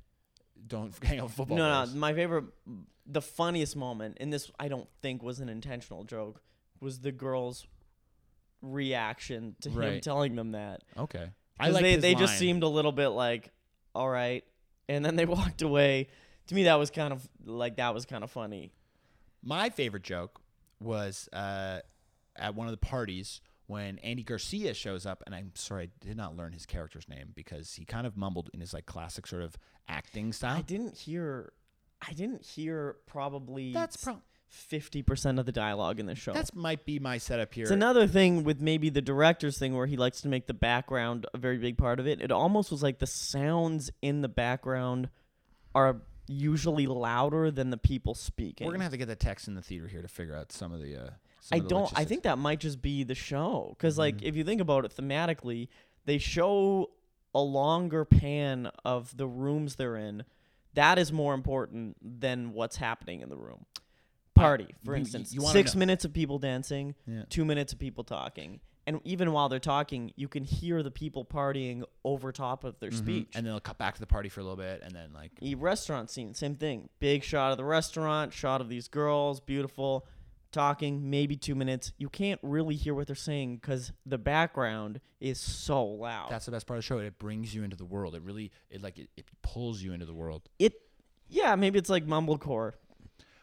"Don't 0.68 0.94
hang 1.02 1.18
out 1.18 1.24
with 1.24 1.32
football." 1.34 1.56
no, 1.56 1.64
players." 1.68 1.94
no. 1.94 2.00
My 2.00 2.14
favorite, 2.14 2.44
the 3.06 3.22
funniest 3.22 3.74
moment, 3.74 4.18
and 4.20 4.32
this 4.32 4.52
I 4.60 4.68
don't 4.68 4.88
think 5.02 5.20
was 5.24 5.40
an 5.40 5.48
intentional 5.48 6.04
joke, 6.04 6.40
was 6.80 7.00
the 7.00 7.10
girls' 7.10 7.66
reaction 8.62 9.56
to 9.62 9.70
him 9.70 9.78
Right. 9.78 10.02
telling 10.02 10.34
them 10.36 10.52
that. 10.52 10.82
Okay, 10.96 11.30
I 11.58 11.66
'Cause 11.66 11.74
like 11.74 11.82
they 11.82 11.92
his 11.92 12.02
they 12.02 12.14
just 12.14 12.32
line. 12.32 12.38
seemed 12.38 12.62
a 12.62 12.68
little 12.68 12.92
bit 12.92 13.08
like, 13.08 13.52
all 13.94 14.08
right, 14.08 14.44
and 14.88 15.04
then 15.04 15.16
they 15.16 15.24
walked 15.26 15.62
away. 15.62 16.08
To 16.48 16.54
me, 16.54 16.64
that 16.64 16.76
was 16.76 16.90
kind 16.90 17.12
of 17.12 17.28
like 17.44 17.76
that 17.76 17.94
was 17.94 18.04
kind 18.04 18.24
of 18.24 18.30
funny. 18.30 18.72
My 19.42 19.70
favorite 19.70 20.02
joke 20.02 20.40
was 20.80 21.28
uh, 21.32 21.80
at 22.36 22.54
one 22.54 22.66
of 22.66 22.72
the 22.72 22.76
parties 22.78 23.40
when 23.66 23.98
Andy 23.98 24.22
Garcia 24.24 24.74
shows 24.74 25.06
up, 25.06 25.22
and 25.26 25.34
I'm 25.34 25.52
sorry 25.54 25.84
I 25.84 26.04
did 26.06 26.16
not 26.16 26.36
learn 26.36 26.52
his 26.52 26.66
character's 26.66 27.08
name 27.08 27.30
because 27.34 27.74
he 27.74 27.84
kind 27.84 28.06
of 28.06 28.16
mumbled 28.16 28.50
in 28.52 28.60
his 28.60 28.74
like 28.74 28.86
classic 28.86 29.26
sort 29.26 29.42
of 29.42 29.56
acting 29.88 30.32
style. 30.32 30.56
I 30.56 30.62
didn't 30.62 30.96
hear, 30.98 31.52
I 32.06 32.12
didn't 32.12 32.44
hear 32.44 32.96
probably 33.06 33.72
That's 33.72 33.96
pro- 33.96 34.20
fifty 34.50 35.00
percent 35.00 35.38
of 35.38 35.46
the 35.46 35.52
dialogue 35.52 36.00
in 36.00 36.06
the 36.06 36.14
show. 36.14 36.32
that's 36.32 36.54
might 36.54 36.84
be 36.84 36.98
my 36.98 37.18
setup 37.18 37.54
here. 37.54 37.62
It's 37.62 37.70
another 37.70 38.06
thing 38.06 38.42
with 38.44 38.60
maybe 38.60 38.90
the 38.90 39.00
director's 39.00 39.58
thing 39.58 39.76
where 39.76 39.86
he 39.86 39.96
likes 39.96 40.20
to 40.22 40.28
make 40.28 40.46
the 40.46 40.54
background 40.54 41.24
a 41.32 41.38
very 41.38 41.56
big 41.56 41.78
part 41.78 42.00
of 42.00 42.06
it. 42.06 42.20
It 42.20 42.32
almost 42.32 42.70
was 42.70 42.82
like 42.82 42.98
the 42.98 43.06
sounds 43.06 43.90
in 44.02 44.20
the 44.22 44.28
background 44.28 45.08
are 45.74 46.02
usually 46.26 46.86
louder 46.86 47.50
than 47.50 47.70
the 47.70 47.76
people 47.76 48.14
speaking. 48.14 48.66
We're 48.66 48.72
gonna 48.72 48.84
have 48.84 48.92
to 48.92 48.98
get 48.98 49.08
the 49.08 49.16
text 49.16 49.46
in 49.48 49.54
the 49.54 49.62
theater 49.62 49.86
here 49.88 50.02
to 50.02 50.08
figure 50.08 50.34
out 50.36 50.50
some 50.52 50.72
of 50.72 50.80
the. 50.82 50.96
Uh, 50.96 51.10
some 51.40 51.56
I 51.56 51.58
of 51.58 51.62
the 51.62 51.68
don't. 51.68 51.92
I 51.94 52.04
think 52.04 52.24
that 52.24 52.36
might 52.38 52.60
just 52.60 52.82
be 52.82 53.04
the 53.04 53.14
show 53.14 53.74
because, 53.78 53.96
like, 53.98 54.16
Mhm. 54.18 54.22
if 54.24 54.36
you 54.36 54.44
think 54.44 54.60
about 54.60 54.84
it 54.84 54.94
thematically, 54.94 55.68
they 56.04 56.18
show 56.18 56.90
a 57.34 57.40
longer 57.40 58.04
pan 58.04 58.70
of 58.84 59.16
the 59.16 59.26
rooms 59.28 59.76
they're 59.76 59.96
in. 59.96 60.24
That 60.74 60.98
is 60.98 61.12
more 61.12 61.34
important 61.34 61.96
than 62.02 62.52
what's 62.52 62.76
happening 62.76 63.20
in 63.20 63.28
the 63.28 63.36
room. 63.36 63.66
Party, 64.40 64.74
for 64.84 64.94
you- 64.94 65.00
instance, 65.00 65.32
you 65.34 65.40
wanna 65.42 65.52
six 65.52 65.74
know- 65.74 65.78
minutes 65.80 66.04
of 66.04 66.12
people 66.12 66.38
dancing, 66.38 66.94
Yeah. 67.06 67.24
two 67.28 67.44
minutes 67.44 67.72
of 67.72 67.78
people 67.78 68.04
talking, 68.04 68.60
and 68.86 69.00
even 69.04 69.32
while 69.32 69.48
they're 69.48 69.58
talking, 69.60 70.12
you 70.16 70.26
can 70.28 70.44
hear 70.44 70.82
the 70.82 70.90
people 70.90 71.24
partying 71.24 71.84
over 72.04 72.32
top 72.32 72.64
of 72.64 72.78
their 72.80 72.90
Mhm. 72.90 72.98
speech. 72.98 73.28
and 73.34 73.46
then 73.46 73.52
they'll 73.52 73.60
cut 73.60 73.78
back 73.78 73.94
to 73.94 74.00
the 74.00 74.06
party 74.06 74.28
for 74.28 74.40
a 74.40 74.42
little 74.42 74.56
bit, 74.56 74.82
and 74.82 74.92
then 74.94 75.12
like 75.12 75.32
E 75.42 75.54
restaurant 75.54 76.10
scene, 76.10 76.34
same 76.34 76.56
thing. 76.56 76.88
Big 76.98 77.22
shot 77.22 77.52
of 77.52 77.58
the 77.58 77.64
restaurant, 77.64 78.32
shot 78.32 78.60
of 78.60 78.68
these 78.68 78.88
girls, 78.88 79.38
beautiful, 79.40 80.06
talking, 80.52 81.08
maybe 81.08 81.36
two 81.36 81.54
minutes. 81.54 81.92
You 81.96 82.08
can't 82.08 82.40
really 82.42 82.74
hear 82.74 82.92
what 82.92 83.06
they're 83.06 83.14
saying 83.14 83.56
because 83.58 83.92
the 84.04 84.18
background 84.18 85.00
is 85.20 85.38
so 85.38 85.84
loud. 85.86 86.28
that's 86.30 86.46
the 86.46 86.50
best 86.50 86.66
part 86.66 86.78
of 86.78 86.82
the 86.82 86.86
show. 86.86 86.98
It 86.98 87.18
brings 87.20 87.54
you 87.54 87.62
into 87.62 87.76
the 87.76 87.84
world. 87.84 88.14
It 88.16 88.22
really 88.22 88.50
it 88.70 88.82
like 88.82 88.98
it, 88.98 89.10
it 89.16 89.26
pulls 89.42 89.80
you 89.82 89.92
into 89.92 90.06
the 90.06 90.14
world. 90.14 90.48
it, 90.58 90.72
yeah, 91.28 91.54
maybe 91.54 91.78
it's 91.78 91.90
like 91.90 92.04
mumblecore. 92.06 92.72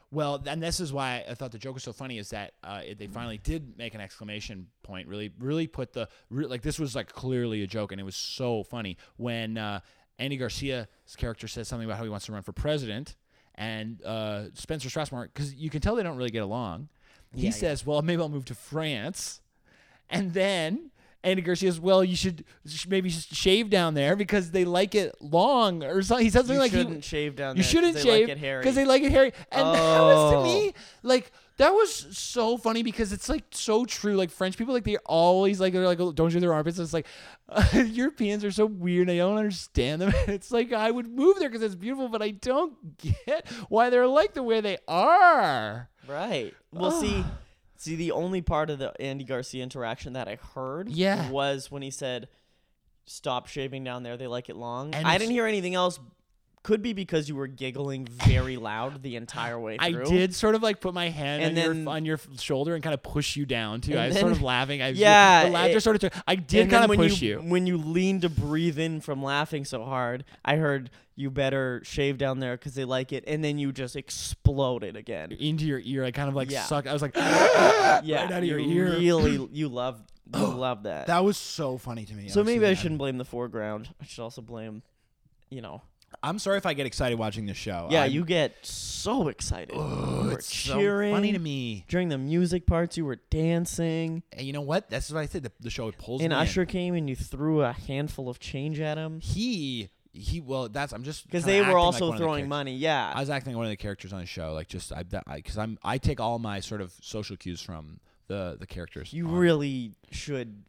Well, 0.10 0.41
and 0.48 0.63
this 0.63 0.80
is 0.80 0.93
why 0.93 1.26
I 1.30 1.34
thought 1.34 1.52
the 1.52 1.58
joke 1.60 1.74
was 1.74 1.84
so 1.84 1.91
funny 1.91 2.17
is 2.17 2.30
that 2.30 2.54
uh, 2.63 2.82
it- 2.86 2.98
they 2.98 3.08
finally 3.08 3.38
did 3.38 3.78
make 3.78 3.93
an 3.93 4.00
exclamation 4.02 4.67
point. 4.84 5.08
Really, 5.08 5.34
really 5.39 5.67
put 5.67 5.91
the 5.93 6.08
re- 6.30 6.46
like 6.46 6.62
this 6.62 6.80
was 6.80 6.96
like 6.96 7.12
clearly 7.12 7.62
a 7.63 7.67
joke, 7.67 7.91
and 7.91 8.00
it 8.00 8.06
was 8.06 8.15
so 8.15 8.63
funny 8.63 8.96
when 9.17 9.58
uh, 9.58 9.82
Andy 10.17 10.38
Garcia's 10.38 10.88
character 11.17 11.48
says 11.48 11.67
something 11.67 11.86
about 11.86 11.98
how 11.98 12.04
he 12.04 12.10
wants 12.10 12.26
to 12.28 12.32
run 12.32 12.41
for 12.41 12.54
president, 12.54 13.15
and 13.56 14.02
uh, 14.06 14.46
Spencer 14.54 14.88
Strasmore 14.88 15.24
because 15.26 15.54
you 15.56 15.70
can 15.70 15.82
tell 15.82 15.96
they 15.96 16.04
don't 16.04 16.17
really 16.17 16.30
get 16.32 16.43
along. 16.43 16.88
He 17.36 17.41
Yeah, 17.41 17.48
yeah. 17.50 17.52
says, 17.56 17.86
"Well, 17.86 18.02
maybe 18.02 18.22
I'll 18.22 18.30
move 18.30 18.46
to 18.46 18.56
France," 18.56 19.41
and 20.10 20.34
then. 20.34 20.91
Andy 21.23 21.41
Garcia 21.41 21.71
says, 21.71 21.80
"Well, 21.80 22.03
you 22.03 22.15
should 22.15 22.45
maybe 22.88 23.10
just 23.10 23.34
shave 23.34 23.69
down 23.69 23.93
there 23.95 24.15
because 24.15 24.51
they 24.51 24.65
like 24.65 24.95
it 24.95 25.15
long, 25.19 25.84
or 25.84 26.01
something." 26.01 26.25
He 26.25 26.30
said 26.30 26.41
something 26.41 26.56
You 26.56 26.60
like 26.62 26.71
he- 26.71 26.77
shouldn't 26.77 27.03
shave 27.03 27.36
down 27.36 27.56
there. 27.56 27.63
you 27.63 27.69
shouldn't 27.69 27.97
shave 27.97 28.27
like 28.27 28.30
it 28.30 28.38
hairy. 28.38 28.62
because 28.62 28.75
they 28.75 28.86
like 28.86 29.01
it 29.01 29.12
hairy. 29.12 29.34
And 29.51 29.62
that 29.75 30.01
was 30.01 30.32
to 30.32 30.38
Oh. 30.38 30.43
me 30.43 30.73
like 31.03 31.32
that 31.58 31.71
was 31.71 32.08
so 32.15 32.56
funny 32.56 32.84
because 32.84 33.12
it's 33.12 33.27
like 33.30 33.43
so 33.51 33.84
true. 33.84 34.15
Like 34.15 34.30
French 34.30 34.58
people, 34.58 34.73
like 34.75 34.84
they 34.84 34.97
always 35.06 35.60
like 35.60 35.73
they're 35.73 35.86
like 35.88 35.99
"Oh, 35.99 36.12
don't 36.12 36.30
shave 36.30 36.41
their 36.41 36.53
armpits. 36.53 36.77
It's 36.80 36.93
like 36.93 37.08
Europeans 37.73 38.45
are 38.45 38.51
so 38.51 38.65
weird. 38.67 39.10
I 39.10 39.17
don't 39.17 39.38
understand 39.38 40.01
them. 40.03 40.13
It's 40.27 40.51
like 40.51 40.71
I 40.71 40.91
would 40.91 41.08
move 41.08 41.39
there 41.39 41.49
because 41.49 41.63
it's 41.63 41.75
beautiful, 41.75 42.10
but 42.10 42.21
I 42.21 42.30
don't 42.32 42.97
get 43.25 43.47
why 43.69 43.89
they're 43.89 44.08
like 44.08 44.34
the 44.34 44.43
way 44.43 44.62
they 44.62 44.77
are. 44.88 45.89
Right. 46.08 46.53
Well, 46.71 46.91
see, 46.91 47.25
see, 47.84 47.96
the 47.96 48.12
only 48.12 48.42
part 48.42 48.70
of 48.70 48.80
the 48.80 49.00
Andy 49.02 49.24
Garcia 49.24 49.63
interaction 49.63 50.13
that 50.13 50.28
I 50.28 50.36
heard 50.36 50.90
Yeah. 50.90 51.30
was 51.30 51.72
when 51.72 51.82
he 51.82 51.92
said, 51.92 52.28
"Stop 53.06 53.48
shaving 53.48 53.84
down 53.84 54.04
there. 54.04 54.18
They 54.18 54.28
like 54.28 54.50
it 54.50 54.56
long." 54.56 54.94
And 54.94 55.08
I 55.08 55.18
didn't 55.18 55.32
hear 55.32 55.46
anything 55.46 55.76
else. 55.76 56.00
Could 56.67 56.82
be 56.82 56.91
because 56.91 57.30
you 57.30 57.36
were 57.38 57.47
giggling 57.47 58.03
very 58.06 58.58
loud 58.58 59.01
the 59.01 59.15
entire 59.15 59.58
way 59.58 59.77
through. 59.77 59.88
I 59.88 59.91
through. 59.93 60.06
did 60.08 60.36
sort 60.36 60.53
of 60.53 60.62
like 60.62 60.82
put 60.82 60.93
my 60.93 61.08
hand 61.08 61.41
And 61.41 61.58
on, 61.58 61.77
your, 61.86 61.89
on 61.89 62.06
your 62.06 62.19
shoulder 62.41 62.75
and 62.75 62.84
kind 62.84 62.93
of 62.93 63.01
push 63.01 63.38
you 63.38 63.45
down 63.45 63.80
too. 63.80 63.97
I 63.97 64.08
was 64.08 64.15
sort 64.19 64.25
then- 64.25 64.32
of 64.34 64.41
laughing. 64.41 64.82
I 64.82 64.89
Yeah, 64.89 65.45
the 65.45 65.51
laughter 65.51 65.77
it- 65.77 65.82
sort 65.82 66.03
of. 66.03 66.12
I 66.27 66.36
did 66.36 66.63
And 66.63 66.69
then 66.71 66.80
kind 66.82 66.84
of 66.84 66.89
when 66.89 67.10
push 67.10 67.21
you, 67.21 67.38
when 67.38 67.67
you 67.67 67.77
leaned 67.77 68.23
to 68.23 68.30
breathe 68.30 68.77
in 68.80 68.99
from 68.99 69.23
laughing 69.23 69.63
so 69.63 69.86
hard. 69.86 70.25
I 70.43 70.58
heard 70.58 70.89
you 71.15 71.32
better 71.32 71.80
shave 71.86 72.17
down 72.17 72.41
there 72.41 72.58
because 72.58 72.75
they 72.75 72.84
like 72.84 73.13
it, 73.13 73.23
and 73.27 73.41
then 73.41 73.58
you 73.58 73.71
just 73.71 73.95
exploded 73.95 74.97
again. 74.97 75.32
into 75.32 75.65
your 75.65 75.80
ear. 75.86 76.03
I 76.03 76.12
kind 76.12 76.27
of 76.27 76.36
like 76.36 76.51
Yeah. 76.51 76.63
sucked. 76.63 76.89
I 76.89 76.91
was 76.91 77.01
like, 77.01 77.15
Yeah, 77.15 78.01
right 78.23 78.32
out 78.32 78.32
of 78.39 78.43
your 78.43 78.60
you 78.60 78.84
ear. 78.84 78.91
Really, 78.99 79.47
you 79.53 79.69
love, 79.69 80.01
you 80.36 80.41
oh, 80.43 80.49
love 80.49 80.84
that. 80.84 81.08
That 81.08 81.23
was 81.23 81.38
so 81.38 81.77
funny 81.77 82.03
to 82.03 82.13
me. 82.13 82.27
so 82.27 82.43
maybe 82.43 82.65
I 82.65 82.73
shouldn't 82.73 82.97
blame 82.99 83.17
the 83.17 83.23
foreground. 83.25 83.88
I 84.01 84.06
should 84.06 84.21
also 84.21 84.41
blame, 84.41 84.84
you 85.49 85.62
know. 85.62 85.82
I'm 86.24 86.39
sorry 86.39 86.58
if 86.58 86.65
I 86.65 86.74
get 86.74 86.86
excited 86.86 87.20
watching 87.20 87.46
this 87.46 87.58
show. 87.58 87.88
Yeah, 87.91 88.04
I'm- 88.04 88.12
you 88.12 88.26
get 88.26 88.56
so 88.65 89.28
excited. 89.28 89.72
oh, 89.78 90.24
you 90.24 90.30
were 90.30 90.34
it's 90.39 90.50
cheering 90.50 91.12
so 91.12 91.15
funny 91.15 91.32
to 91.34 91.39
me. 91.39 91.86
during 91.88 92.10
the 92.10 92.17
music 92.17 92.65
parts. 92.65 92.98
You 92.98 93.06
were 93.06 93.20
dancing, 93.30 94.24
And 94.34 94.41
you 94.48 94.54
know 94.54 94.62
what? 94.62 94.89
That's 94.89 95.12
what 95.12 95.20
I 95.20 95.26
said. 95.26 95.43
The, 95.43 95.52
the 95.60 95.70
show 95.70 95.88
it 95.89 95.98
pulls 95.98 96.22
and 96.22 96.34
Usher 96.34 96.62
in. 96.62 96.67
came 96.67 96.93
and 96.96 97.10
you 97.10 97.15
threw 97.15 97.62
a 97.62 97.72
handful 97.74 98.30
of 98.30 98.39
change 98.39 98.80
at 98.80 98.98
him. 98.98 99.20
He 99.22 99.89
he 100.13 100.41
well 100.41 100.67
that's 100.67 100.93
I'm 100.93 101.04
just 101.04 101.26
because 101.26 101.43
they 101.46 101.62
were 101.62 101.78
also 101.78 102.12
the 102.12 102.17
throwing 102.17 102.48
money. 102.48 102.76
Yeah, 102.76 103.12
I 103.13 103.20
was 103.20 103.30
acting 103.30 103.54
like 103.54 103.58
one 103.58 103.65
of 103.67 103.70
the 103.72 103.78
characters 103.78 104.13
on 104.13 104.20
the 104.20 104.26
show, 104.26 104.54
like 104.54 104.67
just 104.67 104.91
I 104.91 105.04
because 105.04 105.58
I'm 105.58 105.78
I 105.84 105.98
take 106.00 106.20
all 106.20 106.39
my 106.39 106.60
sort 106.60 106.82
of 106.82 106.93
social 107.02 107.38
cues 107.38 107.62
from 107.62 108.00
the 108.28 108.58
the 108.60 108.65
characters. 108.65 109.13
you 109.13 109.28
on- 109.28 109.34
really 109.36 109.91
should 110.12 110.63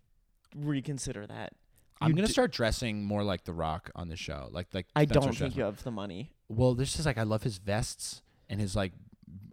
reconsider 0.55 1.27
that. 1.27 1.53
I'm 2.00 2.12
gonna 2.12 2.26
d- 2.26 2.32
start 2.32 2.52
dressing 2.52 3.04
more 3.04 3.22
like 3.24 3.44
The 3.44 3.52
Rock 3.52 3.90
on 3.94 4.08
the 4.08 4.16
show. 4.16 4.48
Like 4.52 4.68
like 4.72 4.87
I 4.94 5.04
Spencer 5.04 5.20
don't 5.20 5.37
think 5.37 5.56
you 5.56 5.64
have 5.64 5.82
the 5.82 5.90
money. 5.90 6.32
Well, 6.48 6.74
this 6.74 6.98
is 6.98 7.06
like 7.06 7.18
I 7.18 7.24
love 7.24 7.42
his 7.42 7.58
vests 7.58 8.22
and 8.48 8.61
his 8.61 8.74
like 8.76 8.92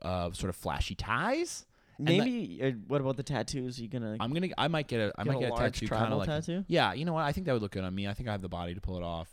uh 0.01 0.31
sort 0.31 0.49
of 0.49 0.55
flashy 0.55 0.95
ties. 0.95 1.65
And 1.97 2.07
Maybe. 2.07 2.59
uh, 2.61 2.71
what 2.87 2.99
about 2.99 3.15
the 3.15 3.23
tattoos? 3.23 3.79
you 3.79 3.87
gonna 3.87 4.17
I'm 4.19 4.33
gonna 4.33 4.49
I 4.57 4.67
might 4.67 4.87
get 4.87 4.99
a 4.99 5.13
I 5.17 5.23
get 5.23 5.27
might 5.33 5.37
a 5.37 5.39
get 5.39 5.49
a 5.49 5.53
large 5.53 5.73
tattoo 5.79 5.87
kind 5.87 5.99
tribal 6.01 6.21
of 6.21 6.27
like 6.27 6.45
tattoo? 6.45 6.65
yeah. 6.67 6.93
You 6.93 7.05
know 7.05 7.13
what? 7.13 7.23
I 7.23 7.31
think 7.31 7.45
that 7.45 7.53
would 7.53 7.61
look 7.61 7.71
good 7.71 7.83
on 7.85 7.95
me. 7.95 8.07
I 8.07 8.13
think 8.13 8.27
I 8.27 8.33
have 8.33 8.41
the 8.41 8.49
body 8.49 8.73
to 8.75 8.81
pull 8.81 8.97
it 8.97 9.03
off. 9.03 9.29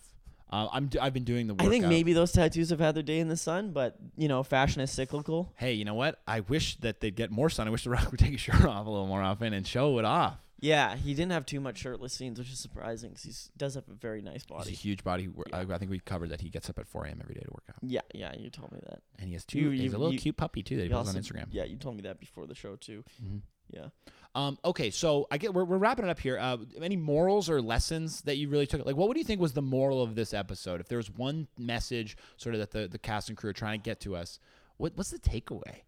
Uh, 0.51 0.69
I'm 0.71 0.87
d- 0.87 0.99
I've 0.99 1.15
been 1.15 1.25
doing 1.25 1.47
the 1.47 1.55
I 1.59 1.69
think 1.69 1.87
maybe 1.87 2.13
those 2.13 2.31
tattoos 2.31 2.69
have 2.71 2.79
had 2.79 2.95
their 2.95 3.03
day 3.03 3.21
in 3.21 3.29
the 3.29 3.39
sun, 3.39 3.71
but 3.73 3.97
you 4.19 4.29
know, 4.29 4.43
fashion 4.43 4.83
is 4.83 4.91
cyclical. 4.91 5.51
Hey, 5.57 5.73
you 5.73 5.87
know 5.87 5.95
what? 5.95 6.21
I 6.29 6.41
wish 6.41 6.77
that 6.81 7.01
they'd 7.01 7.17
get 7.17 7.31
more 7.31 7.49
sun. 7.49 7.67
I 7.67 7.71
wish 7.71 7.85
The 7.85 7.91
Rock 7.91 8.11
would 8.11 8.21
take 8.21 8.33
his 8.33 8.41
shirt 8.43 8.63
off 8.65 8.87
a 8.87 8.91
little 8.91 9.07
more 9.07 9.23
often 9.23 9.55
and 9.55 9.67
show 9.67 9.99
it 9.99 10.05
off. 10.05 10.37
Yeah, 10.63 10.95
he 10.97 11.13
didn't 11.13 11.33
have 11.33 11.45
too 11.45 11.61
much 11.61 11.77
shirtless 11.79 12.13
scenes, 12.13 12.39
which 12.39 12.51
is 12.53 12.59
surprising 12.61 13.11
because 13.11 13.25
he 13.25 13.33
does 13.59 13.75
have 13.75 13.89
a 13.89 13.95
very 13.95 14.23
nice 14.23 14.45
body. 14.47 14.71
He's 14.71 14.79
a 14.79 14.83
huge 14.83 15.03
body. 15.05 15.25
Yeah. 15.49 15.57
I, 15.59 15.61
I 15.75 15.79
think 15.79 15.91
we 15.91 15.99
covered 15.99 16.31
that 16.31 16.41
he 16.41 16.49
gets 16.51 16.71
up 16.71 16.79
at 16.79 16.87
4 16.87 17.05
a.m. 17.07 17.19
every 17.21 17.35
day 17.35 17.41
to 17.43 17.51
work 17.51 17.65
out, 17.69 17.77
Yeah, 17.83 18.01
yeah, 18.15 18.33
you 18.39 18.49
told 18.49 18.71
me 18.73 18.79
that. 18.89 19.01
and 19.19 19.27
he 19.29 19.35
has 19.35 19.45
two. 19.45 19.59
You- 19.59 19.71
he's 19.71 19.93
a 19.93 19.99
little 19.99 20.13
you- 20.15 20.21
cute 20.21 20.37
puppy 20.37 20.63
too 20.63 20.77
that 20.77 20.85
he 20.85 20.89
You 20.89 20.95
posts 20.95 21.15
on 21.15 21.21
Instagram. 21.21 21.49
Yeah, 21.51 21.65
you 21.65 21.77
told 21.77 21.97
me 21.97 22.03
that 22.03 22.21
before 22.21 22.47
the 22.47 22.55
show 22.55 22.77
too. 22.77 23.03
Mhm. 23.23 23.41
Yeah. 23.71 23.87
Um, 24.35 24.57
okay, 24.65 24.91
so 24.91 25.27
I 25.31 25.37
get 25.39 25.53
we're, 25.53 25.65
we're 25.65 25.79
wrapping 25.79 26.05
it 26.07 26.11
up 26.11 26.19
here. 26.21 26.39
Uh, 26.39 26.59
any 26.81 26.97
morals 26.97 27.51
or 27.51 27.61
lessons 27.61 28.23
that 28.23 28.37
you 28.37 28.49
really 28.49 28.67
took? 28.67 28.87
Like, 28.87 28.97
what 28.97 29.09
would 29.09 29.17
you 29.19 29.25
think 29.25 29.41
was 29.41 29.53
the 29.55 29.63
moral 29.63 30.01
of 30.03 30.15
this 30.15 30.33
episode? 30.33 30.81
If 30.81 30.89
there 30.89 30.97
was 30.97 31.11
one 31.11 31.49
message, 31.59 32.17
sort 32.37 32.55
of 32.55 32.61
that 32.61 32.71
the, 32.71 32.87
the 32.89 32.99
cast 32.99 33.29
and 33.29 33.37
crew 33.37 33.51
are 33.51 33.55
trying 33.55 33.81
to 33.81 33.83
get 33.85 34.01
to 34.03 34.15
us, 34.17 34.39
what 34.77 34.93
what's 34.97 35.11
the 35.11 35.19
takeaway? 35.19 35.81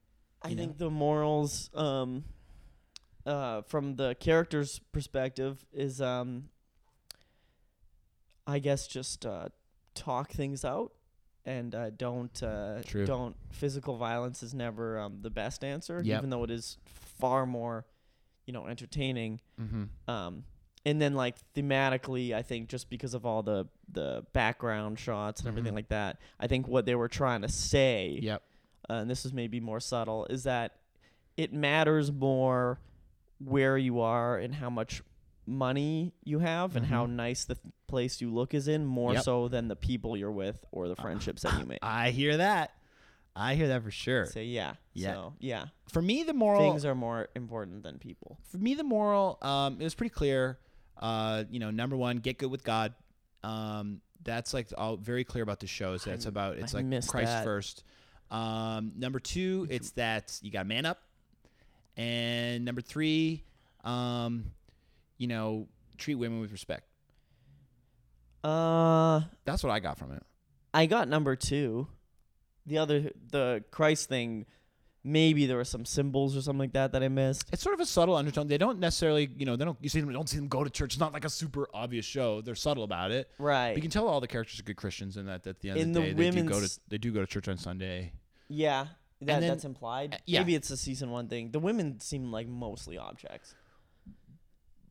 I 0.43 0.49
You 0.49 0.57
know? 0.57 0.63
think 0.63 0.79
the 0.79 0.91
morals, 0.91 1.71
um, 1.75 2.25
uh, 3.27 3.63
from 3.63 3.97
the 3.97 4.15
character's 4.17 4.79
perspective, 4.93 5.65
is 5.73 6.01
um, 6.01 6.49
I 8.47 8.59
guess 8.59 8.87
just 8.87 9.25
uh, 9.25 9.49
talk 9.95 10.31
things 10.31 10.65
out 10.65 10.93
and 11.47 11.75
uh, 11.75 11.91
don't 11.91 12.43
uh, 12.43 12.83
True. 12.85 13.07
don't 13.07 13.37
physical 13.51 13.97
violence 13.97 14.43
is 14.43 14.55
never 14.55 14.99
um, 14.99 15.19
the 15.23 15.31
best 15.31 15.65
answer, 15.65 16.01
Yep. 16.05 16.19
even 16.19 16.31
though 16.31 16.45
it 16.45 16.51
is 16.51 16.79
far 16.85 17.47
more, 17.47 17.87
you 18.47 18.53
know, 18.53 18.67
entertaining. 18.67 19.41
Mm-hmm. 19.61 19.85
Um, 20.11 20.45
and 20.87 21.01
then 21.01 21.15
like 21.15 21.37
thematically, 21.55 22.35
I 22.35 22.43
think 22.43 22.69
just 22.69 22.91
because 22.91 23.15
of 23.15 23.25
all 23.25 23.43
the 23.43 23.67
the 23.91 24.25
background 24.33 24.99
shots 24.99 25.41
and 25.41 25.49
everything 25.49 25.73
Mhm. 25.73 25.77
like 25.77 25.89
that, 25.89 26.19
I 26.41 26.47
think 26.47 26.67
what 26.69 26.85
they 26.87 26.95
were 26.95 27.09
trying 27.09 27.43
to 27.43 27.49
say 27.49 28.19
Yep. 28.23 28.43
uh, 28.91 28.93
and 28.95 29.11
this 29.11 29.25
is 29.25 29.33
maybe 29.33 29.61
more 29.61 29.81
subtle, 29.81 30.27
is 30.27 30.45
that 30.45 30.77
it 31.37 31.53
matters 31.53 32.13
more 32.13 32.79
where 33.39 33.77
you 33.79 34.01
are 34.01 34.39
and 34.39 34.55
how 34.55 34.71
much 34.71 35.03
money 35.47 36.13
you 36.25 36.39
have 36.39 36.75
and 36.77 36.87
how 36.87 37.07
Mhm. 37.07 37.11
nice 37.11 37.45
the 37.45 37.55
th- 37.57 37.73
place 37.87 38.21
you 38.21 38.33
look 38.33 38.55
is 38.55 38.67
in, 38.67 38.87
more 38.87 39.13
Yep. 39.15 39.23
so 39.25 39.49
than 39.49 39.69
the 39.69 39.77
people 39.77 40.17
you're 40.17 40.33
with 40.33 40.65
or 40.73 40.89
the 40.89 40.97
friendships 40.97 41.43
that 41.43 41.59
you 41.61 41.67
make. 41.67 41.79
I 41.83 42.11
hear 42.13 42.39
that. 42.39 42.73
I 43.37 43.55
hear 43.57 43.69
that 43.69 43.83
for 43.83 43.91
sure. 43.91 44.27
Say 44.27 44.45
yeah. 44.47 44.75
Yeah. 44.95 45.13
So 45.13 45.35
yeah, 45.41 45.67
For 45.89 46.01
me, 46.01 46.23
the 46.23 46.33
moral 46.33 46.61
things 46.71 46.85
are 46.85 46.95
more 46.95 47.29
important 47.35 47.83
than 47.83 47.99
people. 47.99 48.39
for 48.45 48.59
me 48.59 48.75
the 48.75 48.85
moral 48.85 49.39
um 49.43 49.81
it 49.81 49.85
was 49.85 49.95
pretty 49.95 50.15
clear 50.15 50.59
uh 50.99 51.45
you 51.51 51.59
know 51.59 51.71
number 51.71 51.97
one 51.97 52.19
get 52.19 52.39
good 52.39 52.51
with 52.51 52.63
god 52.63 52.95
um 53.43 54.01
that's 54.23 54.55
like 54.55 54.69
all 54.79 54.97
very 54.97 55.25
clear 55.25 55.43
about 55.43 55.59
the 55.61 55.67
shows. 55.67 56.05
That's 56.05 56.25
I- 56.27 56.29
about 56.29 56.57
it's 56.59 56.75
I 56.75 56.81
like 56.81 57.07
christ 57.09 57.27
that. 57.33 57.45
first 57.45 57.83
um 58.31 58.93
number 58.97 59.19
two 59.21 59.67
it's 59.69 59.91
that 59.93 60.39
you 60.43 60.51
gotta 60.51 60.65
man 60.69 60.87
up 60.87 61.03
and 61.97 62.65
number 62.65 62.81
three 62.81 63.45
um 63.85 64.47
you 65.19 65.27
know 65.27 65.69
treat 65.99 66.15
women 66.17 66.41
with 66.41 66.51
respect. 66.53 66.89
Uh, 68.43 69.23
that's 69.45 69.63
what 69.63 69.71
i 69.71 69.81
got 69.81 69.97
from 69.99 70.13
it. 70.13 70.23
I 70.75 70.87
got 70.87 71.09
number 71.09 71.37
two. 71.37 71.87
The 72.67 72.79
other, 72.79 73.11
the 73.31 73.63
Christ 73.71 74.09
thing, 74.09 74.47
maybe 75.03 75.47
there 75.47 75.57
were 75.57 75.65
some 75.65 75.85
symbols 75.85 76.37
or 76.37 76.43
something 76.43 76.59
like 76.61 76.73
that 76.73 76.93
that 76.93 77.03
I 77.03 77.09
missed. 77.09 77.45
it's 77.53 77.63
sort 77.63 77.75
of 77.75 77.81
a 77.81 77.87
subtle 77.87 78.17
undertone. 78.17 78.49
They 78.49 78.59
don't 78.59 78.81
necessarily 78.81 79.31
you 79.37 79.47
know 79.47 79.57
they 79.57 79.65
don't 79.65 79.79
you 79.81 79.89
see 79.89 80.01
them 80.01 80.13
don't 80.13 80.29
see 80.29 80.37
them 80.39 80.49
go 80.49 80.65
to 80.65 80.71
church. 80.71 80.95
It's 80.95 81.01
not 81.01 81.13
like 81.13 81.25
a 81.25 81.31
super 81.31 81.69
obvious 81.73 82.05
show. 82.05 82.41
They're 82.41 82.55
subtle 82.55 82.85
about 82.85 83.11
it. 83.13 83.31
Right. 83.39 83.71
But 83.71 83.77
you 83.77 83.83
can 83.83 83.91
tell 83.91 84.09
all 84.09 84.21
the 84.21 84.27
characters 84.27 84.59
are 84.61 84.63
good 84.65 84.77
christians 84.77 85.17
and 85.17 85.29
that 85.29 85.47
at 85.47 85.61
the 85.61 85.71
end 85.71 85.79
In 85.79 85.89
of 85.91 85.95
the 85.95 86.01
the 86.01 86.07
day 86.15 86.31
they 86.31 86.41
do 86.43 86.49
go 86.49 86.61
to 86.61 86.81
they 86.89 86.99
do 86.99 87.13
go 87.13 87.21
to 87.21 87.27
church 87.27 87.49
on 87.49 87.57
sunday. 87.59 88.13
Yeah, 88.49 88.87
that, 89.21 89.41
then- 89.41 89.49
that's 89.49 89.65
implied. 89.65 90.15
uh, 90.15 90.19
yeah. 90.27 90.41
Maybe 90.41 90.55
it's 90.55 90.71
a 90.71 90.77
season 90.77 91.11
one 91.11 91.29
thing. 91.29 91.51
The 91.51 91.59
women 91.59 92.01
seem 92.01 92.31
like 92.33 92.49
mostly 92.49 92.99
objects. 92.99 93.55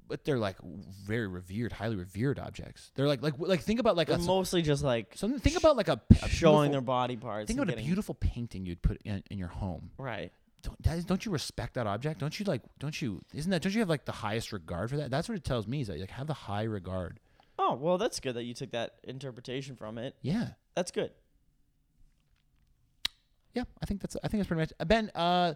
but 0.07 0.25
they're 0.25 0.38
like 0.38 0.57
very 1.05 1.27
revered, 1.27 1.71
highly 1.73 1.95
revered 1.95 2.39
objects. 2.39 2.91
They're 2.95 3.07
like 3.07 3.21
like 3.21 3.36
like 3.38 3.62
think 3.62 3.79
about 3.79 3.95
like 3.95 4.07
They're 4.07 4.17
a 4.17 4.21
mostly 4.21 4.62
just 4.62 4.83
like 4.83 5.13
something. 5.15 5.39
Think 5.39 5.57
about 5.57 5.75
like 5.77 5.88
a, 5.88 6.01
a 6.21 6.27
showing 6.29 6.71
their 6.71 6.81
body 6.81 7.15
parts. 7.15 7.47
Think 7.47 7.59
about 7.59 7.73
a 7.73 7.81
beautiful 7.81 8.15
painting 8.15 8.65
you'd 8.65 8.81
put 8.81 9.01
in, 9.03 9.23
in 9.31 9.38
your 9.38 9.47
home. 9.47 9.91
Right. 9.97 10.31
Don't, 10.62 10.97
is, 10.97 11.03
don't 11.03 11.25
you 11.25 11.31
respect 11.31 11.73
that 11.73 11.88
object? 11.88 12.19
Don't 12.21 12.39
you 12.39 12.45
like? 12.45 12.62
Don't 12.79 13.01
you? 13.01 13.21
Isn't 13.33 13.51
that? 13.51 13.62
Don't 13.62 13.73
you 13.73 13.79
have 13.79 13.89
like 13.89 14.05
the 14.05 14.13
highest 14.13 14.53
regard 14.53 14.89
for 14.89 14.97
that? 14.97 15.12
That's 15.12 15.27
what 15.27 15.38
it 15.38 15.43
tells 15.43 15.67
me. 15.67 15.81
Is 15.81 15.88
that 15.88 15.95
you, 15.95 16.01
like 16.01 16.12
have 16.12 16.27
the 16.27 16.33
high 16.33 16.63
regard. 16.63 17.19
Oh 17.59 17.73
well, 17.75 17.97
that's 17.97 18.19
good 18.19 18.36
that 18.36 18.43
you 18.43 18.53
took 18.53 18.71
that 18.71 18.95
interpretation 19.03 19.75
from 19.75 19.97
it. 19.97 20.15
Yeah, 20.21 20.49
That's 20.75 20.91
good. 20.91 21.12
Yeah. 23.53 23.63
I 23.81 23.85
think 23.85 24.01
that's. 24.01 24.15
I 24.23 24.27
think 24.27 24.39
that's 24.41 24.47
pretty 24.47 24.61
much. 24.61 24.87
Ben, 24.87 25.11
uh, 25.15 25.53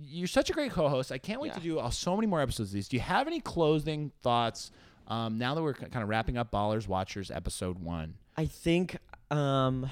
you're 0.00 0.26
such 0.28 0.50
a 0.50 0.52
great 0.52 0.72
co-host. 0.72 1.10
I 1.12 1.18
can't 1.18 1.40
wait 1.40 1.54
to 1.54 1.60
do 1.60 1.78
uh, 1.78 1.90
so 1.90 2.14
many 2.16 2.26
more 2.26 2.40
episodes 2.40 2.70
of 2.70 2.74
these. 2.74 2.88
Do 2.88 2.96
you 2.96 3.02
have 3.02 3.26
any 3.26 3.40
closing 3.40 4.12
thoughts? 4.22 4.70
Um, 5.08 5.38
now 5.38 5.54
that 5.54 5.62
we're 5.62 5.74
kind 5.74 6.02
of 6.02 6.08
wrapping 6.08 6.36
up 6.36 6.52
Ballers 6.52 6.86
Watchers 6.86 7.30
episode 7.30 7.78
one. 7.78 8.14
I 8.36 8.46
think. 8.46 8.96
Um. 9.30 9.88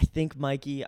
I 0.00 0.04
think 0.04 0.36
Mikey. 0.36 0.84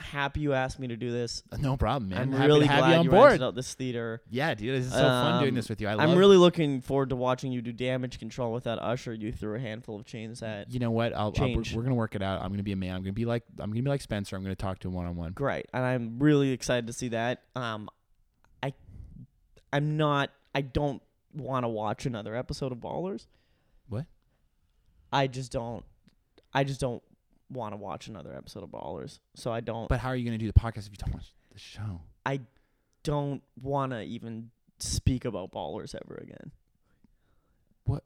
Happy 0.00 0.40
you 0.40 0.54
asked 0.54 0.78
me 0.78 0.88
to 0.88 0.96
do 0.96 1.12
this. 1.12 1.42
Uh, 1.52 1.58
No 1.58 1.76
problem, 1.76 2.08
man. 2.08 2.20
I'm 2.22 2.32
Happy 2.32 2.46
really 2.46 2.60
to 2.60 2.66
have 2.72 2.78
glad 2.80 2.90
you 2.92 2.98
on 3.00 3.04
you 3.04 3.10
board. 3.10 3.42
out 3.42 3.54
this 3.54 3.74
theater. 3.74 4.22
Yeah, 4.30 4.54
dude, 4.54 4.74
this 4.80 4.86
is 4.86 4.92
so 4.92 4.98
fun 5.02 5.40
doing 5.40 5.50
Um, 5.50 5.54
this 5.54 5.68
with 5.68 5.80
you. 5.80 5.88
I 5.88 5.92
I'm 5.92 6.10
love 6.10 6.18
really 6.18 6.36
looking 6.38 6.80
forward 6.80 7.10
to 7.10 7.16
watching 7.16 7.52
you 7.52 7.60
do 7.62 7.72
damage 7.72 8.18
control 8.18 8.52
with 8.52 8.64
that 8.64 8.78
usher 8.78 9.12
you 9.12 9.30
threw 9.30 9.56
a 9.56 9.60
handful 9.60 9.96
of 9.96 10.06
chains 10.06 10.42
at. 10.42 10.70
You 10.72 10.78
know 10.80 10.90
what? 10.90 11.14
I'll, 11.14 11.32
I'll 11.38 11.54
we're 11.74 11.82
gonna 11.82 11.94
work 11.94 12.14
it 12.14 12.22
out. 12.22 12.40
I'm 12.42 12.50
gonna 12.50 12.62
be 12.62 12.72
a 12.72 12.76
man. 12.76 12.96
I'm 12.96 13.02
gonna 13.02 13.12
be 13.12 13.26
like 13.26 13.42
I'm 13.58 13.70
gonna 13.70 13.82
be 13.82 13.90
like 13.90 14.00
Spencer. 14.00 14.36
I'm 14.36 14.42
gonna 14.42 14.54
talk 14.56 14.78
to 14.80 14.88
him 14.88 14.94
one 14.94 15.06
on 15.06 15.16
one. 15.16 15.32
Great, 15.32 15.66
and 15.74 15.84
I'm 15.84 16.18
really 16.18 16.50
excited 16.50 16.86
to 16.86 16.92
see 16.92 17.08
that. 17.08 17.42
Um, 17.54 17.88
I, 18.62 18.72
I'm 19.72 19.96
not. 19.96 20.30
I 20.54 20.62
don't 20.62 21.02
want 21.34 21.64
to 21.64 21.68
watch 21.68 22.06
another 22.06 22.34
episode 22.34 22.72
of 22.72 22.78
Ballers. 22.78 23.26
What? 23.88 24.06
I 25.12 25.26
just 25.26 25.52
don't. 25.52 25.84
I 26.52 26.64
just 26.64 26.80
don't 26.80 27.02
want 27.50 27.72
to 27.72 27.76
watch 27.76 28.08
another 28.08 28.34
episode 28.34 28.62
of 28.62 28.70
Ballers. 28.70 29.18
So 29.34 29.52
I 29.52 29.60
don't. 29.60 29.88
But 29.88 30.00
how 30.00 30.08
are 30.08 30.16
you 30.16 30.24
gonna 30.24 30.38
do 30.38 30.46
the 30.46 30.58
podcast 30.58 30.86
if 30.86 30.90
you 30.90 30.98
don't 30.98 31.14
watch 31.14 31.32
the 31.52 31.58
show? 31.58 32.02
I 32.24 32.40
don't 33.02 33.42
want 33.60 33.92
to 33.92 34.02
even 34.02 34.50
speak 34.78 35.24
about 35.24 35.52
Ballers 35.52 35.94
ever 35.94 36.16
again. 36.22 36.52
What? 37.84 38.04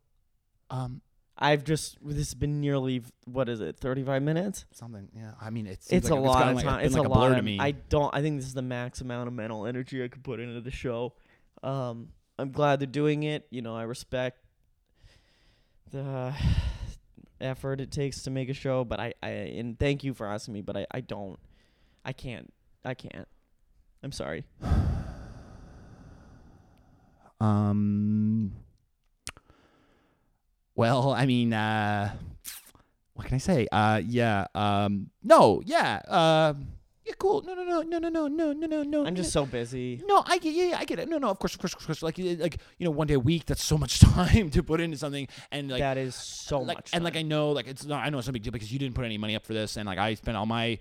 Um, 0.71 1.01
I've 1.37 1.65
just. 1.65 1.99
This 2.05 2.17
has 2.17 2.35
been 2.35 2.61
nearly 2.61 3.03
what 3.25 3.49
is 3.49 3.61
it? 3.61 3.79
Thirty 3.79 4.03
five 4.03 4.23
minutes. 4.23 4.65
something. 4.73 5.09
Yeah. 5.17 5.33
I 5.41 5.51
mean, 5.51 5.67
it's 5.67 5.91
It's 5.91 6.11
a 6.11 6.15
lot 6.15 6.49
of 6.49 6.57
like, 6.57 6.65
time. 6.65 6.85
It's 6.85 6.95
like 6.95 7.07
a 7.07 7.11
lot 7.11 7.35
to 7.35 7.43
me. 7.43 7.59
I 7.61 7.73
don't. 7.73 8.15
I 8.15 8.23
think 8.23 8.39
this 8.39 8.47
is 8.47 8.55
the 8.55 8.63
max 8.63 9.01
amount 9.01 9.29
of 9.29 9.35
mental 9.35 9.67
energy 9.67 10.03
I 10.03 10.09
could 10.09 10.23
put 10.23 10.41
into 10.41 10.61
the 10.61 10.71
show. 10.71 11.15
Um, 11.63 12.09
I'm 12.39 12.53
glad 12.53 12.81
they're 12.81 12.87
doing 12.87 13.25
it. 13.25 13.47
You 13.51 13.63
know, 13.63 13.75
I 13.77 13.83
respect 13.83 14.39
the 15.91 16.35
effort 17.45 17.81
it 17.81 17.91
takes 17.91 18.23
to 18.23 18.31
make 18.31 18.49
a 18.49 18.55
show, 18.55 18.85
but 18.85 18.99
I, 18.99 19.15
I 19.23 19.29
and 19.29 19.79
thank 19.79 20.03
you 20.03 20.15
for 20.15 20.27
asking 20.27 20.55
me, 20.55 20.63
but 20.63 20.77
I, 20.77 20.87
I 20.91 21.01
don't, 21.01 21.39
I 22.05 22.13
can't, 22.13 22.53
I 22.85 22.95
can't. 22.95 23.29
I'm 24.03 24.13
sorry. 24.13 24.45
Um. 27.41 28.53
Well, 30.77 31.13
I 31.13 31.27
mean, 31.27 31.53
uh, 31.53 32.13
what 33.15 33.27
can 33.27 33.37
I 33.37 33.39
say? 33.39 33.69
Uh, 33.71 34.03
yeah. 34.05 34.47
Um, 34.55 35.11
no, 35.23 35.63
yeah. 35.65 36.01
Uh, 36.09 36.55
yeah, 37.05 37.12
cool. 37.19 37.43
No, 37.43 37.55
no, 37.55 37.64
no, 37.64 37.83
no, 37.83 37.99
no, 37.99 38.09
no, 38.09 38.29
no, 38.29 38.53
no, 38.53 38.67
no, 38.67 38.83
no. 38.83 39.07
I'm 39.07 39.14
just 39.14 39.33
so 39.33 39.45
busy. 39.45 40.03
No, 40.07 40.23
I 40.27 40.38
get, 40.38 40.55
yeah, 40.55 40.71
yeah, 40.71 40.79
I 40.79 40.85
get 40.85 40.99
it. 40.99 41.09
No, 41.09 41.19
no, 41.19 41.29
of 41.29 41.38
course, 41.38 41.55
of 41.55 41.61
course, 41.61 41.75
of 41.75 41.87
course. 41.87 42.03
Like, 42.03 42.17
like 42.19 42.59
you 42.79 42.85
know, 42.85 42.90
one 42.90 43.07
day 43.07 43.14
a 43.14 43.21
week. 43.21 43.47
That's 43.47 43.62
so 43.62 43.77
much 43.77 44.01
time 44.14 44.51
to 44.51 44.62
put 44.62 44.81
into 44.81 44.97
something, 44.97 45.29
and 45.50 45.71
like, 45.71 45.81
that 45.81 45.98
is 45.98 46.15
so 46.15 46.61
like, 46.61 46.79
much. 46.79 46.90
and 46.92 47.05
like 47.05 47.17
I 47.17 47.23
know, 47.23 47.52
like 47.52 47.67
it's 47.67 47.85
not. 47.85 48.05
I 48.05 48.11
know 48.11 48.19
it's 48.19 48.27
no 48.27 48.33
big 48.33 48.42
deal 48.42 48.52
because 48.52 48.73
you 48.73 48.79
didn't 48.79 48.94
put 48.94 49.05
any 49.05 49.19
money 49.19 49.37
up 49.37 49.44
for 49.44 49.52
this, 49.52 49.77
and 49.77 49.87
like 49.87 49.98
I 49.98 50.15
spent 50.15 50.37
all 50.37 50.46
my, 50.46 50.79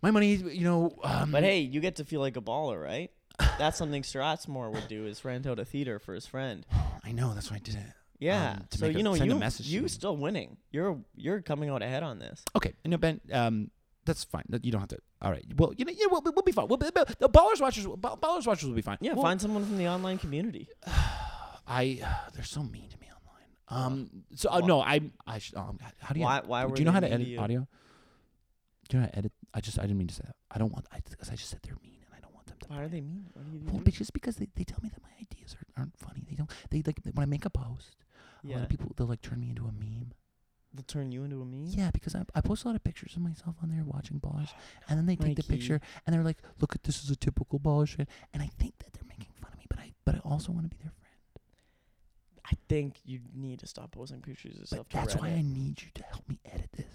my 0.00 0.10
money. 0.10 0.34
You 0.34 0.64
know, 0.64 0.96
um, 1.04 1.30
but 1.30 1.42
hey, 1.42 1.60
you 1.60 1.80
get 1.80 1.96
to 1.96 2.04
feel 2.04 2.20
like 2.20 2.36
a 2.36 2.42
baller, 2.42 2.82
right? 2.82 3.10
That's 3.58 3.78
something 3.78 4.02
Strasmore 4.02 4.72
would 4.72 4.88
do 4.88 5.06
is 5.06 5.24
rent 5.24 5.46
out 5.46 5.58
a 5.58 5.64
theater 5.64 5.98
for 5.98 6.14
his 6.14 6.26
friend. 6.26 6.66
I 7.04 7.12
know 7.12 7.34
that's 7.34 7.50
why 7.50 7.56
I 7.56 7.60
did 7.60 7.76
it. 7.76 7.92
Yeah. 8.18 8.52
um, 8.52 8.66
so 8.70 8.86
make 8.86 8.94
a- 8.94 8.98
you 8.98 9.04
know 9.04 9.14
you 9.14 9.36
a 9.36 9.50
you 9.58 9.88
still 9.88 10.16
winning. 10.16 10.56
You're 10.70 10.98
you're 11.16 11.40
coming 11.40 11.70
out 11.70 11.82
ahead 11.82 12.02
on 12.02 12.18
this. 12.18 12.42
Okay, 12.54 12.72
you 12.84 12.90
know 12.90 12.96
Ben, 12.96 13.20
um, 13.32 13.70
that's 14.04 14.24
fine. 14.24 14.44
You 14.62 14.72
don't 14.72 14.80
have 14.80 14.88
to. 14.90 14.98
All 15.20 15.30
right. 15.30 15.44
Well, 15.56 15.72
you 15.76 15.84
know, 15.84 15.92
yeah, 15.96 16.06
we'll, 16.10 16.22
we'll 16.22 16.42
be 16.42 16.52
fine. 16.52 16.66
We'll 16.68 16.76
be, 16.78 16.86
the 16.86 17.28
ballers 17.28 17.60
watchers, 17.60 17.86
ballers 17.86 18.46
watchers 18.46 18.68
will 18.68 18.74
be 18.74 18.82
fine. 18.82 18.98
Yeah, 19.00 19.12
Well, 19.14 19.22
find 19.22 19.40
someone 19.40 19.64
from 19.64 19.78
the 19.78 19.88
online 19.88 20.18
community. 20.18 20.68
I 21.66 22.00
they're 22.34 22.44
so 22.44 22.62
mean 22.62 22.88
to 22.88 22.98
me 22.98 23.06
online. 23.08 23.86
Um. 23.86 24.10
So 24.34 24.50
uh, 24.50 24.60
no, 24.60 24.80
I 24.80 25.00
I 25.26 25.38
should. 25.38 25.56
Um, 25.56 25.78
how 26.00 26.12
do 26.12 26.20
you? 26.20 26.26
Why 26.26 26.40
why 26.44 26.66
do 26.66 26.80
you 26.80 26.84
know 26.84 26.92
how 26.92 27.00
to 27.00 27.10
edit 27.10 27.26
you? 27.26 27.38
audio? 27.38 27.66
Do 28.88 28.96
you 28.96 29.00
know 29.00 29.06
how 29.06 29.10
to 29.12 29.18
edit? 29.18 29.32
I 29.54 29.60
just 29.60 29.78
I 29.78 29.82
didn't 29.82 29.98
mean 29.98 30.08
to 30.08 30.14
say 30.14 30.24
that. 30.26 30.36
I 30.50 30.58
don't 30.58 30.72
want. 30.72 30.86
I 30.92 31.00
because 31.08 31.30
I 31.30 31.34
just 31.36 31.50
said 31.50 31.60
they're 31.62 31.76
mean 31.82 32.00
and 32.04 32.14
I 32.16 32.20
don't 32.20 32.34
want 32.34 32.46
them 32.46 32.56
to. 32.60 32.68
Why 32.68 32.82
are 32.82 32.88
they 32.88 33.00
mean? 33.00 33.26
What 33.32 33.44
do 33.50 33.56
you 33.58 33.64
Well, 33.72 33.80
but 33.84 33.94
just 33.94 34.12
because 34.12 34.36
they, 34.36 34.48
they 34.56 34.64
tell 34.64 34.78
me 34.82 34.88
that 34.90 35.02
my 35.02 35.10
ideas 35.20 35.54
are, 35.54 35.80
aren't 35.80 35.96
funny. 35.96 36.24
They 36.28 36.34
don't. 36.36 36.50
They 36.70 36.82
like 36.84 36.98
when 37.14 37.22
I 37.22 37.26
make 37.26 37.44
a 37.44 37.50
post. 37.50 37.96
A 38.44 38.46
lot 38.48 38.56
Yeah. 38.56 38.62
of 38.64 38.68
people 38.68 38.92
they'll 38.96 39.06
like 39.06 39.22
turn 39.22 39.40
me 39.40 39.50
into 39.50 39.62
a 39.66 39.72
meme. 39.72 40.12
They'll 40.74 40.84
turn 40.84 41.12
you 41.12 41.24
into 41.24 41.42
a 41.42 41.44
meme. 41.44 41.66
Yeah, 41.66 41.90
because 41.92 42.14
I, 42.14 42.22
I 42.34 42.40
post 42.40 42.64
a 42.64 42.68
lot 42.68 42.76
of 42.76 42.82
pictures 42.84 43.14
of 43.16 43.22
myself 43.22 43.56
on 43.62 43.68
there 43.70 43.84
watching 43.84 44.18
ballers, 44.20 44.48
and 44.88 44.98
then 44.98 45.06
they 45.06 45.16
take 45.16 45.36
the 45.36 45.42
Mikey. 45.42 45.52
picture 45.58 45.80
and 46.06 46.14
they're 46.14 46.22
like, 46.24 46.38
"Look 46.60 46.74
at 46.74 46.82
this 46.84 47.02
is 47.04 47.10
a 47.10 47.16
typical 47.16 47.60
shit," 47.84 48.08
and 48.32 48.42
I 48.42 48.50
think 48.58 48.78
that 48.78 48.92
they're 48.92 49.08
making 49.08 49.32
fun 49.40 49.50
of 49.52 49.58
me, 49.58 49.66
but 49.68 49.78
I 49.78 49.92
but 50.04 50.14
I 50.16 50.18
also 50.20 50.50
want 50.52 50.64
to 50.64 50.70
be 50.70 50.82
their 50.82 50.90
friend. 50.92 50.98
I 52.44 52.54
think 52.68 52.96
you 53.04 53.20
need 53.34 53.60
to 53.60 53.66
stop 53.66 53.92
posting 53.92 54.20
pictures 54.20 54.54
of 54.54 54.60
But 54.62 54.70
yourself. 54.72 54.88
to 54.88 54.96
that's 54.96 55.16
why 55.16 55.28
Reddit. 55.30 55.38
I 55.38 55.42
need 55.42 55.82
you 55.82 55.88
to 55.94 56.02
help 56.04 56.28
me 56.28 56.38
edit 56.44 56.70
this. 56.76 56.86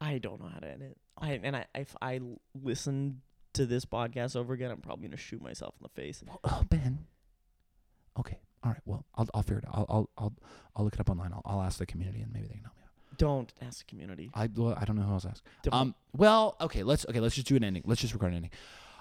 I 0.00 0.18
don't 0.18 0.40
know 0.40 0.48
how 0.48 0.58
to 0.58 0.68
edit. 0.68 0.96
I 1.16 1.40
and 1.42 1.56
I 1.56 1.64
if 1.74 1.94
I 2.02 2.16
l- 2.16 2.40
listen 2.60 3.22
to 3.54 3.64
this 3.66 3.84
podcast 3.86 4.36
over 4.36 4.52
again, 4.52 4.70
I'm 4.70 4.80
probably 4.80 5.08
gonna 5.08 5.16
shoot 5.16 5.40
myself 5.42 5.74
in 5.80 5.84
the 5.84 5.88
face. 6.02 6.22
Well, 6.26 6.40
oh, 6.44 6.62
Ben. 6.68 7.06
Okay, 8.18 8.38
all 8.64 8.72
right. 8.72 8.80
Well, 8.84 9.04
I'll 9.14 9.28
I'll 9.32 9.42
figure 9.42 9.58
it 9.58 9.64
out. 9.68 9.74
I'll 9.74 9.86
I'll 9.88 10.10
I'll, 10.18 10.32
I'll 10.74 10.84
look 10.84 10.94
it 10.94 11.00
up 11.00 11.08
online. 11.08 11.32
I'll, 11.32 11.42
I'll 11.46 11.62
ask 11.62 11.78
the 11.78 11.86
community 11.86 12.20
and 12.20 12.32
maybe 12.32 12.46
they 12.48 12.54
can 12.54 12.64
help. 12.64 12.75
Don't 13.18 13.52
ask 13.62 13.78
the 13.78 13.84
community. 13.84 14.30
I 14.34 14.48
well, 14.54 14.76
I 14.80 14.84
don't 14.84 14.96
know 14.96 15.02
who 15.02 15.12
else 15.12 15.22
to 15.24 15.30
ask. 15.30 15.42
Don't. 15.62 15.74
Um. 15.74 15.94
Well, 16.16 16.56
okay. 16.60 16.82
Let's 16.82 17.06
okay. 17.08 17.20
Let's 17.20 17.34
just 17.34 17.46
do 17.46 17.56
an 17.56 17.64
ending. 17.64 17.82
Let's 17.86 18.00
just 18.00 18.12
record 18.12 18.28
an 18.32 18.36
ending. 18.36 18.50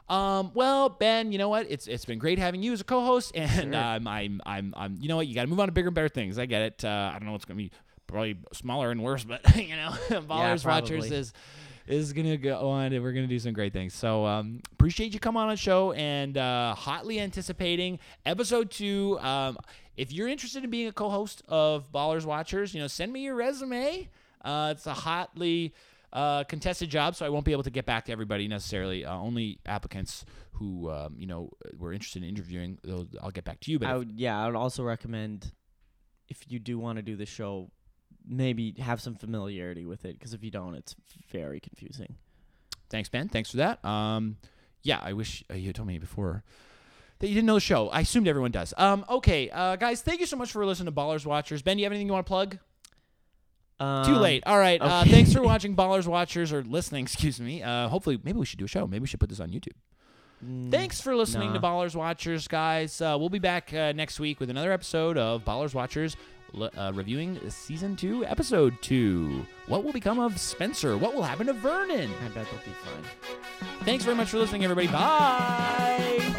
Um. 0.08 0.52
Well, 0.54 0.90
Ben, 0.90 1.32
you 1.32 1.38
know 1.38 1.50
what? 1.50 1.66
It's 1.70 1.88
it's 1.88 2.06
been 2.06 2.20
great 2.20 2.38
having 2.40 2.62
you 2.62 2.74
as 2.74 2.82
a 2.82 2.84
co-host, 2.84 3.32
and 3.36 3.74
Sure. 3.74 3.76
um, 3.76 4.08
I'm 4.08 4.42
I'm 4.46 4.74
I'm. 4.78 4.98
You 5.00 5.08
know 5.08 5.16
what? 5.16 5.28
You 5.28 5.34
got 5.36 5.42
to 5.42 5.48
move 5.48 5.60
on 5.60 5.68
to 5.68 5.72
bigger 5.72 5.88
and 5.88 5.96
better 5.96 6.10
things. 6.10 6.38
I 6.38 6.46
get 6.46 6.62
it. 6.62 6.86
Uh, 6.86 7.12
I 7.14 7.18
don't 7.18 7.26
know 7.26 7.32
what's 7.32 7.46
gonna 7.46 7.58
be 7.58 7.72
probably 8.08 8.38
smaller 8.54 8.92
and 8.92 9.02
worse, 9.04 9.24
but 9.24 9.56
you 9.58 9.76
know, 9.76 9.90
Ballers 10.10 10.64
Watchers 10.66 11.12
is 11.12 11.34
is 11.88 12.14
gonna 12.14 12.38
go 12.38 12.70
on, 12.70 12.94
and 12.94 13.04
we're 13.04 13.14
gonna 13.14 13.26
do 13.28 13.40
some 13.40 13.54
great 13.54 13.74
things. 13.74 13.94
So 13.96 14.26
um, 14.26 14.62
appreciate 14.74 15.12
you 15.14 15.20
coming 15.20 15.42
on 15.42 15.50
the 15.50 15.56
show, 15.56 15.92
and 15.94 16.38
uh, 16.38 16.76
hotly 16.76 17.20
anticipating 17.20 17.98
episode 18.26 18.70
two. 18.72 19.18
Um, 19.22 19.58
if 19.98 20.12
you're 20.12 20.28
interested 20.28 20.64
in 20.64 20.70
being 20.70 20.88
a 20.88 20.92
co-host 20.92 21.44
of 21.48 21.92
Ballers 21.92 22.26
Watchers, 22.26 22.74
you 22.74 22.82
know, 22.82 22.88
send 22.88 23.12
me 23.14 23.22
your 23.22 23.36
resume. 23.36 24.10
Uh, 24.44 24.74
it's 24.76 24.86
a 24.86 24.94
hotly 24.94 25.74
uh, 26.14 26.44
contested 26.46 26.90
job, 26.90 27.16
so 27.16 27.26
I 27.26 27.30
won't 27.30 27.46
be 27.46 27.52
able 27.52 27.64
to 27.64 27.70
get 27.70 27.86
back 27.86 28.06
to 28.06 28.12
everybody 28.12 28.48
necessarily. 28.48 29.06
Uh, 29.06 29.16
only 29.16 29.60
applicants 29.66 30.26
who 30.54 30.90
um, 30.90 31.16
you 31.18 31.28
know 31.28 31.50
were 31.78 31.92
interested 31.92 32.24
in 32.24 32.30
interviewing, 32.30 32.80
I'll 33.22 33.32
get 33.32 33.44
back 33.44 33.60
to 33.62 33.72
you. 33.72 33.80
But 33.80 33.90
I 33.90 33.98
would 33.98 34.12
yeah, 34.16 34.42
I 34.42 34.48
would 34.48 34.56
also 34.56 34.84
recommend 34.84 35.52
if 36.30 36.40
you 36.48 36.60
do 36.60 36.80
want 36.80 36.98
to 36.98 37.02
do 37.02 37.16
the 37.16 37.26
show, 37.26 37.70
maybe 38.28 38.74
have 38.80 39.02
some 39.02 39.16
familiarity 39.16 39.86
with 39.86 40.06
it 40.06 40.18
because 40.18 40.34
if 40.34 40.44
you 40.44 40.52
don't, 40.52 40.76
it's 40.76 40.96
very 41.32 41.60
confusing. 41.60 42.16
thanks, 42.90 43.10
Ben. 43.10 43.28
Thanks 43.28 43.52
for 43.52 43.58
that. 43.58 43.84
Um, 43.84 44.38
yeah, 44.84 45.00
I 45.02 45.14
wish 45.14 45.44
uh, 45.52 45.56
you 45.56 45.68
had 45.68 45.76
told 45.76 45.88
me 45.88 45.98
before 45.98 46.44
that 47.26 47.30
you 47.30 47.36
didn't 47.36 47.48
know 47.48 47.56
the 47.56 47.60
show. 47.60 47.90
I 47.90 48.02
assumed 48.02 48.28
everyone 48.28 48.52
does. 48.52 48.74
Um, 48.78 49.04
okay, 49.10 49.50
uh, 49.50 49.76
guys, 49.76 50.02
thank 50.02 50.20
you 50.20 50.26
so 50.26 50.38
much 50.38 50.52
for 50.52 50.66
listening 50.66 50.94
to 50.94 51.00
Ballers 51.00 51.26
Watchers. 51.26 51.62
Ben, 51.62 51.78
do 51.78 51.82
you 51.82 51.86
have 51.86 51.92
anything 51.92 52.08
you 52.08 52.14
want 52.14 52.26
to 52.26 52.30
plug? 52.30 52.52
Too 53.80 53.84
Um, 53.86 54.22
late. 54.22 54.44
All 54.46 54.58
right. 54.58 54.82
Uh, 54.82 55.04
thanks 55.04 55.34
for 55.34 55.42
watching 55.42 55.76
Ballers 55.78 56.08
Watchers 56.08 56.54
or 56.54 56.64
listening. 56.64 57.04
Excuse 57.06 57.42
me. 57.42 57.62
Uh, 57.62 57.90
hopefully, 57.90 58.20
maybe 58.24 58.40
we 58.40 58.46
should 58.46 58.60
do 58.60 58.66
a 58.66 58.70
show. 58.70 58.88
Maybe 58.88 59.02
we 59.02 59.08
should 59.08 59.20
put 59.20 59.28
this 59.30 59.40
on 59.42 59.50
YouTube. 59.50 59.74
Mm, 60.46 60.70
Thanks 60.72 61.02
for 61.02 61.16
listening 61.16 61.54
to. 61.54 61.60
Ballers 61.60 61.96
Watchers, 61.96 62.48
guys. 62.48 63.02
Uh, 63.02 63.16
we'll 63.20 63.30
be 63.30 63.40
back 63.40 63.74
uh, 63.74 63.92
next 63.94 64.20
week 64.20 64.40
with 64.40 64.50
another 64.50 64.72
episode 64.72 65.18
of 65.18 65.44
Ballers 65.44 65.74
Watchers, 65.74 66.16
uh, 66.78 66.92
reviewing 66.94 67.40
season 67.50 67.96
two, 67.96 68.26
episode 68.26 68.76
two. 68.82 69.46
What 69.68 69.84
will 69.84 69.94
become 69.94 70.20
of 70.20 70.38
Spencer? 70.40 70.98
What 70.98 71.14
will 71.16 71.24
happen 71.24 71.48
to 71.48 71.54
Vernon? 71.54 72.12
I 72.24 72.28
bet 72.30 72.46
they'll 72.52 72.60
be 72.60 72.72
fine. 72.84 73.70
Thanks 73.86 74.04
very 74.06 74.16
much 74.16 74.30
for 74.30 74.38
listening, 74.38 74.64
everybody. 74.64 74.88
Bye. 74.88 76.36